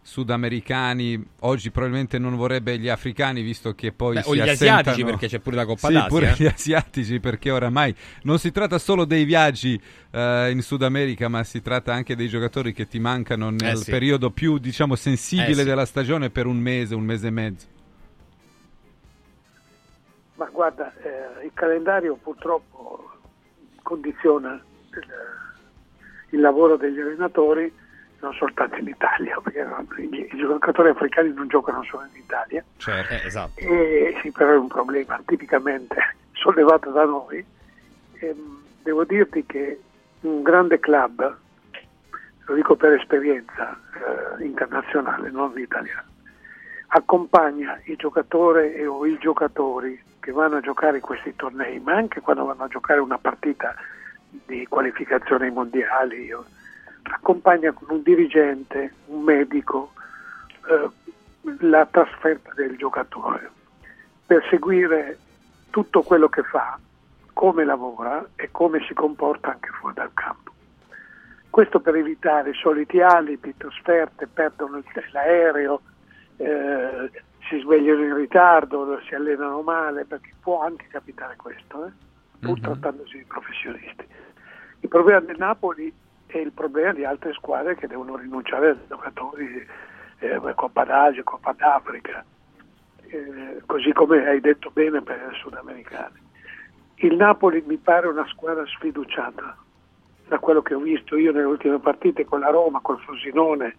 [0.09, 4.79] sudamericani, oggi probabilmente non vorrebbe gli africani visto che poi Beh, si o gli assentano-
[4.79, 6.35] asiatici, perché c'è pure la Coppa sì, d'Asia, pure eh.
[6.35, 9.79] gli asiatici perché oramai non si tratta solo dei viaggi
[10.09, 13.91] eh, in Sud America ma si tratta anche dei giocatori che ti mancano nel sì.
[13.91, 15.63] periodo più diciamo sensibile Eh sì.
[15.63, 17.67] della stagione per un mese, un mese e mezzo.
[20.35, 23.11] Ma guarda, eh, il calendario purtroppo
[23.83, 25.07] condiziona il,
[26.31, 27.71] il lavoro degli allenatori
[28.21, 29.65] non soltanto in Italia, perché
[30.01, 33.13] i, giocatori africani non giocano solo in Italia, Certo.
[33.25, 33.59] esatto.
[33.59, 35.95] e sì, però è un problema tipicamente
[36.33, 37.43] sollevato da noi.
[38.19, 39.79] Ehm, devo dirti che
[40.21, 41.37] un grande club,
[42.45, 43.79] lo dico per esperienza
[44.37, 46.05] eh, internazionale, non italiana,
[46.87, 52.19] accompagna il giocatore e o i giocatori che vanno a giocare questi tornei, ma anche
[52.19, 53.75] quando vanno a giocare una partita
[54.29, 56.45] di qualificazione ai mondiali, o-
[57.03, 59.93] accompagna con un dirigente, un medico,
[60.69, 60.89] eh,
[61.59, 63.49] la trasferta del giocatore
[64.25, 65.17] per seguire
[65.69, 66.77] tutto quello che fa,
[67.33, 70.51] come lavora e come si comporta anche fuori dal campo.
[71.49, 75.81] Questo per evitare i soliti alibi, trasferte, perdono l'aereo,
[76.37, 77.09] eh,
[77.47, 81.91] si svegliano in ritardo, si allenano male, perché può anche capitare questo, eh,
[82.39, 82.61] pur Mhm.
[82.61, 84.05] trattandosi di professionisti.
[84.81, 85.91] Il problema del Napoli
[86.37, 89.65] è il problema di altre squadre che devono rinunciare a giocatori,
[90.19, 92.23] eh, Coppa d'Asia, Coppa d'Africa,
[93.07, 96.27] eh, così come hai detto bene per i sudamericani.
[96.95, 99.57] Il Napoli mi pare una squadra sfiduciata,
[100.27, 103.75] da quello che ho visto io nelle ultime partite con la Roma, col Frosinone.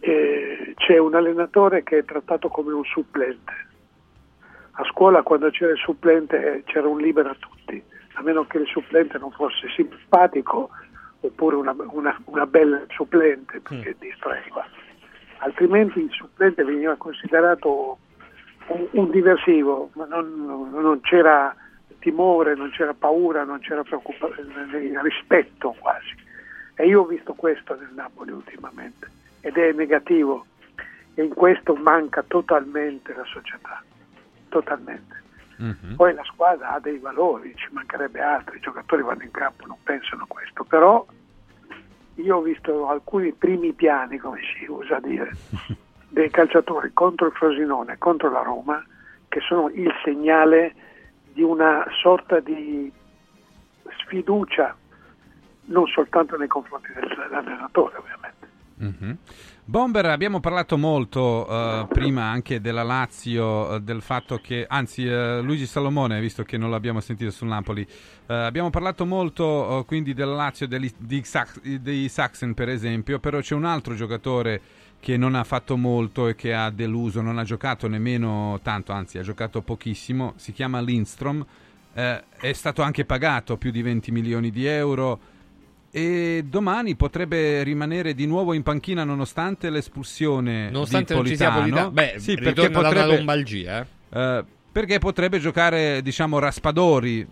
[0.00, 3.68] Eh, c'è un allenatore che è trattato come un supplente.
[4.72, 7.82] A scuola quando c'era il supplente eh, c'era un libero a tutti,
[8.14, 10.70] a meno che il supplente non fosse simpatico
[11.20, 14.66] oppure una, una- una bella supplente perché distraeva.
[15.38, 17.98] Altrimenti il supplente veniva considerato
[18.68, 21.54] un, un diversivo, ma non, non c'era
[21.98, 24.66] timore, non c'era paura, non c'era preoccupazione,
[25.02, 26.14] rispetto quasi.
[26.74, 29.08] E io ho visto questo nel Napoli ultimamente
[29.40, 30.46] ed è negativo
[31.14, 33.82] e in questo manca totalmente la società,
[34.48, 35.19] totalmente.
[35.60, 35.96] Mhm.
[35.96, 39.76] Poi la squadra ha dei valori, ci mancherebbe altro, i giocatori vanno in campo, non
[39.82, 41.04] pensano a questo, però
[42.14, 45.30] io ho visto alcuni primi piani, come si usa dire,
[46.08, 48.82] dei calciatori contro il Frosinone, contro la Roma,
[49.28, 50.74] che sono il segnale
[51.32, 52.90] di una sorta di
[53.98, 54.74] sfiducia,
[55.66, 58.48] non soltanto nei confronti del- dell'allenatore ovviamente.
[58.76, 59.16] Mhm.
[59.70, 65.40] Bomber, abbiamo parlato molto eh, prima anche della Lazio, eh, del fatto che, anzi eh,
[65.42, 67.86] Luigi Salomone, visto che non l'abbiamo sentito sul Napoli,
[68.26, 73.54] abbiamo parlato molto quindi della Lazio, degli- di, Sax- di Saxen per esempio, però c'è
[73.54, 74.60] un altro giocatore
[74.98, 79.18] che non ha fatto molto e che ha deluso, non ha giocato nemmeno tanto, anzi
[79.18, 81.46] ha giocato pochissimo, si chiama Lindstrom,
[81.92, 85.38] è stato anche pagato più di 20 milioni di euro
[85.90, 91.50] e domani potrebbe rimanere di nuovo in panchina nonostante l'espulsione Nonostante di non ci sia
[91.50, 91.90] Politano.
[91.90, 92.12] Politano.
[92.12, 97.28] Beh, sì, perché da una potrebbe, lombalgia, eh, perché potrebbe giocare, diciamo, Raspadori,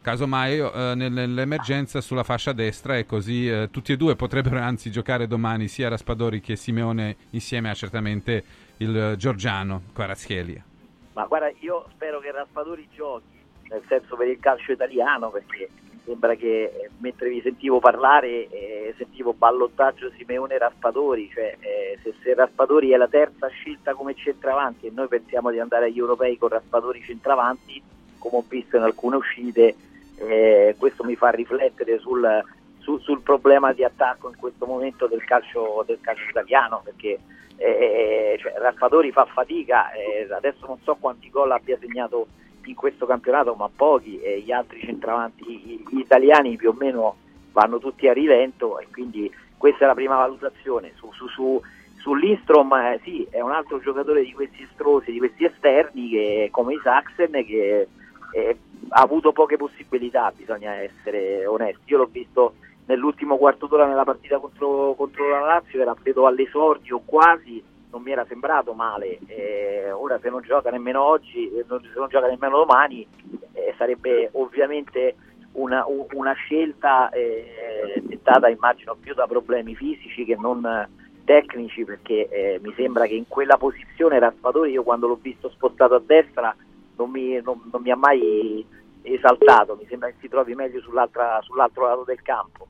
[0.00, 4.90] casomai eh, nel- nell'emergenza sulla fascia destra e così eh, tutti e due potrebbero anzi
[4.90, 8.44] giocare domani sia Raspadori che Simeone insieme a certamente
[8.78, 10.64] il eh, Giorgiano Kvaratskhelia.
[11.12, 13.38] Ma guarda, io spero che Raspadori giochi,
[13.68, 15.68] nel senso per il calcio italiano, perché
[16.04, 22.14] sembra che eh, mentre vi sentivo parlare eh, sentivo ballottaggio Simeone Raspadori, cioè eh, se,
[22.22, 26.36] se Raspadori è la terza scelta come centravanti e noi pensiamo di andare agli europei
[26.36, 27.82] con Raspadori centravanti,
[28.18, 29.74] come ho visto in alcune uscite,
[30.16, 32.44] eh, questo mi fa riflettere sul,
[32.78, 37.18] su- sul problema di attacco in questo momento del calcio, del calcio italiano, perché
[37.56, 42.26] eh, cioè, Raspadori fa fatica, eh, adesso non so quanti gol abbia segnato
[42.70, 47.16] in questo campionato, ma pochi, e gli altri centravanti gli italiani più o meno
[47.52, 50.92] vanno tutti a rilento e quindi questa è la prima valutazione.
[50.96, 51.60] Su, su, su,
[51.96, 56.48] su Lindstrom, eh, sì, è un altro giocatore di questi estrosi, di questi esterni che,
[56.50, 57.88] come i Saxen che
[58.32, 58.56] eh,
[58.88, 61.92] ha avuto poche possibilità, bisogna essere onesti.
[61.92, 62.54] Io l'ho visto
[62.86, 67.62] nell'ultimo quarto d'ora nella partita contro, contro la Lazio, era credo all'esordio quasi,
[67.94, 69.18] non mi era sembrato male.
[69.26, 73.06] Eh, ora se non gioca nemmeno oggi, eh, se non gioca nemmeno domani,
[73.52, 75.14] eh, sarebbe ovviamente
[75.52, 80.88] una, una scelta eh, dettata immagino più da problemi fisici che non
[81.24, 85.94] tecnici perché eh, mi sembra che in quella posizione Raspadori io quando l'ho visto spostato
[85.94, 86.54] a destra
[86.96, 88.66] non mi, non- non mi ha mai
[89.02, 91.22] esaltato, mi sembra che si trovi meglio sull'altro
[91.54, 92.66] lato del campo,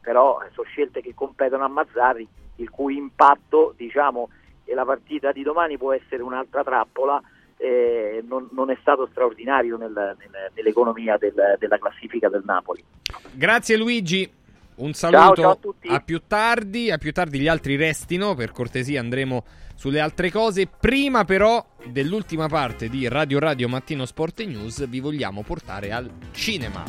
[0.00, 2.26] però eh, sono scelte che competono a Mazzarri,
[2.56, 4.28] il cui impatto diciamo
[4.68, 7.20] e la partita di domani può essere un'altra trappola,
[7.56, 12.84] eh, non, non è stato straordinario nel- nel- nell'economia del- della classifica del Napoli.
[13.32, 14.30] Grazie Luigi.
[14.76, 15.88] Un Ciao, saluto ciao a tutti.
[16.04, 20.68] più tardi, a più tardi gli altri restino, per cortesia andremo sulle altre cose.
[20.68, 26.84] Prima però dell'ultima parte di Radio Radio Mattino Sport News vi vogliamo portare al cinema.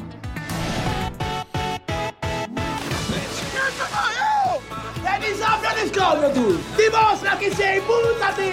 [5.87, 6.59] Scoglio tu!
[6.75, 8.51] Dimostra che sei, buttati!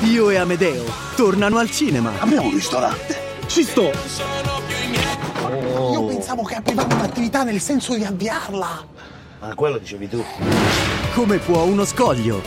[0.00, 0.84] Pio e Amedeo
[1.16, 2.12] tornano al cinema.
[2.18, 3.18] Abbiamo un ristorante.
[3.46, 3.90] Ci sto.
[5.92, 8.84] Io pensavo che aprivamo un'attività nel senso di avviarla.
[9.40, 10.24] Ma quello dicevi tu.
[11.14, 12.42] Come può uno scoglio?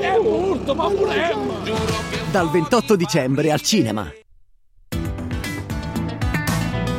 [0.00, 1.34] È urto, ma pure
[2.30, 4.10] Dal 28 dicembre al cinema.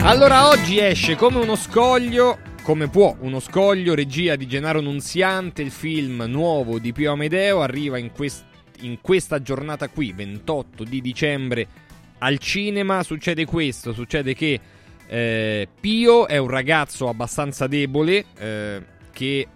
[0.01, 2.37] Allora oggi esce come uno scoglio,
[2.67, 7.97] come può uno scoglio, regia di Gennaro Nunziante, il film nuovo di Pio Amedeo, arriva
[7.97, 8.43] in, quest-
[8.81, 11.65] in questa giornata qui, 28 di dicembre,
[12.17, 13.03] al cinema.
[13.03, 14.59] Succede questo, succede che
[15.07, 18.83] eh, Pio è un ragazzo abbastanza debole, eh,
[19.13, 19.47] che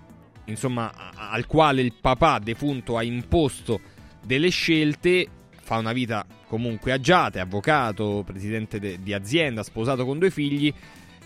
[0.45, 3.81] insomma al quale il papà defunto ha imposto
[4.23, 5.27] delle scelte,
[5.61, 10.73] fa una vita comunque agiata, è avvocato, presidente de- di azienda, sposato con due figli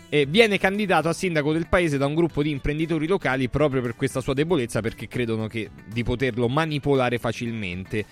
[0.08, 3.96] e viene candidato a sindaco del paese da un gruppo di imprenditori locali proprio per
[3.96, 8.04] questa sua debolezza perché credono che di poterlo manipolare facilmente.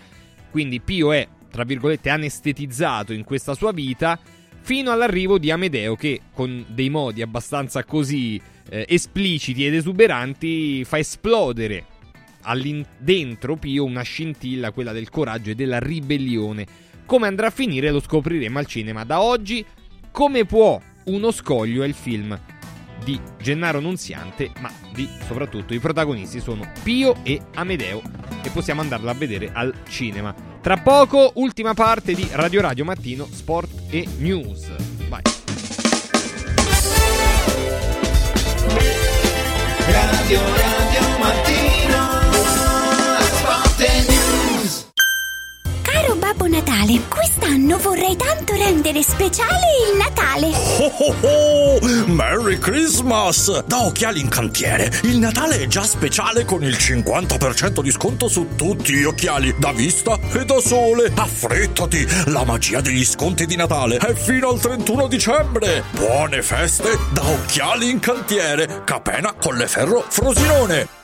[0.50, 4.18] Quindi Pio è, tra virgolette, anestetizzato in questa sua vita
[4.60, 8.40] fino all'arrivo di Amedeo che con dei modi abbastanza così
[8.70, 11.92] eh, espliciti ed esuberanti fa esplodere
[12.98, 16.66] dentro Pio una scintilla, quella del coraggio e della ribellione.
[17.06, 19.04] Come andrà a finire lo scopriremo al cinema.
[19.04, 19.64] Da oggi,
[20.10, 22.38] come può uno scoglio è il film
[23.04, 28.02] di Gennaro Nunziante, ma di soprattutto i protagonisti sono Pio e Amedeo
[28.42, 30.34] e possiamo andarla a vedere al cinema.
[30.60, 34.70] Tra poco, ultima parte di Radio Radio Mattino, Sport e News.
[35.08, 35.22] Vai.
[39.86, 41.73] Radio Radio Mattino
[46.24, 49.60] Babbo Natale, quest'anno vorrei tanto rendere speciale
[49.90, 50.46] il Natale.
[50.78, 52.06] Oh oh oh!
[52.06, 53.62] Merry Christmas!
[53.66, 58.56] Da Occhiali in Cantiere, il Natale è già speciale con il 50% di sconto su
[58.56, 61.12] tutti gli occhiali, da vista e da sole.
[61.14, 62.06] Affrettati!
[62.28, 65.84] La magia degli sconti di Natale è fino al 31 dicembre!
[65.90, 71.03] Buone feste da Occhiali in Cantiere, Capena, Colleferro, Frosinone!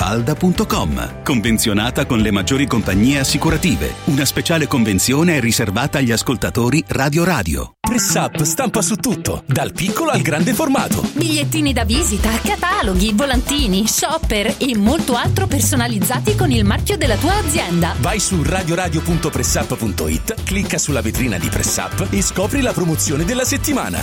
[0.00, 1.22] villamafalda.com.
[1.22, 3.94] Convenzionata con le maggiori compagnie assicurative.
[4.04, 7.74] Una speciale convenzione è riservata agli ascoltatori Radio Radio.
[7.80, 11.02] Press Up stampa su tutto, dal piccolo al grande formato.
[11.12, 17.36] Bigliettini da visita, cataloghi, volantini, shopper e molto altro personalizzati con il marchio della tua
[17.36, 17.94] azienda.
[17.98, 23.98] Vai su radioradio.pressup.it, clicca sulla vetrina di Press Up e scopri la promozione della settimana.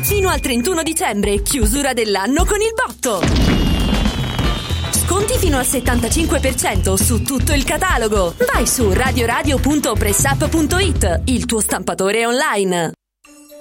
[0.00, 3.71] Fino al 31 dicembre, chiusura dell'anno con il botto.
[5.04, 8.34] Sconti fino al 75% su tutto il catalogo.
[8.52, 12.92] Vai su radioradio.pressup.it, il tuo stampatore online.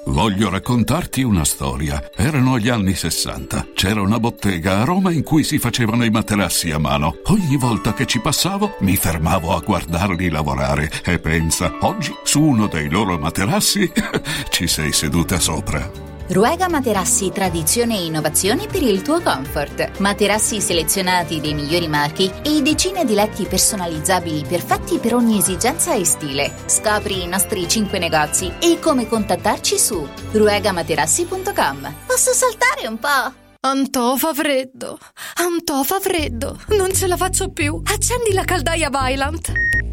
[0.06, 2.12] Voglio raccontarti una storia.
[2.16, 3.70] Erano gli anni 60.
[3.74, 7.18] C'era una bottega a Roma in cui si facevano i materassi a mano.
[7.26, 12.68] Ogni volta che ci passavo mi fermavo a guardarli lavorare e pensa, oggi su uno
[12.68, 13.92] dei loro materassi
[14.50, 16.11] ci sei seduta sopra.
[16.32, 20.00] Ruega Materassi Tradizione e Innovazione per il tuo comfort.
[20.00, 26.06] Materassi selezionati dei migliori marchi e decine di letti personalizzabili perfetti per ogni esigenza e
[26.06, 26.54] stile.
[26.68, 31.94] Scopri i nostri 5 negozi e come contattarci su ruegamaterassi.com.
[32.06, 33.34] Posso saltare un po'?
[33.68, 34.98] Antò fa freddo.
[35.36, 36.58] Antò fa freddo.
[36.78, 37.82] Non ce la faccio più.
[37.84, 39.52] Accendi la caldaia Vylant.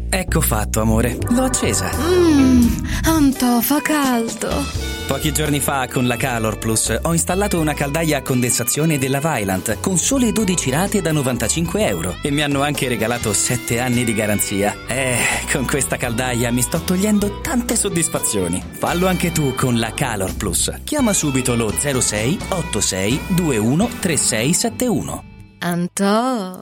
[0.09, 1.17] Ecco fatto, amore.
[1.31, 1.91] L'ho accesa.
[1.97, 4.98] Mmm, Antò fa caldo.
[5.09, 9.79] Pochi giorni fa con la Calor Plus ho installato una caldaia a condensazione della Vylant
[9.79, 14.13] con sole 12 rate da 95 euro e mi hanno anche regalato 7 anni di
[14.13, 14.85] garanzia.
[14.85, 15.17] Eh,
[15.51, 18.63] con questa caldaia mi sto togliendo tante soddisfazioni.
[18.69, 20.71] Fallo anche tu con la Calor Plus.
[20.83, 25.23] Chiama subito lo 06 86 21 3671.
[25.57, 26.59] Antò.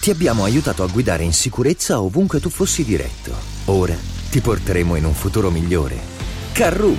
[0.00, 3.32] Ti abbiamo aiutato a guidare in sicurezza ovunque tu fossi diretto.
[3.66, 3.94] Ora
[4.28, 6.18] ti porteremo in un futuro migliore.
[6.52, 6.98] Carroom,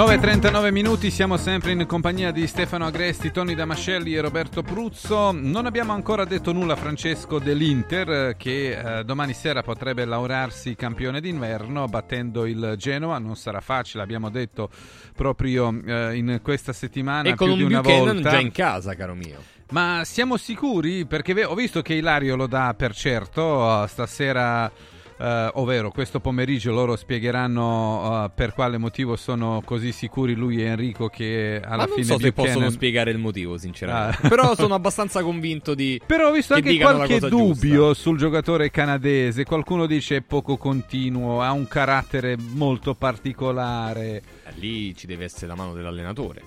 [0.00, 5.30] 9.39 minuti, siamo sempre in compagnia di Stefano Agresti, Tony Damascelli e Roberto Pruzzo.
[5.30, 10.74] Non abbiamo ancora detto nulla a Francesco dell'Inter eh, che eh, domani sera potrebbe laurearsi
[10.74, 13.18] campione d'inverno battendo il Genoa.
[13.18, 14.70] Non sarà facile, abbiamo detto
[15.14, 18.30] proprio eh, in questa settimana E con più un di una Buchanan volta.
[18.30, 19.36] già in casa, caro mio.
[19.72, 21.04] Ma siamo sicuri?
[21.04, 24.72] Perché ho visto che Ilario lo dà per certo, stasera
[25.20, 30.64] eh, ovvero questo pomeriggio loro spiegheranno eh, per quale motivo sono così sicuri lui e
[30.64, 34.26] Enrico che alla Ma non fine so se possono spiegare il motivo, sinceramente.
[34.26, 34.28] Ah.
[34.28, 36.00] Però sono abbastanza convinto di.
[36.06, 39.44] Però ho visto che anche qualche dubbio sul giocatore canadese.
[39.44, 44.22] Qualcuno dice è poco continuo, ha un carattere molto particolare.
[44.22, 44.50] giusta.
[44.58, 46.42] Lì ci deve essere la mano dell'allenatore.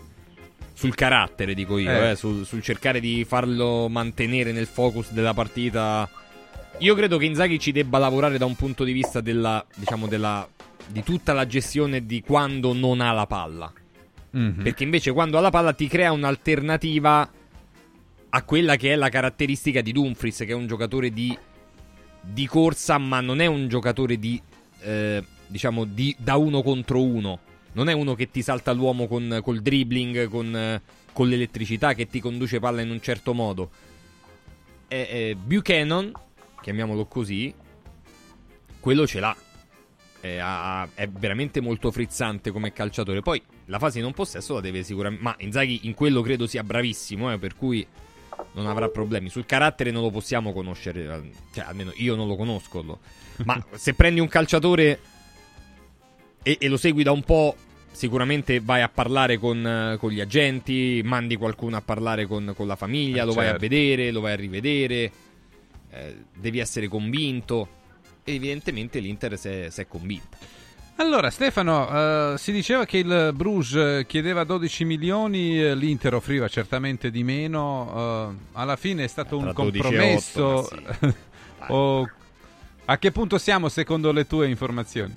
[0.73, 2.09] Sul carattere, dico io, Eh.
[2.11, 6.09] eh, sul, sul cercare di farlo mantenere nel focus della partita.
[6.79, 10.47] Io credo che Inzaghi ci debba lavorare da un punto di vista della, diciamo, della,
[10.87, 13.71] di tutta la gestione di quando non ha la palla.
[14.31, 14.63] Mhm.
[14.63, 17.31] Perché invece quando ha la palla ti crea un'alternativa
[18.35, 21.37] a quella che è la caratteristica di Dumfries, che è un giocatore di,
[22.19, 24.41] di corsa, ma non è un giocatore di,
[24.81, 27.39] eh, diciamo, di, da uno contro uno.
[27.73, 30.81] Non è uno che ti salta l'uomo con, col dribbling, con, eh,
[31.13, 33.69] con l'elettricità, che ti conduce palla in un certo modo.
[34.87, 36.11] È, è Buchanan,
[36.63, 37.53] chiamiamolo così,
[38.79, 39.35] quello ce l'ha.
[40.19, 43.21] È, ha- è veramente molto frizzante come calciatore.
[43.21, 45.23] Poi la fase in non possesso la deve sicuramente.
[45.23, 47.85] Ma Inzaghi in quello credo sia bravissimo, eh, per cui
[48.53, 49.27] non avrà problemi.
[49.29, 52.81] Sul carattere non lo possiamo conoscere, cioè almeno io non lo conosco.
[52.81, 52.99] lo-
[53.43, 54.99] Ma se prendi un calciatore
[56.41, 57.55] e, e lo segui da un po',
[57.91, 62.75] sicuramente vai a parlare con, con gli agenti, mandi qualcuno a parlare con, con la
[62.77, 63.67] famiglia, Eh, lo vai a certo.
[63.67, 65.11] vedere, lo vai a rivedere,
[65.93, 67.81] eh, devi essere convinto.
[68.23, 70.37] E evidentemente l'Inter si è, si è convinta.
[70.97, 76.47] Allora, Stefano, eh, si diceva che il Bruges eh, chiedeva 12 milioni, eh, l'Inter offriva
[76.47, 78.29] certamente di meno.
[78.31, 80.45] eh, alla fine è stato un Tra 12 e compromesso.
[80.45, 80.81] 8,
[81.59, 82.09] ma O-
[82.85, 85.15] a che punto siamo secondo le tue informazioni?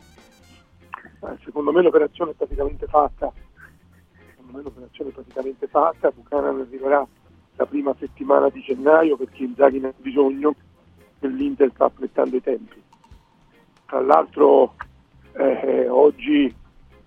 [1.21, 3.31] Eh, Secondo me l'operazione è praticamente fatta.
[4.31, 6.11] Secondo me l'operazione è praticamente fatta.
[6.11, 7.07] Buchanan arriverà
[7.57, 10.55] la prima settimana di gennaio perché Inzaghi ne ha bisogno
[11.21, 12.83] e l'Inter sta affrettando i tempi.
[13.87, 14.75] Tra l'altro
[15.33, 16.55] eh, oggi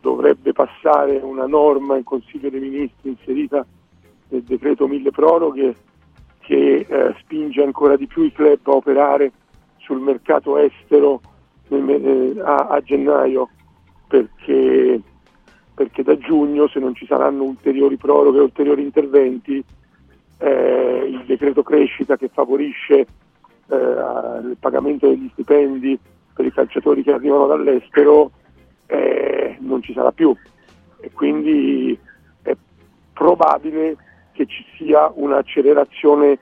[0.01, 3.65] dovrebbe passare una norma in Consiglio dei Ministri inserita
[4.29, 5.75] nel decreto mille proroghe
[6.39, 9.31] che eh, spinge ancora di più i club a operare
[9.77, 11.21] sul mercato estero
[11.67, 13.49] eh, a, a gennaio
[14.07, 15.01] perché,
[15.73, 19.63] perché da giugno se non ci saranno ulteriori proroghe, ulteriori interventi,
[20.39, 22.99] eh, il decreto crescita che favorisce
[23.67, 25.99] eh, il pagamento degli stipendi
[26.33, 28.31] per i calciatori che arrivano dall'estero
[28.87, 30.35] eh, non ci sarà più.
[31.01, 31.97] E quindi
[32.41, 32.55] è
[33.13, 33.97] probabile
[34.31, 36.39] che ci sia un'accelerazione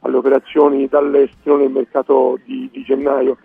[0.00, 3.36] alle operazioni dall'estero nel mercato di, di gennaio.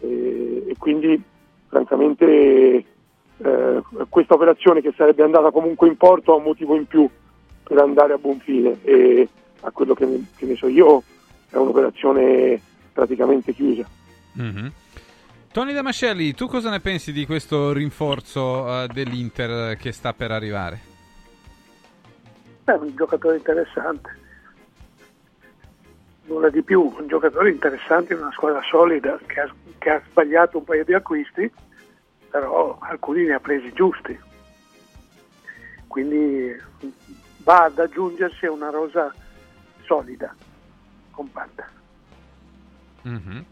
[0.00, 1.20] E, quindi
[1.68, 2.84] francamente
[3.38, 7.08] eh, questa operazione che sarebbe andata comunque in porto ha un motivo in più
[7.66, 9.28] per andare a buon fine e
[9.62, 11.02] a quello che ne, che ne so io
[11.50, 12.60] è un'operazione
[12.92, 13.84] praticamente chiusa.
[14.34, 14.72] Mhm.
[15.50, 20.80] Tony Damascelli, tu cosa ne pensi di questo rinforzo eh, dell'Inter che sta per arrivare?
[22.62, 24.24] È un giocatore interessante.
[26.26, 30.58] Nulla di più, un giocatore interessante in una squadra solida che ha, che ha sbagliato
[30.58, 31.50] un paio di acquisti,
[32.30, 34.16] però alcuni ne ha presi giusti.
[35.86, 36.54] Quindi
[37.46, 39.14] va ad aggiungersi a una rosa
[39.84, 40.34] solida,
[41.12, 41.64] compatta.
[43.02, 43.44] Mhm.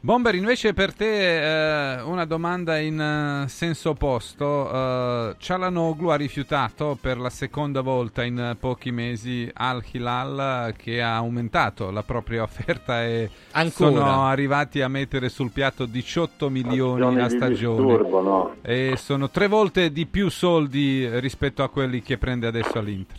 [0.00, 4.70] Bomber, invece per te eh, una domanda in eh, senso opposto.
[4.72, 11.02] Eh, Cialanoglu ha rifiutato per la seconda volta in eh, pochi mesi Al Hilal che
[11.02, 13.90] ha aumentato la propria offerta e Ancora?
[13.90, 17.84] sono arrivati a mettere sul piatto 18 milioni a stagione.
[17.84, 18.54] disturbo, no?
[18.62, 23.16] E sono tre volte di più soldi rispetto a quelli che prende adesso all'Inter.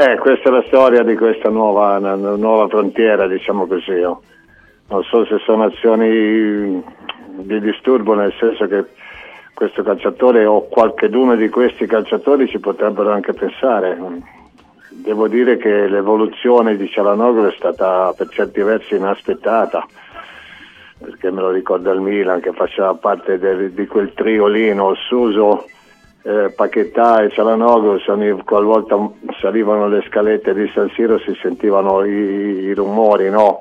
[0.00, 3.90] Eh, questa è la storia di questa nuova, nuova frontiera, diciamo così.
[3.90, 4.22] oh.
[4.90, 6.82] Non so se sono azioni
[7.36, 8.84] di disturbo, nel senso che
[9.54, 13.96] questo calciatore o qualcheduno di questi calciatori ci potrebbero anche pensare.
[14.88, 19.86] Devo dire che l'evoluzione di Cialanoglu è stata per certi versi inaspettata,
[20.98, 24.94] perché me lo ricorda il Milan che faceva parte del- di quel trio lì, no?
[24.94, 25.66] Suso,
[26.22, 28.00] eh, Paquetà e Cialanoglu,
[28.42, 28.96] qualvolta
[29.40, 33.60] salivano le scalette di San Siro si sentivano i, i rumori, no?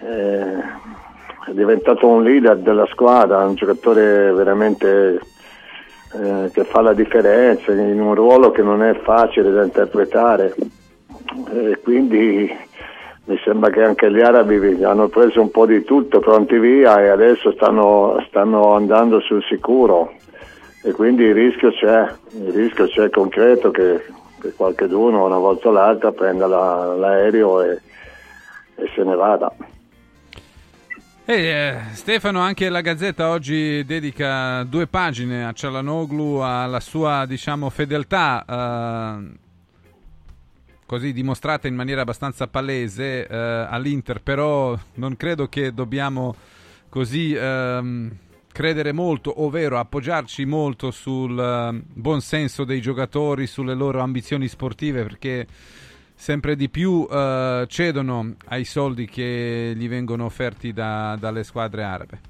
[0.00, 0.84] Eh,
[1.46, 5.20] è diventato un leader della squadra, un giocatore veramente
[6.12, 10.54] eh, che fa la differenza in un ruolo che non è facile da interpretare
[11.52, 12.50] e quindi
[13.24, 17.08] mi sembra che anche gli arabi hanno preso un po' di tutto, pronti via e
[17.08, 20.12] adesso stanno, stanno andando sul sicuro
[20.82, 24.04] e quindi il rischio c'è, il rischio c'è concreto che,
[24.40, 27.80] che qualcheduno una volta o l'altra prenda la- l'aereo e,
[28.76, 29.52] e se ne vada.
[31.28, 38.44] Eh, Stefano, anche la Gazzetta oggi dedica due pagine a Cialanoglu, alla sua diciamo, fedeltà,
[39.18, 39.38] eh,
[40.86, 46.32] così dimostrata in maniera abbastanza palese eh, all'Inter, però non credo che dobbiamo
[46.88, 48.16] così ehm,
[48.52, 55.02] credere molto, ovvero appoggiarci molto sul eh, buon senso dei giocatori, sulle loro ambizioni sportive,
[55.02, 55.44] perché
[56.16, 62.20] sempre di più eh, cedono ai soldi che gli vengono offerti da- dalle squadre arabe.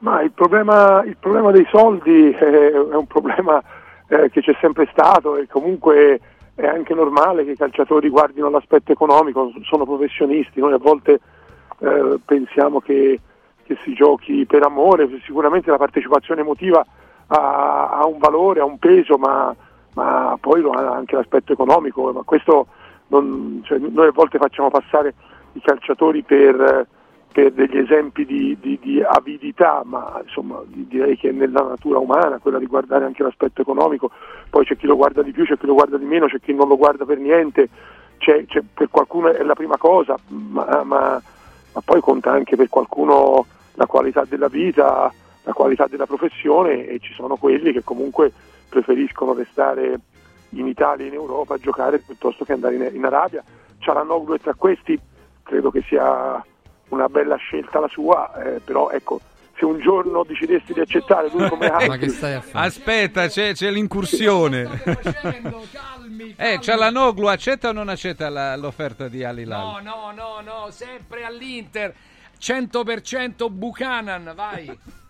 [0.00, 3.62] Ma il problema, il problema dei soldi è, è un problema
[4.08, 6.20] eh, che c'è sempre stato e comunque
[6.54, 11.20] è anche normale che i calciatori guardino l'aspetto economico, sono professionisti, noi a volte
[11.78, 13.20] eh, pensiamo che,
[13.62, 16.84] che si giochi per amore, sicuramente la partecipazione emotiva
[17.28, 19.54] ha, ha un valore, ha un peso, ma,
[19.96, 22.66] ma poi anche l'aspetto economico, ma questo
[23.08, 25.14] non- cioè, noi a volte facciamo passare
[25.52, 26.86] i calciatori per,
[27.32, 31.98] per degli esempi di, di- di avidità, ma insomma di- direi che è nella natura
[31.98, 34.10] umana quella di guardare anche l'aspetto economico,
[34.50, 36.52] poi c'è chi lo guarda di più, c'è chi lo guarda di meno, c'è chi
[36.52, 37.68] non lo guarda per niente,
[38.18, 41.22] c'è- c'è- per qualcuno è la prima cosa, ma, ma-
[41.72, 45.10] ma poi conta anche per qualcuno la qualità della vita,
[45.42, 48.32] la qualità della professione e ci sono quelli che comunque
[48.68, 49.98] preferiscono restare
[50.50, 53.42] in Italia e in Europa a giocare piuttosto che andare in, in Arabia.
[53.78, 54.98] Cialanoglu è tra questi,
[55.42, 56.44] credo che sia
[56.88, 59.20] una bella scelta la sua, eh, però ecco,
[59.56, 62.14] se un giorno decidessi di accettare lui come altri,
[62.52, 64.82] Aspetta, c'è, c'è l'incursione.
[66.36, 69.60] eh, Cialanoglu accetta o non accetta la- l'offerta di Al Hilal?
[69.60, 71.94] No, no, no, no, sempre all'Inter.
[72.38, 74.66] 100% Buchanan, vai.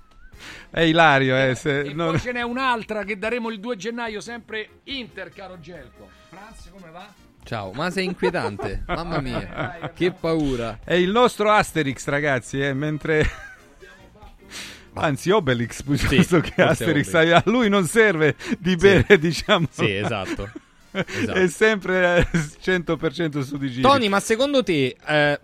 [0.71, 4.21] È Ilario, eh, se- E non- poi ce n'è un'altra che daremo il 2 gennaio,
[4.21, 6.09] sempre Inter, caro Gelco.
[6.29, 7.07] Franz, come va?
[7.45, 8.83] Ciao, ma sei inquietante.
[8.89, 10.81] Mamma mia, che paura.
[10.83, 13.29] È il nostro Asterix, ragazzi, eh, mentre...
[14.99, 17.09] Anzi, Obelix, piuttosto che Asterix.
[17.13, 17.33] Obelix.
[17.35, 19.67] A lui non serve di bere, diciamo.
[19.71, 20.51] Sì, esatto.
[20.91, 21.33] Esatto.
[21.39, 23.83] È sempre eh, 100% su di giri.
[23.83, 25.41] Tony, ma secondo te eh,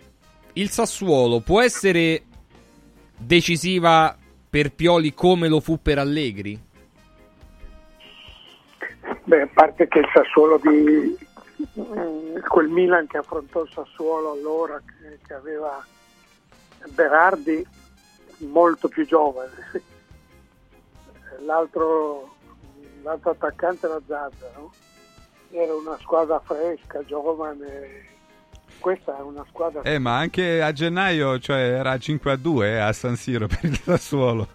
[0.54, 2.22] il Sassuolo può essere
[3.18, 4.16] decisiva
[4.52, 6.62] per Pioli come lo fu per Allegri?
[9.24, 11.16] Beh, a parte che il Sassuolo di
[11.80, 15.82] mm, quel Milan che affrontò il Sassuolo allora, che, che aveva
[16.90, 17.66] Berardi
[18.40, 19.52] molto più giovane,
[21.46, 22.34] l'altro,
[23.02, 24.70] l'altro attaccante era Zazza, no?
[25.48, 28.11] era una squadra fresca, giovane.
[28.78, 32.78] Questa è una squadra Eh, ma anche a gennaio, cioè, era 5 a 2 eh,
[32.78, 34.48] a San Siro per il Sassuolo.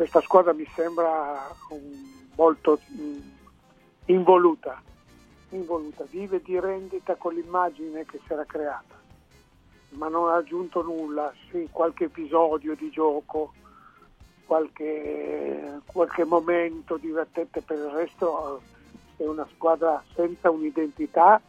[0.00, 1.54] questa squadra mi sembra
[2.34, 2.80] molto
[4.06, 4.82] involuta,
[5.50, 8.98] involuta, vive di rendita con l'immagine che si era creata,
[9.90, 13.52] ma non ha aggiunto nulla, sì, qualche episodio di gioco,
[14.46, 18.62] qualche, qualche momento divertente, per il resto
[19.22, 21.40] è una squadra senza un'identità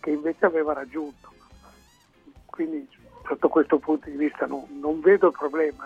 [0.00, 1.30] che invece aveva raggiunto.
[2.46, 2.88] Quindi
[3.26, 5.84] sotto questo punto di vista non, non vedo il problema.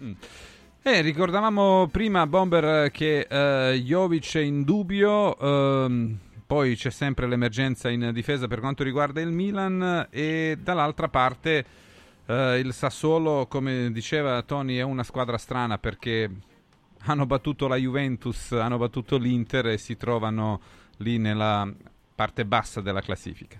[0.00, 0.16] eh.
[0.82, 7.90] Eh, ricordavamo prima, Bomber, che eh, Jovic è in dubbio, ehm, poi c'è sempre l'emergenza
[7.90, 11.64] in difesa per quanto riguarda il Milan e dall'altra parte
[12.26, 16.30] eh, il Sassuolo, come diceva Tony, è una squadra strana perché
[17.06, 20.60] hanno battuto la Juventus, hanno battuto l'Inter e si trovano
[20.98, 21.66] lì nella
[22.14, 23.58] parte bassa della classifica.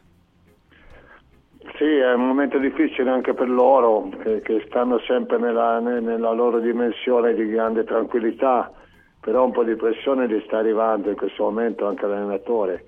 [1.77, 6.33] Sì, è un momento difficile anche per loro, che, che stanno sempre nella, ne- nella
[6.33, 8.73] loro dimensione di grande tranquillità,
[9.21, 12.87] però un po' di pressione gli sta arrivando in questo momento anche all'allenatore.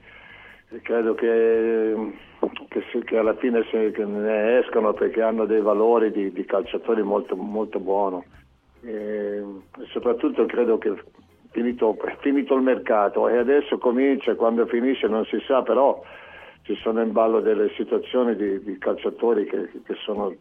[0.70, 1.94] E credo che,
[2.68, 7.36] che, che alla fine se- ne escono perché hanno dei valori di, di calciatori molto,
[7.36, 8.24] molto buono.
[8.82, 10.94] E, e soprattutto credo che
[11.50, 16.02] finito, finito il mercato e adesso comincia, quando finisce non si sa, però
[16.62, 20.34] ci sono in ballo delle situazioni di, di calciatori che, che sono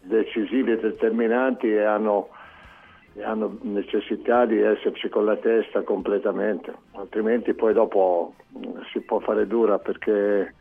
[0.00, 2.28] decisivi e determinanti e hanno,
[3.14, 9.20] e hanno necessità di esserci con la testa completamente, altrimenti poi dopo mm, si può
[9.20, 10.54] fare dura perché,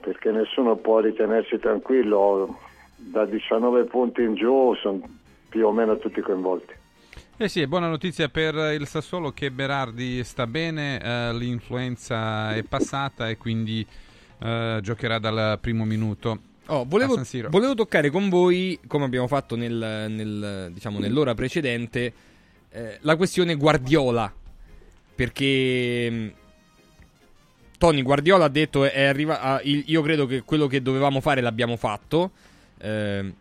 [0.00, 2.58] perché nessuno può ritenersi tranquillo,
[2.96, 5.02] da 19 punti in giù sono
[5.56, 6.74] più o meno tutti coinvolti.
[7.38, 12.62] Eh sì, è buona notizia per il Sassuolo che Berardi sta bene, eh, l'influenza è
[12.62, 13.84] passata e quindi
[14.42, 16.40] eh, giocherà dal primo minuto.
[16.66, 17.48] Oh, a volevo, San Siro.
[17.48, 22.12] volevo toccare con voi, come abbiamo fatto nel- nel, diciamo, nell'ora precedente,
[22.70, 24.30] eh, la questione Guardiola.
[25.14, 26.32] Perché mh,
[27.78, 31.40] Tony Guardiola ha detto: è arriva- ah, il- Io credo che quello che dovevamo fare
[31.40, 32.32] l'abbiamo fatto.
[32.78, 33.32] Eh,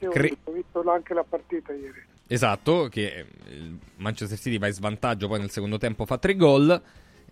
[0.00, 2.02] Io cre- ho visto anche la partita ieri.
[2.26, 6.36] esatto, che eh, il Manchester City va in svantaggio, poi nel secondo tempo fa tre
[6.36, 6.80] gol.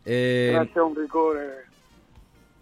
[0.02, 1.66] Eh, Grazie a un rigore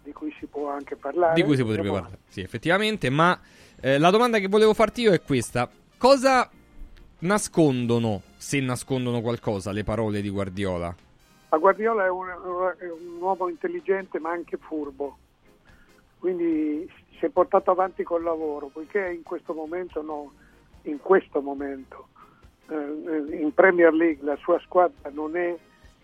[0.03, 1.33] di cui si può anche parlare.
[1.33, 3.09] Di cui si potrebbe parlare, sì, effettivamente.
[3.09, 3.39] Ma
[3.79, 6.49] eh, la domanda che volevo farti io è questa: cosa
[7.19, 10.95] nascondono, se nascondono qualcosa, le parole di Guardiola?
[11.49, 12.27] Ma Guardiola è un,
[12.77, 15.17] è un uomo intelligente ma anche furbo,
[16.19, 20.31] quindi si è portato avanti col lavoro, poiché in questo momento, no,
[20.83, 22.07] in questo momento
[22.69, 25.55] eh, in Premier League la sua squadra non è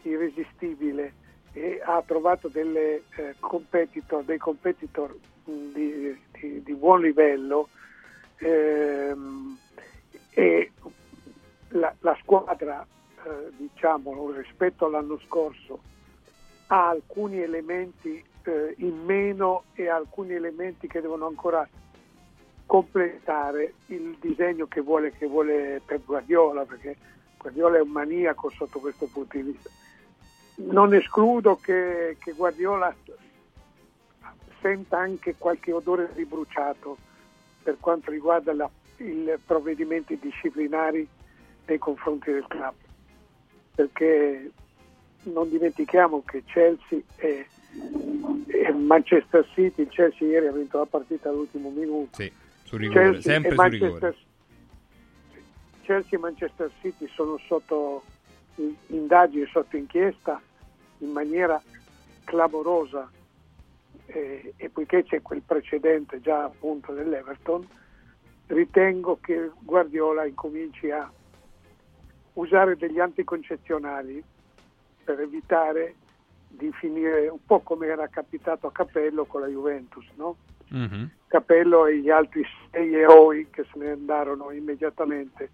[0.04, 1.14] irresistibile
[1.54, 7.70] e ha trovato delle, eh, competitor, dei competitor di, di- di buon livello
[8.38, 9.58] ehm,
[10.32, 10.72] e
[11.70, 12.86] la, la squadra
[13.24, 15.82] eh, diciamo rispetto all'anno scorso
[16.68, 21.68] ha alcuni elementi eh, in meno e alcuni elementi che devono ancora
[22.66, 26.96] completare il disegno che vuole, che vuole per Guardiola perché
[27.38, 29.70] Guardiola è un maniaco sotto questo punto di vista.
[30.56, 32.96] Non escludo che, che Guardiola
[34.62, 36.98] senta anche qualche odore di bruciato
[37.62, 38.54] per quanto riguarda
[38.98, 41.08] i provvedimenti disciplinari
[41.66, 42.74] nei confronti del club
[43.76, 44.52] perché
[45.24, 47.48] non dimentichiamo che Chelsea e
[48.74, 52.32] Manchester City il Chelsea ieri ha vinto la partita all'ultimo minuto Sì,
[52.64, 54.16] su rigore, Chelsea sempre e su Manchester- rigore.
[55.82, 58.04] Chelsea e Manchester City sono sotto
[58.56, 60.40] in- indagine, sotto inchiesta
[61.00, 61.62] in maniera
[62.24, 63.10] clamorosa
[64.06, 67.68] eh, e poiché c'è quel precedente già appunto dell'Everton,
[68.48, 71.10] ritengo che Guardiola incominci a
[72.34, 74.24] usare degli anticoncezionali
[75.04, 75.96] per evitare
[76.56, 80.38] di finire un po' come era capitato a Capello con la Juventus, no?
[81.28, 85.50] Capello e gli altri sei eroi che se ne andarono immediatamente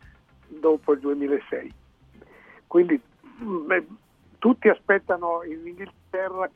[0.47, 1.73] dopo il 2006.
[2.67, 3.01] Quindi
[3.37, 3.87] mh, eh,
[4.39, 6.49] tutti aspettano in Inghilterra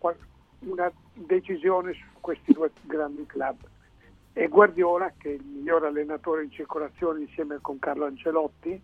[0.59, 3.57] una decisione su questi due grandi club.
[4.33, 8.81] E Guardiola, che è il miglior allenatore in circolazione insieme con Carlo Ancelotti,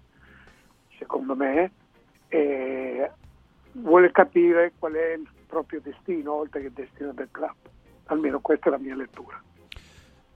[0.97, 1.71] secondo me,
[2.27, 3.11] eh,
[3.73, 7.55] vuole capire qual è il proprio destino, oltre che il destino del club.
[8.05, 9.41] Almeno questa è la mia lettura.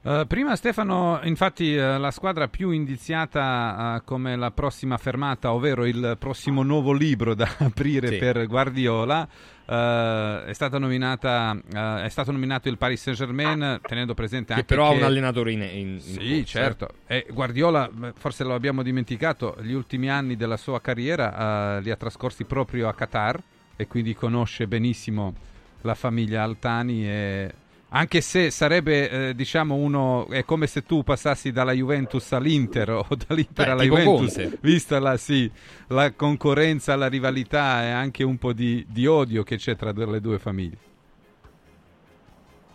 [0.06, 5.86] Eh, prima Stefano, infatti eh, la squadra più indiziata eh, come la prossima fermata, ovvero
[5.86, 8.18] il prossimo nuovo libro da aprire Sì.
[8.18, 9.26] per Guardiola,
[9.66, 11.58] è, stata nominata,
[12.04, 15.04] è stato nominato il Paris Saint Germain, tenendo presente Che anche però ha che- un
[15.04, 16.88] allenatore in, in, in Sì, corsa, certo.
[17.08, 22.44] E Guardiola, forse lo abbiamo dimenticato, gli ultimi anni della sua carriera li ha trascorsi
[22.44, 23.42] proprio a Qatar
[23.76, 25.34] e quindi conosce benissimo
[25.82, 27.54] la famiglia Altani e
[27.96, 33.06] anche se sarebbe, eh, diciamo, uno è come se tu passassi dalla Juventus all'Inter o
[33.28, 34.58] dall'Inter Beh, alla Juventus, Conte.
[34.62, 35.50] vista la, sì,
[35.90, 40.20] la concorrenza, la rivalità e anche un po' di, di odio che c'è tra le
[40.20, 40.78] due famiglie.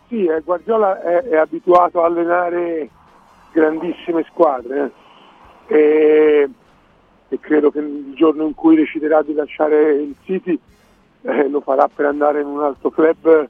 [0.06, 2.88] Sì, eh, Guardiola è, è abituato a allenare
[3.50, 4.92] grandissime squadre
[5.66, 5.74] eh.
[5.74, 6.48] e,
[7.28, 10.58] e credo che il giorno in cui deciderà di lasciare il City
[11.22, 13.48] eh, lo farà per andare in un altro club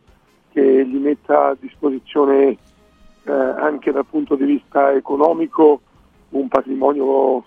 [0.53, 2.57] che gli metta a disposizione
[3.25, 5.81] eh, anche dal punto di vista economico
[6.31, 7.45] un patrimonio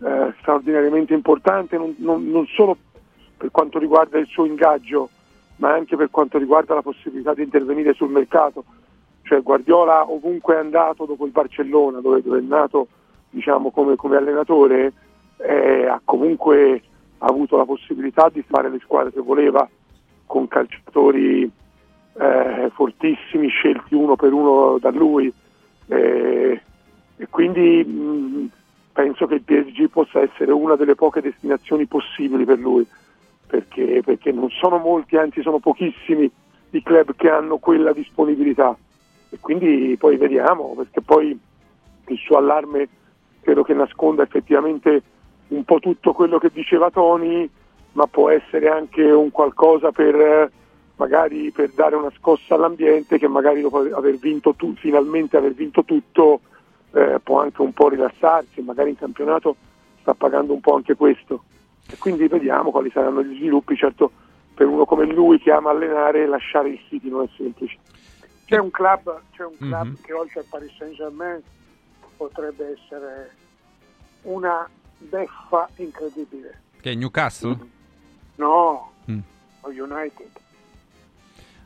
[0.00, 2.76] eh, straordinariamente importante, non, non- non solo
[3.36, 5.08] per quanto riguarda il suo ingaggio,
[5.56, 8.64] ma anche per quanto riguarda la possibilità di intervenire sul mercato.
[9.22, 12.88] Cioè Guardiola ovunque è andato dopo il Barcellona, dove, dove è nato
[13.30, 14.92] diciamo, come, come allenatore,
[15.36, 16.82] eh, ha comunque
[17.26, 19.68] avuto la possibilità di fare le squadre che voleva
[20.26, 21.50] con calciatori
[22.14, 25.32] eh, fortissimi scelti uno per uno da lui.
[25.86, 26.60] Eh,
[27.16, 28.50] e quindi mh,
[28.92, 32.86] penso che il PSG possa essere una delle poche destinazioni possibili per lui
[33.48, 36.30] perché, perché non sono molti, anzi sono pochissimi
[36.70, 38.76] i club che hanno quella disponibilità.
[39.30, 41.38] E quindi poi vediamo perché poi
[42.06, 42.88] il suo allarme
[43.40, 45.02] credo che nasconda effettivamente
[45.48, 47.48] un po' tutto quello che diceva Tony
[47.92, 50.50] ma può essere anche un qualcosa per
[50.96, 55.84] magari per dare una scossa all'ambiente che magari dopo aver vinto tu- finalmente aver vinto
[55.84, 56.40] tutto
[56.92, 59.56] eh, può anche un po' rilassarsi, magari in campionato
[60.00, 61.44] sta pagando un po' anche questo.
[61.90, 64.10] E quindi vediamo quali saranno gli sviluppi, certo
[64.54, 67.76] per uno come lui che ama allenare lasciare il City non è semplice.
[68.46, 69.96] C'è un club, c'è un club Mhm.
[70.02, 71.40] che oltre al Paris Saint Germain
[72.16, 73.30] potrebbe essere
[74.22, 74.68] una
[74.98, 76.60] beffa incredibile.
[76.80, 77.56] Che è Newcastle?
[78.36, 79.18] No, Mm.
[79.62, 80.26] United.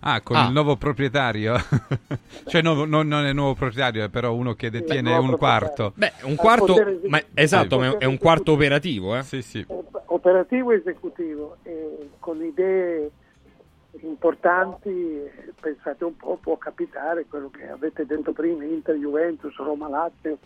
[0.04, 0.46] Ah, con Ah.
[0.46, 1.54] il nuovo proprietario.
[2.46, 5.92] cioè, no, no, non è nuovo proprietario, è però uno che detiene un quarto.
[5.94, 6.74] Beh, un quarto,
[7.06, 9.22] ma esatto, ma è- un quarto operativo, eh.
[9.22, 9.64] Sì, sì.
[10.06, 13.10] operativo e esecutivo e con idee
[14.02, 19.88] importanti eh, pensate un po' può capitare quello che avete detto prima Inter, Juventus, Roma,
[19.88, 20.38] Lazio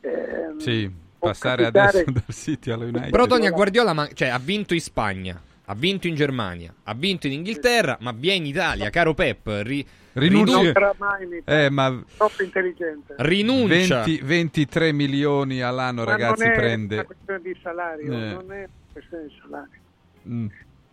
[0.00, 0.90] ehm, Sì,
[1.24, 3.10] passare capitare- adesso dal City allo United.
[3.10, 7.26] Però Tony Guardiola ma- cioè, ha vinto in Spagna, ha vinto in Germania, ha vinto
[7.26, 11.32] in Inghilterra, ma viene in Italia, caro Pep, ri- Rinunci- non rinu- sarà mai in
[11.32, 14.04] Italia, Eh, ma troppo intelligente rinuncia.
[14.04, 16.94] 20 23 milioni all'anno, Ma ragazzi, non è prende.
[16.94, 18.16] una questione di salario Eh.
[18.32, 19.80] non è una questione di salario
[20.28, 20.46] Mm.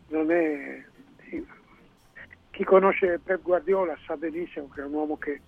[0.10, 0.84] non è
[2.52, 5.42] chi conosce Pep Guardiola sa benissimo che è un uomo che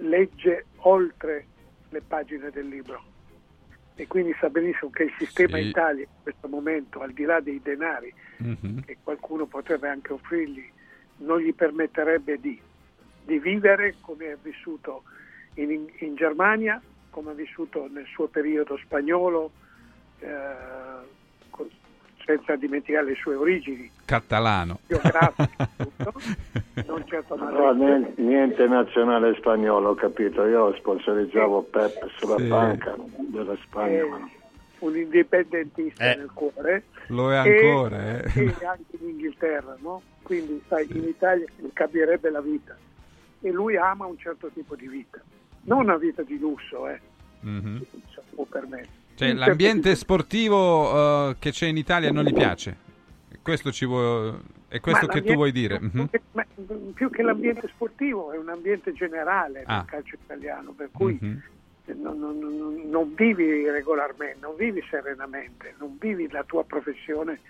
[0.00, 1.46] legge oltre
[1.90, 3.02] le pagine del libro
[4.00, 5.64] e quindi sa benissimo che il sistema Sì.
[5.66, 8.84] Italia in questo momento al di là dei denari Mhm.
[8.86, 10.66] che qualcuno potrebbe anche offrirgli
[11.16, 12.58] non gli permetterebbe di,
[13.26, 15.02] di vivere come ha vissuto
[15.54, 19.52] in, in Germania come ha vissuto nel suo periodo spagnolo
[20.20, 21.18] eh,
[22.24, 24.80] senza dimenticare le sue origini Catalano.
[26.86, 30.44] non certo No, niente, niente nazionale spagnolo, ho capito.
[30.46, 32.46] Io sponsorizzavo Pep sulla Sì.
[32.48, 32.94] banca
[33.28, 33.98] della Spagna.
[33.98, 34.08] Eh,
[34.80, 36.16] un indipendentista Eh.
[36.16, 38.32] nel cuore Lo è e- ancora, eh.
[38.34, 40.00] e anche in Inghilterra no?
[40.22, 41.44] quindi sai in Italia
[41.74, 42.74] cambierebbe la vita
[43.42, 45.20] e lui ama un certo tipo di vita
[45.64, 46.98] non una vita di lusso eh,
[47.40, 47.82] Mhm.
[48.14, 48.88] se può permettere
[49.20, 52.74] Cioè, Un certo l'ambiente sportivo eh, che c'è in Italia non gli piace.
[53.42, 54.32] Questo ci vuoi...
[54.66, 55.78] È questo Ma che tu vuoi dire.
[55.80, 56.08] Mhm.
[56.32, 56.46] ma
[56.94, 59.76] più che l'ambiente sportivo è un ambiente generale Ah.
[59.78, 61.42] nel calcio italiano per cui Mhm.
[62.00, 67.40] non, non- non- vivi regolarmente, non vivi serenamente, non vivi la tua professione.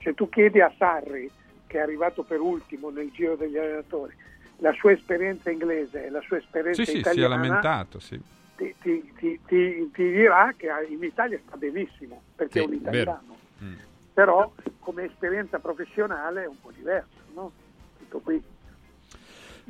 [0.00, 1.28] Se tu chiedi a Sarri,
[1.66, 4.14] che è arrivato per ultimo nel giro degli allenatori,
[4.58, 8.18] la sua esperienza inglese e la sua esperienza Sì, sì, si è italiana, lamentato, sì.
[8.60, 12.74] Ti, ti- ti- ti- ti dirà che in Italia sta benissimo, perché Sì, è un
[12.74, 13.36] italiano.
[13.62, 13.72] Mm.
[14.12, 17.52] Però come esperienza professionale è un po' diverso, no?
[17.98, 18.42] Tutto qui.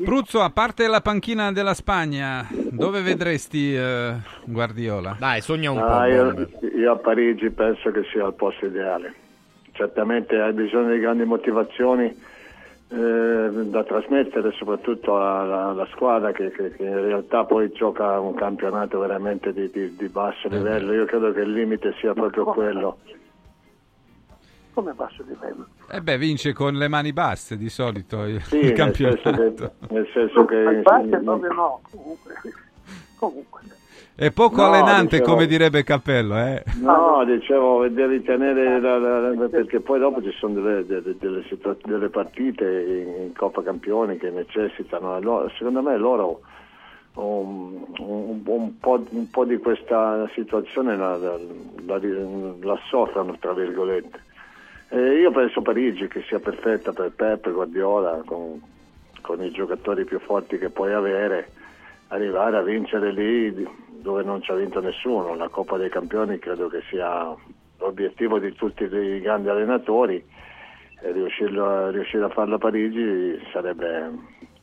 [0.03, 4.15] Pruzzo, a parte la panchina della Spagna, dove vedresti eh,
[4.45, 5.15] Guardiola?
[5.19, 6.05] Dai, sogna un Ah, po'.
[6.07, 9.15] io, io a Parigi penso che sia il posto ideale.
[9.73, 12.19] Certamente hai bisogno di grandi motivazioni
[12.93, 18.35] eh, da trasmettere soprattutto alla, alla squadra che, che- che in realtà poi gioca un
[18.35, 20.93] campionato veramente di, di- di basso livello.
[20.93, 22.99] Io credo che il limite sia proprio quello.
[24.73, 25.67] Come basso livello?
[25.91, 29.21] Eh beh, vince con le mani basse di solito il, Sì, il nel campionato.
[29.23, 32.35] senso che, nel senso che infatti proprio no, comunque.
[33.17, 33.61] comunque.
[34.21, 36.63] È poco No, allenante, dicevo- come direbbe Cappello, eh?
[36.83, 41.43] No, dicevo, devi tenere la- la- la- perché poi dopo ci sono delle, delle- delle
[41.87, 46.41] delle partite in, Coppa Campioni che necessitano, loro- secondo me loro
[47.15, 51.39] un, un- un po', un po' di questa situazione la, la,
[51.87, 51.99] la,
[52.61, 54.21] la soffrono, tra virgolette.
[54.91, 58.61] E io penso Parigi che sia perfetta per Peppe, Guardiola, con,
[59.23, 61.53] con i giocatori più forti che puoi avere,
[62.13, 63.67] arrivare a vincere lì
[64.03, 65.35] dove non ci ha vinto nessuno.
[65.35, 67.35] La Coppa dei Campioni credo che sia
[67.79, 70.23] l'obiettivo di tutti i grandi allenatori
[71.03, 74.11] e riuscirlo- riuscire a farlo a Parigi sarebbe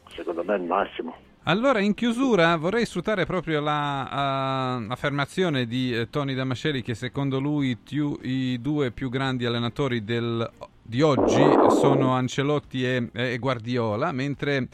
[0.10, 1.15] secondo me il massimo.
[1.44, 8.19] Allora, in chiusura vorrei sfruttare proprio l'affermazione di eh, Tony Damasceli che secondo lui tiu-
[8.24, 10.49] i due più grandi allenatori del-
[10.82, 14.68] di oggi sono Ancelotti e, e Guardiola, mentre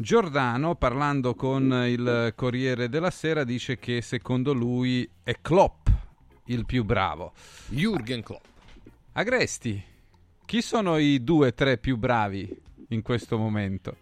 [0.00, 5.88] Giordano, parlando con il Corriere della Sera, dice che secondo lui è Klopp
[6.44, 7.32] il più bravo.
[7.70, 8.44] Jürgen Klopp.
[9.14, 9.82] Agresti,
[10.46, 12.48] chi sono i due, tre più bravi
[12.90, 13.96] in questo momento?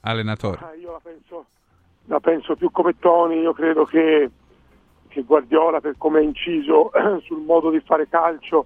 [0.00, 0.62] Allenatori.
[0.62, 1.46] Ah, io la penso,
[2.06, 4.30] la penso più come Tony, io credo che,
[5.08, 6.90] che Guardiola per come ha inciso
[7.24, 8.64] sul modo di fare calcio,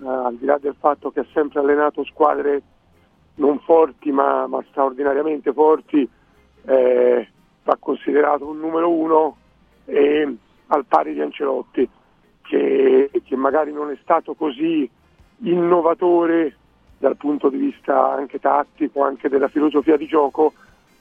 [0.00, 2.62] eh, al di là del fatto che ha sempre allenato squadre
[3.36, 6.08] non forti ma, ma straordinariamente forti,
[6.66, 7.28] eh,
[7.62, 9.36] va considerato un numero uno
[9.84, 10.36] e
[10.68, 11.88] al pari di Ancelotti,
[12.42, 14.88] che, che magari non è stato così
[15.38, 16.56] innovatore
[16.98, 20.52] dal punto di vista anche tattico, anche della filosofia di gioco,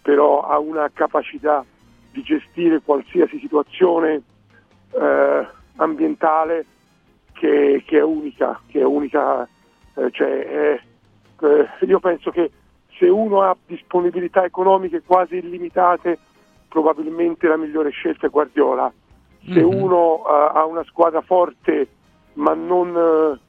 [0.01, 1.63] però ha una capacità
[2.11, 4.21] di gestire qualsiasi situazione
[4.91, 5.47] eh,
[5.77, 6.65] ambientale
[7.33, 9.47] che, che è unica, che è unica,
[9.95, 10.81] eh, cioè, è-
[11.41, 12.51] eh, io penso che
[12.97, 16.17] se uno ha disponibilità economiche quasi illimitate,
[16.67, 18.91] probabilmente la migliore scelta è Guardiola.
[19.43, 19.63] Se Mhm.
[19.63, 21.87] uno eh, ha una squadra forte
[22.33, 23.39] ma non, eh,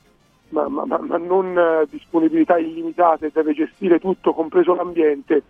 [0.50, 5.42] ma, ma- ma- ma non eh, disponibilità illimitate, deve gestire tutto, compreso l'ambiente,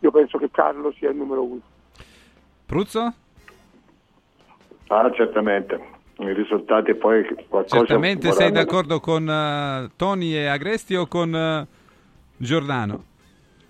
[0.00, 1.60] io penso che Carlo sia il numero uno.
[2.66, 3.14] Pruzzo?
[4.88, 5.92] Ah, certamente.
[6.18, 7.78] I risultati poi qualcosa...
[7.78, 11.66] Certamente sei d'accordo con Tony e Agresti o con
[12.36, 13.04] Giordano?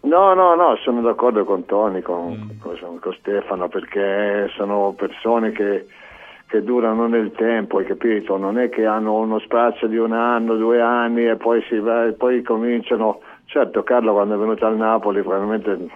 [0.00, 2.02] No, no, no, sono d'accordo con Tony, Mm.
[2.02, 5.86] con, con- con Stefano, perché sono persone che,
[6.46, 8.36] che durano nel tempo, hai capito?
[8.36, 12.04] Non è che hanno uno spazio di un anno, due anni e poi, si va,
[12.06, 13.20] e poi cominciano...
[13.46, 15.88] Certo, Carlo quando è venuto al Napoli probabilmente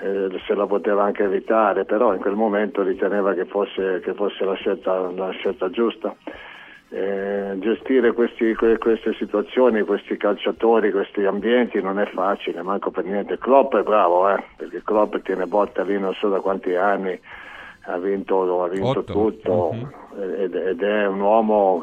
[0.00, 4.44] eh, se la poteva anche evitare, però in quel momento riteneva che fosse, che fosse
[4.44, 6.14] la, scelta, la scelta giusta.
[6.94, 13.04] Eh, gestire questi- que- queste situazioni, questi calciatori, questi ambienti non è facile, manco per
[13.06, 13.38] niente.
[13.38, 17.18] Klopp è bravo, eh, perché Klopp tiene botta lì non so da quanti anni,
[17.84, 19.74] ha vinto, ha vinto tutto
[20.38, 21.82] ed, ed è un uomo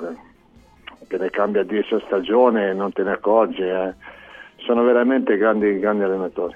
[1.08, 3.64] che ne cambia 10 a stagione e non te ne accorgi.
[3.64, 3.94] eh.
[4.58, 6.56] Sono veramente grandi, grandi allenatori.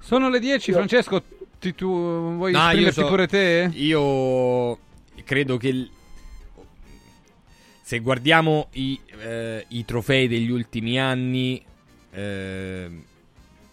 [0.00, 1.22] Sono le 10, Francesco,
[1.58, 3.70] ti- tu vuoi No, io esprimerti so- pure te?
[3.72, 4.76] Io
[5.24, 5.88] credo che
[7.86, 11.62] se guardiamo i, eh, i trofei degli ultimi anni,
[12.12, 12.90] eh,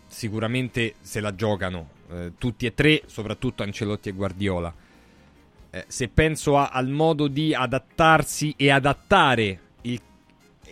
[0.05, 4.73] sicuramente se la giocano eh, tutti e tre, soprattutto Ancelotti e Guardiola.
[5.69, 10.01] Eh, se penso a- al modo di adattarsi e adattare il-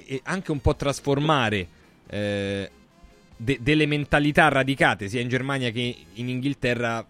[0.05, 1.67] e anche un po' trasformare
[2.09, 2.69] eh,
[3.37, 7.07] de- delle mentalità radicate sia in Germania che in Inghilterra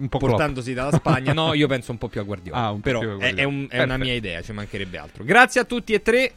[0.00, 0.84] un po' portandosi Klopp.
[0.86, 1.32] dalla Spagna.
[1.32, 2.66] No io penso un po' più a Guardiola.
[2.68, 3.40] Ah, però più a è, Guardiola.
[3.42, 5.24] è un- è una mia idea ci mancherebbe altro.
[5.24, 6.32] Grazie a tutti e tre.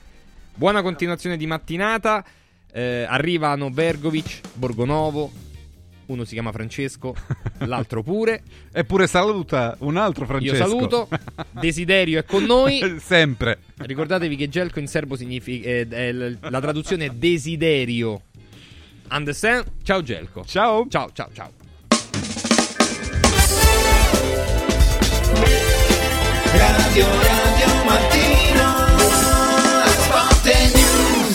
[0.55, 2.23] Buona continuazione di mattinata.
[2.71, 5.31] Eh, arrivano Bergovic Borgonovo.
[6.05, 7.15] Uno si chiama Francesco
[7.65, 8.43] l'altlo pure.
[8.73, 10.55] Eppure saluta un altro Francesco.
[10.55, 11.07] io saluto.
[11.51, 12.97] Desiderio è con noi.
[12.99, 13.59] Sempre.
[13.77, 18.21] ricordatevi che Gelco in serbo significa eh, l- la traduzione è desiderio.
[19.11, 19.65] Understand?
[19.83, 20.43] Ciao Gelco.
[20.45, 20.85] Ciao.
[20.89, 21.62] Ciao ciao ciao
[26.59, 27.42] Radio